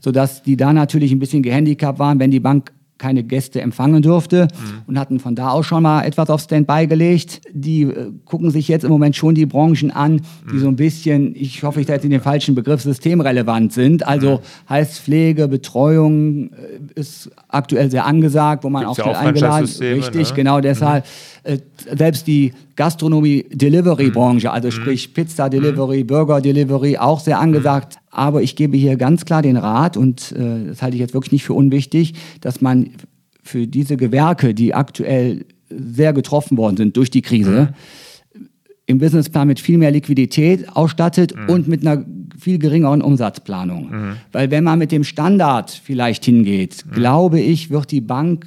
Sodass 0.00 0.42
die 0.42 0.56
da 0.56 0.72
natürlich 0.72 1.12
ein 1.12 1.18
bisschen 1.18 1.42
gehandicapt 1.42 1.98
waren, 1.98 2.18
wenn 2.18 2.30
die 2.30 2.40
Bank 2.40 2.72
keine 2.98 3.24
Gäste 3.24 3.60
empfangen 3.60 4.02
durfte 4.02 4.42
mhm. 4.42 4.82
und 4.86 4.98
hatten 4.98 5.18
von 5.18 5.34
da 5.34 5.50
aus 5.50 5.66
schon 5.66 5.82
mal 5.82 6.02
etwas 6.02 6.30
auf 6.30 6.40
Standby 6.40 6.86
gelegt. 6.86 7.40
Die 7.52 7.82
äh, 7.82 8.12
gucken 8.24 8.50
sich 8.50 8.68
jetzt 8.68 8.84
im 8.84 8.90
Moment 8.90 9.16
schon 9.16 9.34
die 9.34 9.46
Branchen 9.46 9.90
an, 9.90 10.20
die 10.48 10.54
mhm. 10.54 10.60
so 10.60 10.68
ein 10.68 10.76
bisschen, 10.76 11.34
ich 11.34 11.62
hoffe, 11.64 11.80
ich 11.80 11.86
da 11.86 11.94
jetzt 11.94 12.04
in 12.04 12.10
den 12.10 12.20
falschen 12.20 12.54
Begriff, 12.54 12.82
systemrelevant 12.82 13.72
sind. 13.72 14.06
Also 14.06 14.36
mhm. 14.36 14.68
heißt 14.70 15.00
Pflege, 15.00 15.48
Betreuung 15.48 16.50
äh, 16.52 17.00
ist 17.00 17.30
aktuell 17.48 17.90
sehr 17.90 18.06
angesagt, 18.06 18.64
wo 18.64 18.70
man 18.70 18.84
Gibt's 18.84 19.00
auch 19.00 19.04
schnell 19.04 19.14
ja 19.14 19.20
eingeladen 19.20 19.64
ist. 19.64 19.80
Richtig, 19.80 20.30
ne? 20.30 20.36
genau 20.36 20.60
deshalb. 20.60 21.04
Mhm. 21.04 21.52
Äh, 21.52 21.58
selbst 21.96 22.26
die 22.26 22.54
Gastronomie-Delivery-Branche, 22.76 24.50
also 24.50 24.68
mhm. 24.68 24.72
sprich 24.72 25.12
Pizza-Delivery, 25.12 26.04
mhm. 26.04 26.06
Burger-Delivery, 26.06 26.96
auch 26.96 27.20
sehr 27.20 27.38
angesagt. 27.38 27.98
Aber 28.14 28.42
ich 28.42 28.54
gebe 28.54 28.76
hier 28.76 28.96
ganz 28.96 29.24
klar 29.24 29.42
den 29.42 29.56
Rat, 29.56 29.96
und 29.96 30.32
äh, 30.32 30.66
das 30.68 30.82
halte 30.82 30.96
ich 30.96 31.00
jetzt 31.00 31.14
wirklich 31.14 31.32
nicht 31.32 31.44
für 31.44 31.54
unwichtig, 31.54 32.14
dass 32.40 32.60
man 32.60 32.90
für 33.42 33.66
diese 33.66 33.96
Gewerke, 33.96 34.54
die 34.54 34.72
aktuell 34.72 35.44
sehr 35.68 36.12
getroffen 36.12 36.56
worden 36.56 36.76
sind 36.76 36.96
durch 36.96 37.10
die 37.10 37.22
Krise, 37.22 37.74
mhm. 38.32 38.48
im 38.86 38.98
Businessplan 38.98 39.48
mit 39.48 39.58
viel 39.58 39.78
mehr 39.78 39.90
Liquidität 39.90 40.68
ausstattet 40.76 41.34
mhm. 41.36 41.48
und 41.48 41.68
mit 41.68 41.84
einer 41.86 42.04
viel 42.38 42.58
geringeren 42.58 43.02
Umsatzplanung. 43.02 43.90
Mhm. 43.90 44.16
Weil 44.30 44.50
wenn 44.52 44.62
man 44.62 44.78
mit 44.78 44.92
dem 44.92 45.02
Standard 45.02 45.70
vielleicht 45.70 46.24
hingeht, 46.24 46.84
mhm. 46.86 46.92
glaube 46.92 47.40
ich, 47.40 47.70
wird 47.70 47.90
die 47.90 48.00
Bank 48.00 48.46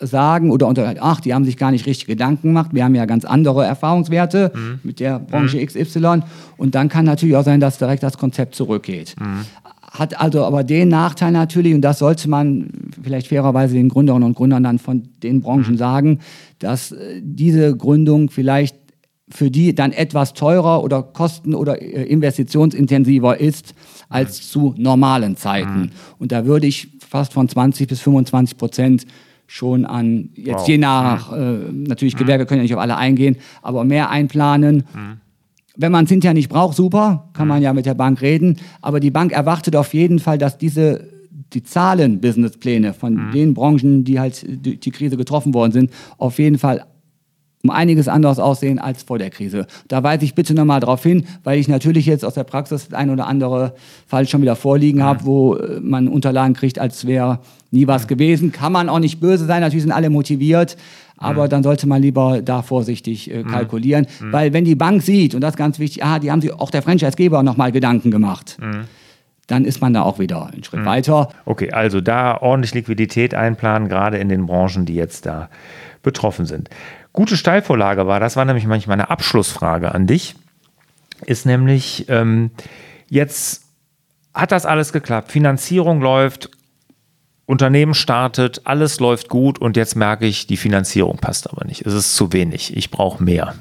sagen 0.00 0.50
oder 0.50 0.66
unter, 0.66 0.94
ach, 1.00 1.20
die 1.20 1.34
haben 1.34 1.44
sich 1.44 1.56
gar 1.56 1.70
nicht 1.70 1.86
richtig 1.86 2.06
Gedanken 2.06 2.48
gemacht, 2.48 2.70
wir 2.72 2.84
haben 2.84 2.94
ja 2.94 3.04
ganz 3.04 3.24
andere 3.24 3.64
Erfahrungswerte 3.64 4.52
mhm. 4.54 4.80
mit 4.82 5.00
der 5.00 5.18
Branche 5.18 5.58
mhm. 5.58 5.66
XY 5.66 6.22
und 6.56 6.74
dann 6.74 6.88
kann 6.88 7.04
natürlich 7.04 7.36
auch 7.36 7.44
sein, 7.44 7.60
dass 7.60 7.78
direkt 7.78 8.02
das 8.02 8.16
Konzept 8.18 8.54
zurückgeht. 8.54 9.14
Mhm. 9.20 9.44
Hat 9.82 10.20
also 10.20 10.44
aber 10.44 10.62
den 10.62 10.88
Nachteil 10.88 11.32
natürlich, 11.32 11.74
und 11.74 11.82
das 11.82 11.98
sollte 11.98 12.30
man 12.30 12.70
vielleicht 13.02 13.26
fairerweise 13.26 13.74
den 13.74 13.88
Gründerinnen 13.88 14.26
und 14.26 14.34
Gründern 14.36 14.62
dann 14.62 14.78
von 14.78 15.08
den 15.22 15.40
Branchen 15.40 15.72
mhm. 15.72 15.78
sagen, 15.78 16.18
dass 16.60 16.92
äh, 16.92 17.20
diese 17.22 17.76
Gründung 17.76 18.30
vielleicht 18.30 18.76
für 19.32 19.50
die 19.50 19.74
dann 19.74 19.92
etwas 19.92 20.34
teurer 20.34 20.82
oder 20.82 21.02
kosten- 21.02 21.54
oder 21.54 21.80
äh, 21.80 22.04
investitionsintensiver 22.04 23.38
ist 23.38 23.74
als 24.08 24.38
mhm. 24.38 24.44
zu 24.44 24.74
normalen 24.76 25.36
Zeiten. 25.36 25.80
Mhm. 25.80 25.90
Und 26.18 26.32
da 26.32 26.46
würde 26.46 26.66
ich 26.66 26.88
fast 27.08 27.32
von 27.32 27.48
20 27.48 27.88
bis 27.88 28.00
25 28.00 28.56
Prozent 28.56 29.06
schon 29.50 29.84
an, 29.84 30.30
jetzt 30.36 30.60
wow. 30.60 30.68
je 30.68 30.78
nach, 30.78 31.32
mhm. 31.32 31.84
äh, 31.84 31.88
natürlich 31.88 32.14
Gewerbe 32.14 32.46
können 32.46 32.58
ja 32.58 32.62
nicht 32.62 32.74
auf 32.74 32.80
alle 32.80 32.96
eingehen, 32.96 33.36
aber 33.62 33.82
mehr 33.82 34.08
einplanen. 34.08 34.84
Mhm. 34.94 35.16
Wenn 35.76 35.90
man 35.90 36.04
es 36.04 36.10
hinterher 36.10 36.34
nicht 36.34 36.48
braucht, 36.48 36.76
super, 36.76 37.30
kann 37.32 37.48
man 37.48 37.58
mhm. 37.58 37.64
ja 37.64 37.72
mit 37.72 37.84
der 37.84 37.94
Bank 37.94 38.22
reden. 38.22 38.58
Aber 38.80 39.00
die 39.00 39.10
Bank 39.10 39.32
erwartet 39.32 39.74
auf 39.74 39.92
jeden 39.92 40.20
Fall, 40.20 40.38
dass 40.38 40.56
diese 40.56 41.08
die 41.52 41.64
Zahlen, 41.64 42.20
Businesspläne 42.20 42.94
von 42.94 43.14
mhm. 43.14 43.32
den 43.32 43.54
Branchen, 43.54 44.04
die 44.04 44.20
halt 44.20 44.46
die, 44.46 44.78
die 44.78 44.90
Krise 44.92 45.16
getroffen 45.16 45.52
worden 45.52 45.72
sind, 45.72 45.90
auf 46.16 46.38
jeden 46.38 46.58
Fall 46.58 46.84
um 47.62 47.70
einiges 47.70 48.08
anders 48.08 48.38
aussehen 48.38 48.78
als 48.78 49.02
vor 49.02 49.18
der 49.18 49.30
Krise. 49.30 49.66
Da 49.88 50.02
weise 50.02 50.24
ich 50.24 50.34
bitte 50.34 50.54
nochmal 50.54 50.80
darauf 50.80 51.02
hin, 51.02 51.26
weil 51.44 51.58
ich 51.58 51.68
natürlich 51.68 52.06
jetzt 52.06 52.24
aus 52.24 52.34
der 52.34 52.44
Praxis 52.44 52.92
ein 52.92 53.10
oder 53.10 53.26
andere 53.26 53.74
Fall 54.06 54.26
schon 54.26 54.40
wieder 54.42 54.56
vorliegen 54.56 55.02
habe, 55.02 55.24
wo 55.24 55.56
äh, 55.56 55.80
man 55.80 56.08
Unterlagen 56.08 56.54
kriegt, 56.54 56.78
als 56.78 57.06
wäre 57.06 57.40
nie 57.70 57.86
was 57.86 58.08
gewesen. 58.08 58.52
Kann 58.52 58.72
man 58.72 58.88
auch 58.88 58.98
nicht 58.98 59.20
böse 59.20 59.44
sein, 59.44 59.60
natürlich 59.60 59.82
sind 59.82 59.92
alle 59.92 60.10
motiviert, 60.10 60.76
aber 61.18 61.48
dann 61.48 61.62
sollte 61.62 61.86
man 61.86 62.00
lieber 62.00 62.40
da 62.40 62.62
vorsichtig 62.62 63.30
äh, 63.30 63.42
kalkulieren, 63.42 64.06
mhm. 64.20 64.32
weil 64.32 64.52
wenn 64.54 64.64
die 64.64 64.74
Bank 64.74 65.02
sieht, 65.02 65.34
und 65.34 65.42
das 65.42 65.50
ist 65.50 65.58
ganz 65.58 65.78
wichtig, 65.78 66.02
ah, 66.02 66.18
die 66.18 66.30
haben 66.30 66.40
sich 66.40 66.52
auch 66.52 66.70
der 66.70 66.82
Franchisegeber 66.82 67.42
nochmal 67.42 67.72
Gedanken 67.72 68.10
gemacht. 68.10 68.56
Mhm 68.60 68.84
dann 69.50 69.64
ist 69.64 69.80
man 69.80 69.92
da 69.92 70.02
auch 70.02 70.20
wieder 70.20 70.46
einen 70.52 70.62
Schritt 70.62 70.82
mhm. 70.82 70.86
weiter. 70.86 71.28
Okay, 71.44 71.72
also 71.72 72.00
da 72.00 72.40
ordentlich 72.40 72.72
Liquidität 72.72 73.34
einplanen, 73.34 73.88
gerade 73.88 74.18
in 74.18 74.28
den 74.28 74.46
Branchen, 74.46 74.86
die 74.86 74.94
jetzt 74.94 75.26
da 75.26 75.50
betroffen 76.02 76.46
sind. 76.46 76.70
Gute 77.12 77.36
Steilvorlage 77.36 78.06
war, 78.06 78.20
das 78.20 78.36
war 78.36 78.44
nämlich 78.44 78.66
manchmal 78.66 78.94
eine 78.94 79.10
Abschlussfrage 79.10 79.92
an 79.92 80.06
dich, 80.06 80.34
ist 81.26 81.44
nämlich, 81.44 82.06
ähm, 82.08 82.50
jetzt 83.08 83.64
hat 84.32 84.52
das 84.52 84.64
alles 84.64 84.92
geklappt, 84.92 85.32
Finanzierung 85.32 86.00
läuft, 86.00 86.50
Unternehmen 87.46 87.94
startet, 87.94 88.62
alles 88.64 89.00
läuft 89.00 89.28
gut 89.28 89.58
und 89.58 89.76
jetzt 89.76 89.96
merke 89.96 90.24
ich, 90.24 90.46
die 90.46 90.56
Finanzierung 90.56 91.18
passt 91.18 91.50
aber 91.50 91.64
nicht. 91.64 91.84
Es 91.84 91.94
ist 91.94 92.14
zu 92.14 92.32
wenig, 92.32 92.76
ich 92.76 92.92
brauche 92.92 93.22
mehr. 93.22 93.54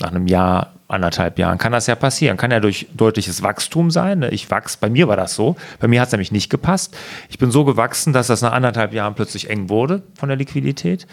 Nach 0.00 0.10
einem 0.10 0.26
Jahr 0.26 0.72
anderthalb 0.88 1.38
Jahren 1.38 1.58
kann 1.58 1.72
das 1.72 1.86
ja 1.86 1.94
passieren. 1.94 2.36
Kann 2.36 2.50
ja 2.50 2.60
durch 2.60 2.86
deutliches 2.94 3.42
Wachstum 3.42 3.90
sein. 3.90 4.20
Ne? 4.20 4.30
Ich 4.30 4.50
wachse, 4.50 4.78
bei 4.80 4.88
mir 4.88 5.08
war 5.08 5.16
das 5.16 5.34
so. 5.34 5.56
Bei 5.80 5.88
mir 5.88 6.00
hat 6.00 6.08
es 6.08 6.12
nämlich 6.12 6.32
nicht 6.32 6.50
gepasst. 6.50 6.96
Ich 7.28 7.38
bin 7.38 7.50
so 7.50 7.64
gewachsen, 7.64 8.12
dass 8.12 8.26
das 8.26 8.42
nach 8.42 8.52
anderthalb 8.52 8.92
Jahren 8.92 9.14
plötzlich 9.14 9.50
eng 9.50 9.68
wurde 9.68 10.02
von 10.14 10.28
der 10.28 10.36
Liquidität. 10.36 11.06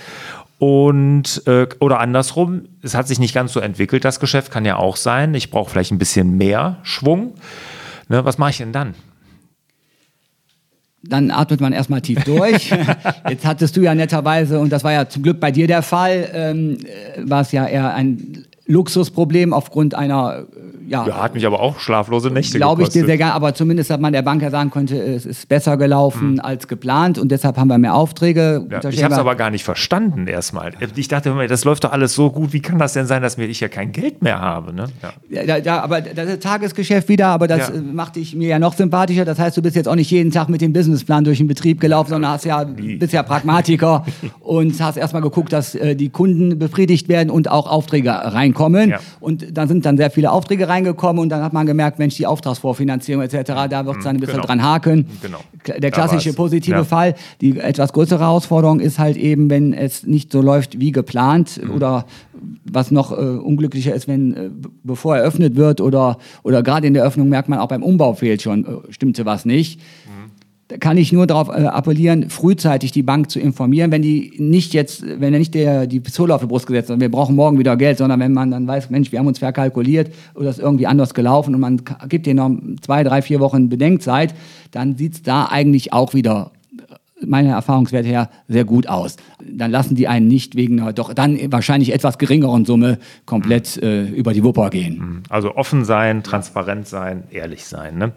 Und 0.62 1.42
äh, 1.48 1.66
oder 1.80 2.00
andersrum, 2.00 2.68
es 2.84 2.94
hat 2.94 3.08
sich 3.08 3.18
nicht 3.18 3.34
ganz 3.34 3.52
so 3.52 3.60
entwickelt, 3.60 4.06
das 4.06 4.20
Geschäft 4.20 4.52
kann 4.52 4.64
ja 4.64 4.76
auch 4.76 4.96
sein. 4.96 5.34
Ich 5.34 5.50
brauche 5.50 5.72
vielleicht 5.72 5.90
ein 5.90 5.98
bisschen 5.98 6.38
mehr 6.38 6.78
Schwung. 6.84 7.34
Ne, 8.10 8.24
was 8.26 8.38
mache 8.38 8.52
ich 8.52 8.58
denn 8.60 8.72
dann? 8.72 8.94
Dann 11.02 11.32
atmet 11.32 11.62
man 11.62 11.74
erstmal 11.74 12.02
tief 12.02 12.24
durch. 12.26 12.70
Jetzt 13.28 13.44
hattest 13.44 13.76
du 13.76 13.82
ja 13.82 13.96
netterweise, 13.96 14.60
und 14.60 14.72
das 14.72 14.84
war 14.84 14.92
ja 14.92 15.10
zum 15.10 15.24
Glück 15.24 15.40
bei 15.40 15.50
dir 15.50 15.66
der 15.66 15.82
Fall, 15.82 16.30
ähm, 16.32 16.78
äh, 16.86 17.28
war 17.28 17.42
es 17.42 17.52
ja 17.52 17.66
eher 17.66 17.96
ein 17.96 18.46
Luxusproblem 18.72 19.54
aufgrund 19.54 19.96
einer 19.96 20.46
ja, 20.88 21.08
ja, 21.08 21.24
hat 21.24 21.36
mich 21.36 21.46
aber 21.46 21.62
auch 21.62 21.80
schlaflose 21.80 22.30
Nächte 22.32 22.58
Glaube 22.58 22.84
ich 22.84 22.90
dir 22.90 23.06
sehr 23.06 23.18
gerne, 23.18 23.34
aber 23.34 23.54
zumindest 23.54 23.90
hat 23.90 24.02
man 24.02 24.12
der 24.12 24.24
Bank 24.24 24.42
ja 24.42 24.50
sagen 24.50 24.72
könnte, 24.72 24.98
es 24.98 25.26
ist 25.26 25.48
besser 25.48 25.78
gelaufen 25.78 26.34
mhm. 26.34 26.40
als 26.42 26.68
geplant 26.68 27.18
und 27.18 27.32
deshalb 27.32 27.58
haben 27.58 27.70
wir 27.70 27.78
mehr 27.78 27.96
Aufträge. 27.96 28.66
Ja, 28.70 28.90
ich 28.90 29.04
habe 29.04 29.14
es 29.14 29.20
aber 29.20 29.36
gar 29.36 29.52
nicht 29.52 29.64
verstanden 29.64 30.28
erstmal. 30.28 30.74
Ich 30.96 31.08
dachte, 31.08 31.34
das 31.48 31.64
läuft 31.64 31.86
doch 31.86 31.92
alles 31.92 32.14
so 32.14 32.30
gut, 32.30 32.52
wie 32.54 32.62
kann 32.62 32.78
das 32.78 32.94
denn 32.94 33.06
sein, 33.06 33.22
dass 33.22 33.38
mir 33.38 33.46
ich 33.46 33.60
ja 33.60 33.70
kein 33.70 33.92
Geld 33.92 34.22
mehr 34.22 34.42
habe? 34.42 34.74
Ne? 34.74 34.86
Ja. 35.30 35.58
Ja, 35.58 35.82
aber 35.82 36.02
das 36.02 36.30
ist 36.30 36.44
Tagesgeschäft 36.44 37.08
wieder, 37.10 37.28
aber 37.28 37.48
das 37.48 37.70
ja. 37.70 37.82
macht 37.82 38.16
dich 38.16 38.36
mir 38.36 38.50
ja 38.50 38.60
noch 38.60 38.74
sympathischer. 38.74 39.26
Das 39.26 39.40
heißt, 39.40 39.56
du 39.56 39.62
bist 39.62 39.76
jetzt 39.76 39.88
auch 39.88 39.96
nicht 39.96 40.12
jeden 40.12 40.32
Tag 40.32 40.50
mit 40.50 40.62
dem 40.62 40.74
Businessplan 40.74 41.24
durch 41.24 41.38
den 41.38 41.48
Betrieb 41.48 41.80
gelaufen, 41.80 42.10
sondern 42.10 42.32
hast 42.32 42.46
ja, 42.46 42.64
bist 42.64 43.14
ja 43.14 43.24
Pragmatiker 43.24 44.06
und 44.42 44.80
hast 44.82 44.98
erstmal 44.98 45.22
geguckt, 45.22 45.54
dass 45.54 45.76
äh, 45.76 45.96
die 45.96 46.10
Kunden 46.10 46.60
befriedigt 46.60 47.08
werden 47.08 47.30
und 47.30 47.50
auch 47.50 47.70
Aufträge 47.70 48.12
reinkommen. 48.12 48.61
Und 49.20 49.58
dann 49.58 49.68
sind 49.68 49.86
dann 49.86 49.98
sehr 49.98 50.12
viele 50.12 50.32
Aufträge 50.32 50.68
reingekommen 50.68 50.82
reingekommen 50.82 51.22
und 51.22 51.30
dann 51.30 51.42
hat 51.42 51.54
man 51.54 51.66
gemerkt, 51.66 52.00
Mensch, 52.00 52.16
die 52.16 52.28
Auftragsvorfinanzierung 52.28 53.24
etc., 53.24 53.52
da 53.70 53.86
wird 53.86 53.98
es 53.98 54.04
dann 54.04 54.18
ein 54.18 54.20
bisschen 54.20 54.36
genau. 54.36 54.48
dran 54.48 54.64
haken. 54.64 55.06
Genau. 55.22 55.40
Der 55.68 55.92
klassische 55.92 56.34
positive 56.34 56.78
ja. 56.78 56.84
Fall. 56.84 57.16
Die 57.42 57.60
etwas 57.60 57.94
größere 57.94 58.20
Herausforderung 58.20 58.80
ist 58.80 59.00
halt 59.00 59.18
eben, 59.18 59.50
wenn 59.50 59.74
es 59.74 60.06
nicht 60.06 60.32
so 60.32 60.42
läuft 60.42 60.80
wie 60.80 60.92
geplant 60.92 61.62
mhm. 61.64 61.72
oder 61.72 62.06
was 62.66 62.92
noch 62.92 63.12
äh, 63.12 63.16
unglücklicher 63.16 63.94
ist, 63.94 64.08
wenn 64.08 64.34
äh, 64.34 64.50
bevor 64.84 65.18
eröffnet 65.18 65.56
wird 65.56 65.82
oder, 65.82 66.18
oder 66.44 66.64
gerade 66.64 66.88
in 66.88 66.94
der 66.94 67.04
Öffnung 67.04 67.30
merkt 67.30 67.50
man 67.50 67.60
auch 67.60 67.68
beim 67.68 67.84
Umbau 67.84 68.14
fehlt 68.14 68.42
schon, 68.42 68.66
äh, 68.66 68.92
stimmte 68.92 69.26
was 69.26 69.46
nicht. 69.46 69.80
Mhm 69.80 70.21
kann 70.80 70.98
ich 70.98 71.12
nur 71.12 71.28
darauf 71.28 71.50
äh, 71.50 71.66
appellieren, 71.66 72.30
frühzeitig 72.30 72.92
die 72.92 73.04
Bank 73.04 73.30
zu 73.30 73.40
informieren, 73.40 73.92
wenn 73.92 74.02
die 74.02 74.34
nicht 74.38 74.74
jetzt, 74.74 75.04
wenn 75.04 75.34
er 75.34 75.40
nicht 75.40 75.54
der, 75.54 75.88
die 75.88 76.00
Pistole 76.00 76.34
auf 76.34 76.42
die 76.42 76.48
Brust 76.48 76.68
gesetzt 76.68 76.90
hat, 76.90 77.00
wir 77.00 77.12
brauchen 77.12 77.36
morgen 77.36 77.60
wieder 77.60 77.78
Geld, 77.78 77.98
sondern 77.98 78.20
wenn 78.20 78.34
man 78.34 78.52
dann 78.52 78.68
weiß, 78.68 78.90
Mensch, 78.90 79.12
wir 79.12 79.20
haben 79.20 79.28
uns 79.28 79.40
verkalkuliert 79.40 80.12
oder 80.36 80.50
ist 80.50 80.60
irgendwie 80.60 80.88
anders 80.88 81.14
gelaufen 81.14 81.56
und 81.56 81.62
man 81.62 81.82
gibt 82.10 82.26
denen 82.26 82.38
noch 82.38 82.80
zwei, 82.82 83.04
drei, 83.04 83.22
vier 83.22 83.40
Wochen 83.40 83.70
Bedenkzeit, 83.70 84.34
dann 84.72 84.98
sieht 84.98 85.14
es 85.14 85.24
da 85.24 85.46
eigentlich 85.46 85.94
auch 85.94 86.14
wieder 86.14 86.52
meiner 87.26 87.52
Erfahrungswerte 87.52 88.08
her 88.08 88.30
sehr 88.48 88.66
gut 88.66 88.88
aus. 88.88 89.18
Dann 89.44 89.72
lassen 89.72 89.96
die 89.96 90.08
einen 90.08 90.28
nicht 90.28 90.56
wegen 90.56 90.80
einer 90.80 90.94
doch 90.94 91.14
dann 91.14 91.38
wahrscheinlich 91.52 91.94
etwas 91.94 92.18
geringeren 92.18 92.66
Summe 92.66 92.98
komplett 93.26 93.78
mhm. 93.78 93.88
äh, 93.88 94.04
über 94.06 94.34
die 94.34 94.44
Wupper 94.44 94.70
gehen. 94.70 94.98
Mhm. 94.98 95.24
Also 95.30 95.56
offen 95.56 95.86
sein, 95.86 96.24
transparent 96.24 96.88
sein, 96.88 97.24
ehrlich 97.32 97.66
sein. 97.66 97.98
Ne? 97.98 98.12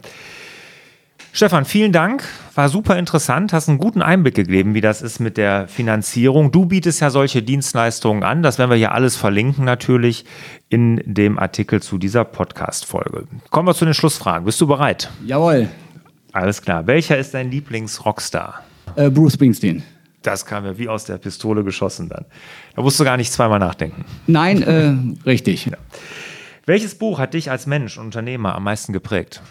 Stefan, 1.37 1.65
vielen 1.65 1.91
Dank. 1.91 2.23
War 2.55 2.69
super 2.69 2.97
interessant. 2.97 3.53
Hast 3.53 3.69
einen 3.69 3.79
guten 3.79 4.03
Einblick 4.03 4.37
gegeben, 4.37 4.75
wie 4.75 4.81
das 4.81 5.03
ist 5.03 5.19
mit 5.19 5.37
der 5.37 5.67
Finanzierung. 5.67 6.53
Du 6.53 6.67
bietest 6.67 7.01
ja 7.01 7.11
solche 7.11 7.43
Dienstleistungen 7.43 8.23
an. 8.23 8.45
Das 8.45 8.61
werden 8.61 8.71
wir 8.71 8.77
hier 8.77 8.93
alles 8.93 9.17
verlinken 9.17 9.65
natürlich 9.65 10.27
in 10.69 11.03
dem 11.05 11.37
Artikel 11.41 11.83
zu 11.83 11.99
dieser 11.99 12.25
Podcast-Folge. 12.25 13.27
Kommen 13.51 13.67
wir 13.67 13.75
zu 13.75 13.85
den 13.85 13.95
Schlussfragen. 13.95 14.45
Bist 14.45 14.61
du 14.61 14.69
bereit? 14.69 15.11
Jawohl. 15.27 15.69
Alles 16.31 16.63
klar. 16.63 16.87
Welcher 16.87 17.19
ist 17.19 17.35
dein 17.35 17.51
Lieblings-Rockstar? 17.51 18.63
Äh, 18.95 19.11
Bruce 19.11 19.33
Springsteen. 19.33 19.83
Das 20.23 20.47
kam 20.47 20.65
ja 20.65 20.79
wie 20.79 20.89
aus 20.89 21.05
der 21.05 21.19
Pistole 21.19 21.65
geschossen 21.65 22.09
dann. 22.11 22.27
Da 22.77 22.83
musst 22.83 23.01
du 23.01 23.03
gar 23.03 23.17
nicht 23.17 23.33
zweimal 23.33 23.59
nachdenken. 23.59 24.05
Nein, 24.29 24.63
äh, 24.63 24.95
richtig. 25.27 25.67
Ja. 25.67 25.79
Welches 26.65 26.95
Buch 26.95 27.19
hat 27.19 27.35
dich 27.35 27.51
als 27.51 27.67
Mensch 27.67 27.99
und 27.99 28.05
Unternehmer 28.05 28.55
am 28.55 28.63
meisten 28.63 28.93
geprägt? 28.93 29.43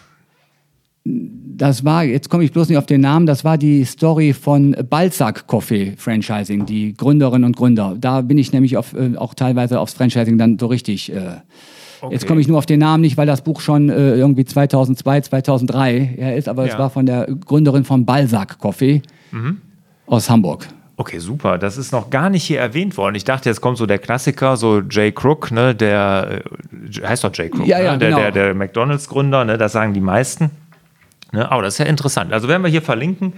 Das 1.04 1.84
war, 1.84 2.04
jetzt 2.04 2.30
komme 2.30 2.44
ich 2.44 2.52
bloß 2.52 2.68
nicht 2.68 2.78
auf 2.78 2.86
den 2.86 3.02
Namen, 3.02 3.26
das 3.26 3.44
war 3.44 3.58
die 3.58 3.84
Story 3.84 4.32
von 4.32 4.74
Balzac 4.88 5.46
Coffee 5.46 5.94
Franchising, 5.98 6.64
die 6.64 6.94
Gründerinnen 6.94 7.44
und 7.44 7.56
Gründer. 7.56 7.94
Da 7.98 8.22
bin 8.22 8.38
ich 8.38 8.52
nämlich 8.52 8.76
auf, 8.76 8.94
äh, 8.94 9.16
auch 9.16 9.34
teilweise 9.34 9.80
aufs 9.80 9.94
Franchising 9.94 10.38
dann 10.38 10.58
so 10.58 10.66
richtig. 10.66 11.12
Äh, 11.12 11.40
okay. 12.00 12.12
Jetzt 12.14 12.26
komme 12.26 12.40
ich 12.40 12.48
nur 12.48 12.58
auf 12.58 12.66
den 12.66 12.80
Namen 12.80 13.02
nicht, 13.02 13.16
weil 13.18 13.26
das 13.26 13.42
Buch 13.42 13.60
schon 13.60 13.90
äh, 13.90 14.14
irgendwie 14.14 14.46
2002, 14.46 15.20
2003 15.22 16.00
her 16.16 16.36
ist, 16.36 16.48
aber 16.48 16.64
ja. 16.66 16.72
es 16.72 16.78
war 16.78 16.88
von 16.88 17.04
der 17.04 17.26
Gründerin 17.26 17.84
von 17.84 18.06
Balzac 18.06 18.58
Coffee 18.58 19.02
mhm. 19.30 19.58
aus 20.06 20.30
Hamburg. 20.30 20.66
Okay, 20.96 21.18
super. 21.18 21.58
Das 21.58 21.76
ist 21.76 21.92
noch 21.92 22.08
gar 22.08 22.30
nicht 22.30 22.44
hier 22.44 22.60
erwähnt 22.60 22.96
worden. 22.96 23.16
Ich 23.16 23.24
dachte, 23.24 23.48
jetzt 23.48 23.60
kommt 23.60 23.78
so 23.78 23.86
der 23.86 23.98
Klassiker, 23.98 24.56
so 24.56 24.80
Jay 24.80 25.10
Crook, 25.10 25.50
ne, 25.50 25.74
der 25.74 26.42
äh, 26.44 27.06
heißt 27.06 27.24
doch 27.24 27.34
Jay 27.34 27.50
Crook, 27.50 27.66
ja, 27.66 27.80
ja, 27.80 27.92
ne? 27.92 27.98
der, 27.98 28.08
genau. 28.10 28.20
der, 28.22 28.30
der 28.30 28.54
McDonalds-Gründer, 28.54 29.44
ne, 29.44 29.58
das 29.58 29.72
sagen 29.72 29.92
die 29.92 30.00
meisten. 30.00 30.50
Ne? 31.34 31.50
Aber 31.50 31.62
das 31.62 31.74
ist 31.74 31.78
ja 31.78 31.86
interessant. 31.86 32.32
Also 32.32 32.48
werden 32.48 32.62
wir 32.62 32.70
hier 32.70 32.82
verlinken, 32.82 33.32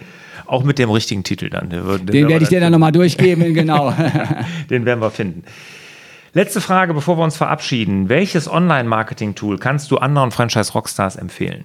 auch 0.47 0.63
mit 0.63 0.79
dem 0.79 0.91
richtigen 0.91 1.25
Titel 1.25 1.51
dann. 1.51 1.71
Den, 1.71 2.07
den 2.07 2.29
werde 2.29 2.45
ich 2.45 2.51
dir 2.51 2.61
dann 2.61 2.73
nochmal 2.73 2.93
durchgeben, 2.93 3.55
genau. 3.55 3.93
den 4.71 4.85
werden 4.85 5.01
wir 5.01 5.11
finden. 5.11 5.45
Letzte 6.35 6.61
Frage, 6.61 6.93
bevor 6.93 7.17
wir 7.17 7.25
uns 7.25 7.37
verabschieden. 7.37 8.11
Welches 8.11 8.51
Online-Marketing-Tool 8.51 9.59
kannst 9.59 9.91
du 9.91 9.97
anderen 9.97 10.31
Franchise-Rockstars 10.31 11.17
empfehlen? 11.17 11.65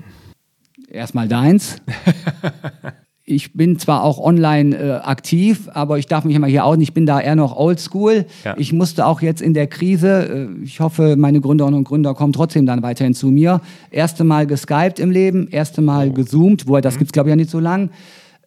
Erstmal 0.88 1.28
deins. 1.28 1.82
ich 3.32 3.54
bin 3.54 3.80
zwar 3.80 4.04
auch 4.04 4.20
online 4.20 4.78
äh, 4.78 4.92
aktiv, 4.92 5.70
aber 5.74 5.98
ich 5.98 6.08
darf 6.08 6.26
mich 6.26 6.36
immer 6.36 6.48
hier 6.48 6.66
outen. 6.66 6.82
Ich 6.82 6.94
bin 6.94 7.06
da 7.06 7.20
eher 7.20 7.36
noch 7.36 7.56
oldschool. 7.56 8.26
Ja. 8.44 8.56
Ich 8.58 8.74
musste 8.74 9.06
auch 9.06 9.22
jetzt 9.22 9.42
in 9.42 9.54
der 9.54 9.68
Krise, 9.68 10.50
äh, 10.60 10.64
ich 10.64 10.80
hoffe, 10.80 11.16
meine 11.18 11.42
Gründerinnen 11.42 11.78
und 11.78 11.88
Gründer 11.88 12.14
kommen 12.14 12.34
trotzdem 12.34 12.66
dann 12.66 12.84
weiterhin 12.84 13.14
zu 13.14 13.28
mir. 13.28 13.62
Erste 13.90 14.24
Mal 14.24 14.46
geskypt 14.46 15.00
im 15.00 15.12
Leben, 15.12 15.48
erste 15.50 15.82
Mal 15.82 16.10
oh. 16.10 16.14
gezoomt, 16.14 16.68
wo 16.68 16.80
das 16.80 16.98
mhm. 16.98 17.04
es 17.04 17.12
glaube 17.12 17.30
ich 17.30 17.32
ja 17.32 17.36
nicht 17.38 17.50
so 17.50 17.60
lang. 17.60 17.90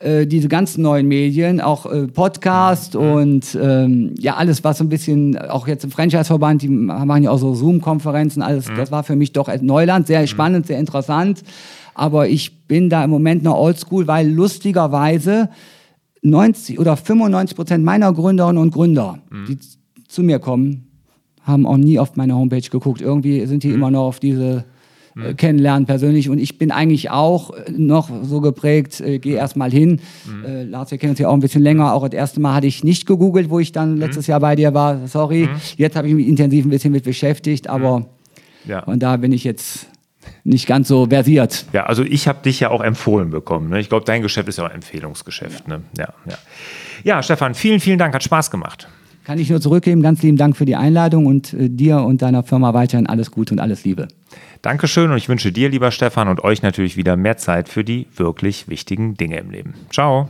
Äh, 0.04 0.26
diese 0.26 0.48
ganzen 0.48 0.82
neuen 0.82 1.08
Medien, 1.08 1.60
auch 1.60 1.86
äh, 1.86 2.06
Podcast 2.06 2.94
mhm. 2.94 3.00
und 3.00 3.58
ähm, 3.60 4.14
ja 4.18 4.36
alles, 4.36 4.62
was 4.62 4.78
so 4.78 4.84
ein 4.84 4.88
bisschen, 4.88 5.36
auch 5.38 5.66
jetzt 5.66 5.84
im 5.84 5.90
Franchise-Verband, 5.90 6.62
die 6.62 6.68
machen 6.68 7.22
ja 7.22 7.30
auch 7.30 7.38
so 7.38 7.54
Zoom-Konferenzen, 7.54 8.42
alles, 8.42 8.68
mhm. 8.68 8.76
das 8.76 8.90
war 8.90 9.02
für 9.02 9.16
mich 9.16 9.32
doch 9.32 9.48
Neuland, 9.60 10.06
sehr 10.06 10.20
mhm. 10.20 10.26
spannend, 10.26 10.66
sehr 10.66 10.78
interessant 10.78 11.42
aber 11.94 12.28
ich 12.28 12.66
bin 12.66 12.90
da 12.90 13.04
im 13.04 13.10
Moment 13.10 13.42
noch 13.42 13.56
oldschool, 13.56 14.06
weil 14.06 14.28
lustigerweise 14.28 15.48
90 16.22 16.78
oder 16.78 16.96
95 16.96 17.56
Prozent 17.56 17.84
meiner 17.84 18.12
Gründerinnen 18.12 18.60
und 18.60 18.72
Gründer, 18.72 19.18
mhm. 19.30 19.46
die 19.46 19.58
zu 20.08 20.22
mir 20.22 20.38
kommen, 20.38 20.88
haben 21.42 21.66
auch 21.66 21.76
nie 21.76 21.98
auf 21.98 22.16
meine 22.16 22.34
Homepage 22.34 22.68
geguckt. 22.68 23.00
Irgendwie 23.00 23.46
sind 23.46 23.62
die 23.62 23.68
mhm. 23.68 23.74
immer 23.74 23.90
noch 23.90 24.04
auf 24.04 24.20
diese 24.20 24.64
mhm. 25.14 25.37
kennenlernen 25.37 25.87
persönlich 25.87 26.29
und 26.29 26.38
ich 26.38 26.59
bin 26.59 26.70
eigentlich 26.70 27.11
auch 27.11 27.53
noch 27.70 28.11
so 28.22 28.40
geprägt, 28.40 29.00
äh, 29.00 29.18
geh 29.18 29.33
erstmal 29.33 29.70
hin. 29.70 30.00
Mhm. 30.27 30.44
Äh, 30.44 30.62
Lars, 30.64 30.90
wir 30.90 30.98
kennen 30.98 31.11
uns 31.11 31.18
ja 31.18 31.29
auch 31.29 31.35
ein 31.35 31.40
bisschen 31.40 31.62
länger. 31.62 31.92
Auch 31.92 32.05
das 32.09 32.14
erste 32.14 32.40
Mal 32.40 32.55
hatte 32.55 32.66
ich 32.66 32.85
nicht 32.85 33.07
gegoogelt, 33.07 33.50
wo 33.50 33.59
ich 33.59 33.72
dann 33.72 33.94
mhm. 33.94 34.00
letztes 34.00 34.27
Jahr 34.27 34.40
bei 34.40 34.57
dir 34.57 34.74
war. 34.74 35.07
Sorry. 35.07 35.48
Mhm. 35.48 35.61
Jetzt 35.77 35.96
habe 35.96 36.09
ich 36.09 36.14
mich 36.14 36.27
intensiv 36.27 36.64
ein 36.64 36.70
bisschen 36.70 36.92
mit 36.92 37.05
beschäftigt, 37.05 37.68
aber 37.68 38.00
mhm. 38.00 38.07
ja. 38.66 38.81
und 38.85 39.03
da 39.03 39.16
bin 39.16 39.33
ich 39.33 39.44
jetzt 39.44 39.88
nicht 40.42 40.66
ganz 40.66 40.88
so 40.88 41.07
versiert. 41.07 41.66
Ja, 41.72 41.87
also 41.87 42.03
ich 42.03 42.29
habe 42.29 42.42
dich 42.42 42.61
ja 42.61 42.70
auch 42.70 42.83
empfohlen 42.83 43.31
bekommen. 43.31 43.68
Ne? 43.70 43.81
Ich 43.81 43.88
glaube, 43.88 44.05
dein 44.05 44.22
Geschäft 44.22 44.48
ist 44.48 44.59
ja 44.59 44.64
auch 44.64 44.68
ein 44.68 44.77
Empfehlungsgeschäft. 44.77 45.68
Ne? 45.68 45.83
Ja, 45.98 46.09
ja. 46.29 46.38
ja, 47.03 47.22
Stefan, 47.22 47.55
vielen, 47.55 47.81
vielen 47.81 47.98
Dank. 47.98 48.14
Hat 48.14 48.22
Spaß 48.22 48.50
gemacht. 48.50 48.88
Kann 49.24 49.38
ich 49.38 49.48
nur 49.48 49.61
zurückgeben. 49.61 50.03
Ganz 50.03 50.22
lieben 50.22 50.37
Dank 50.37 50.57
für 50.57 50.66
die 50.66 50.77
Einladung 50.77 51.27
und 51.27 51.55
äh, 51.55 51.70
dir 51.70 52.03
und 52.03 52.20
deiner 52.20 52.42
Firma 52.42 52.74
weiterhin 52.74 53.07
alles 53.07 53.31
Gute 53.31 53.55
und 53.55 53.61
alles 53.61 53.85
Liebe. 53.85 54.09
Dankeschön 54.62 55.10
und 55.10 55.16
ich 55.16 55.28
wünsche 55.28 55.52
dir, 55.52 55.68
lieber 55.68 55.90
Stefan, 55.90 56.28
und 56.28 56.42
euch 56.42 56.62
natürlich 56.62 56.96
wieder 56.96 57.16
mehr 57.16 57.36
Zeit 57.36 57.68
für 57.68 57.84
die 57.84 58.06
wirklich 58.16 58.68
wichtigen 58.68 59.14
Dinge 59.14 59.38
im 59.38 59.50
Leben. 59.50 59.74
Ciao. 59.90 60.28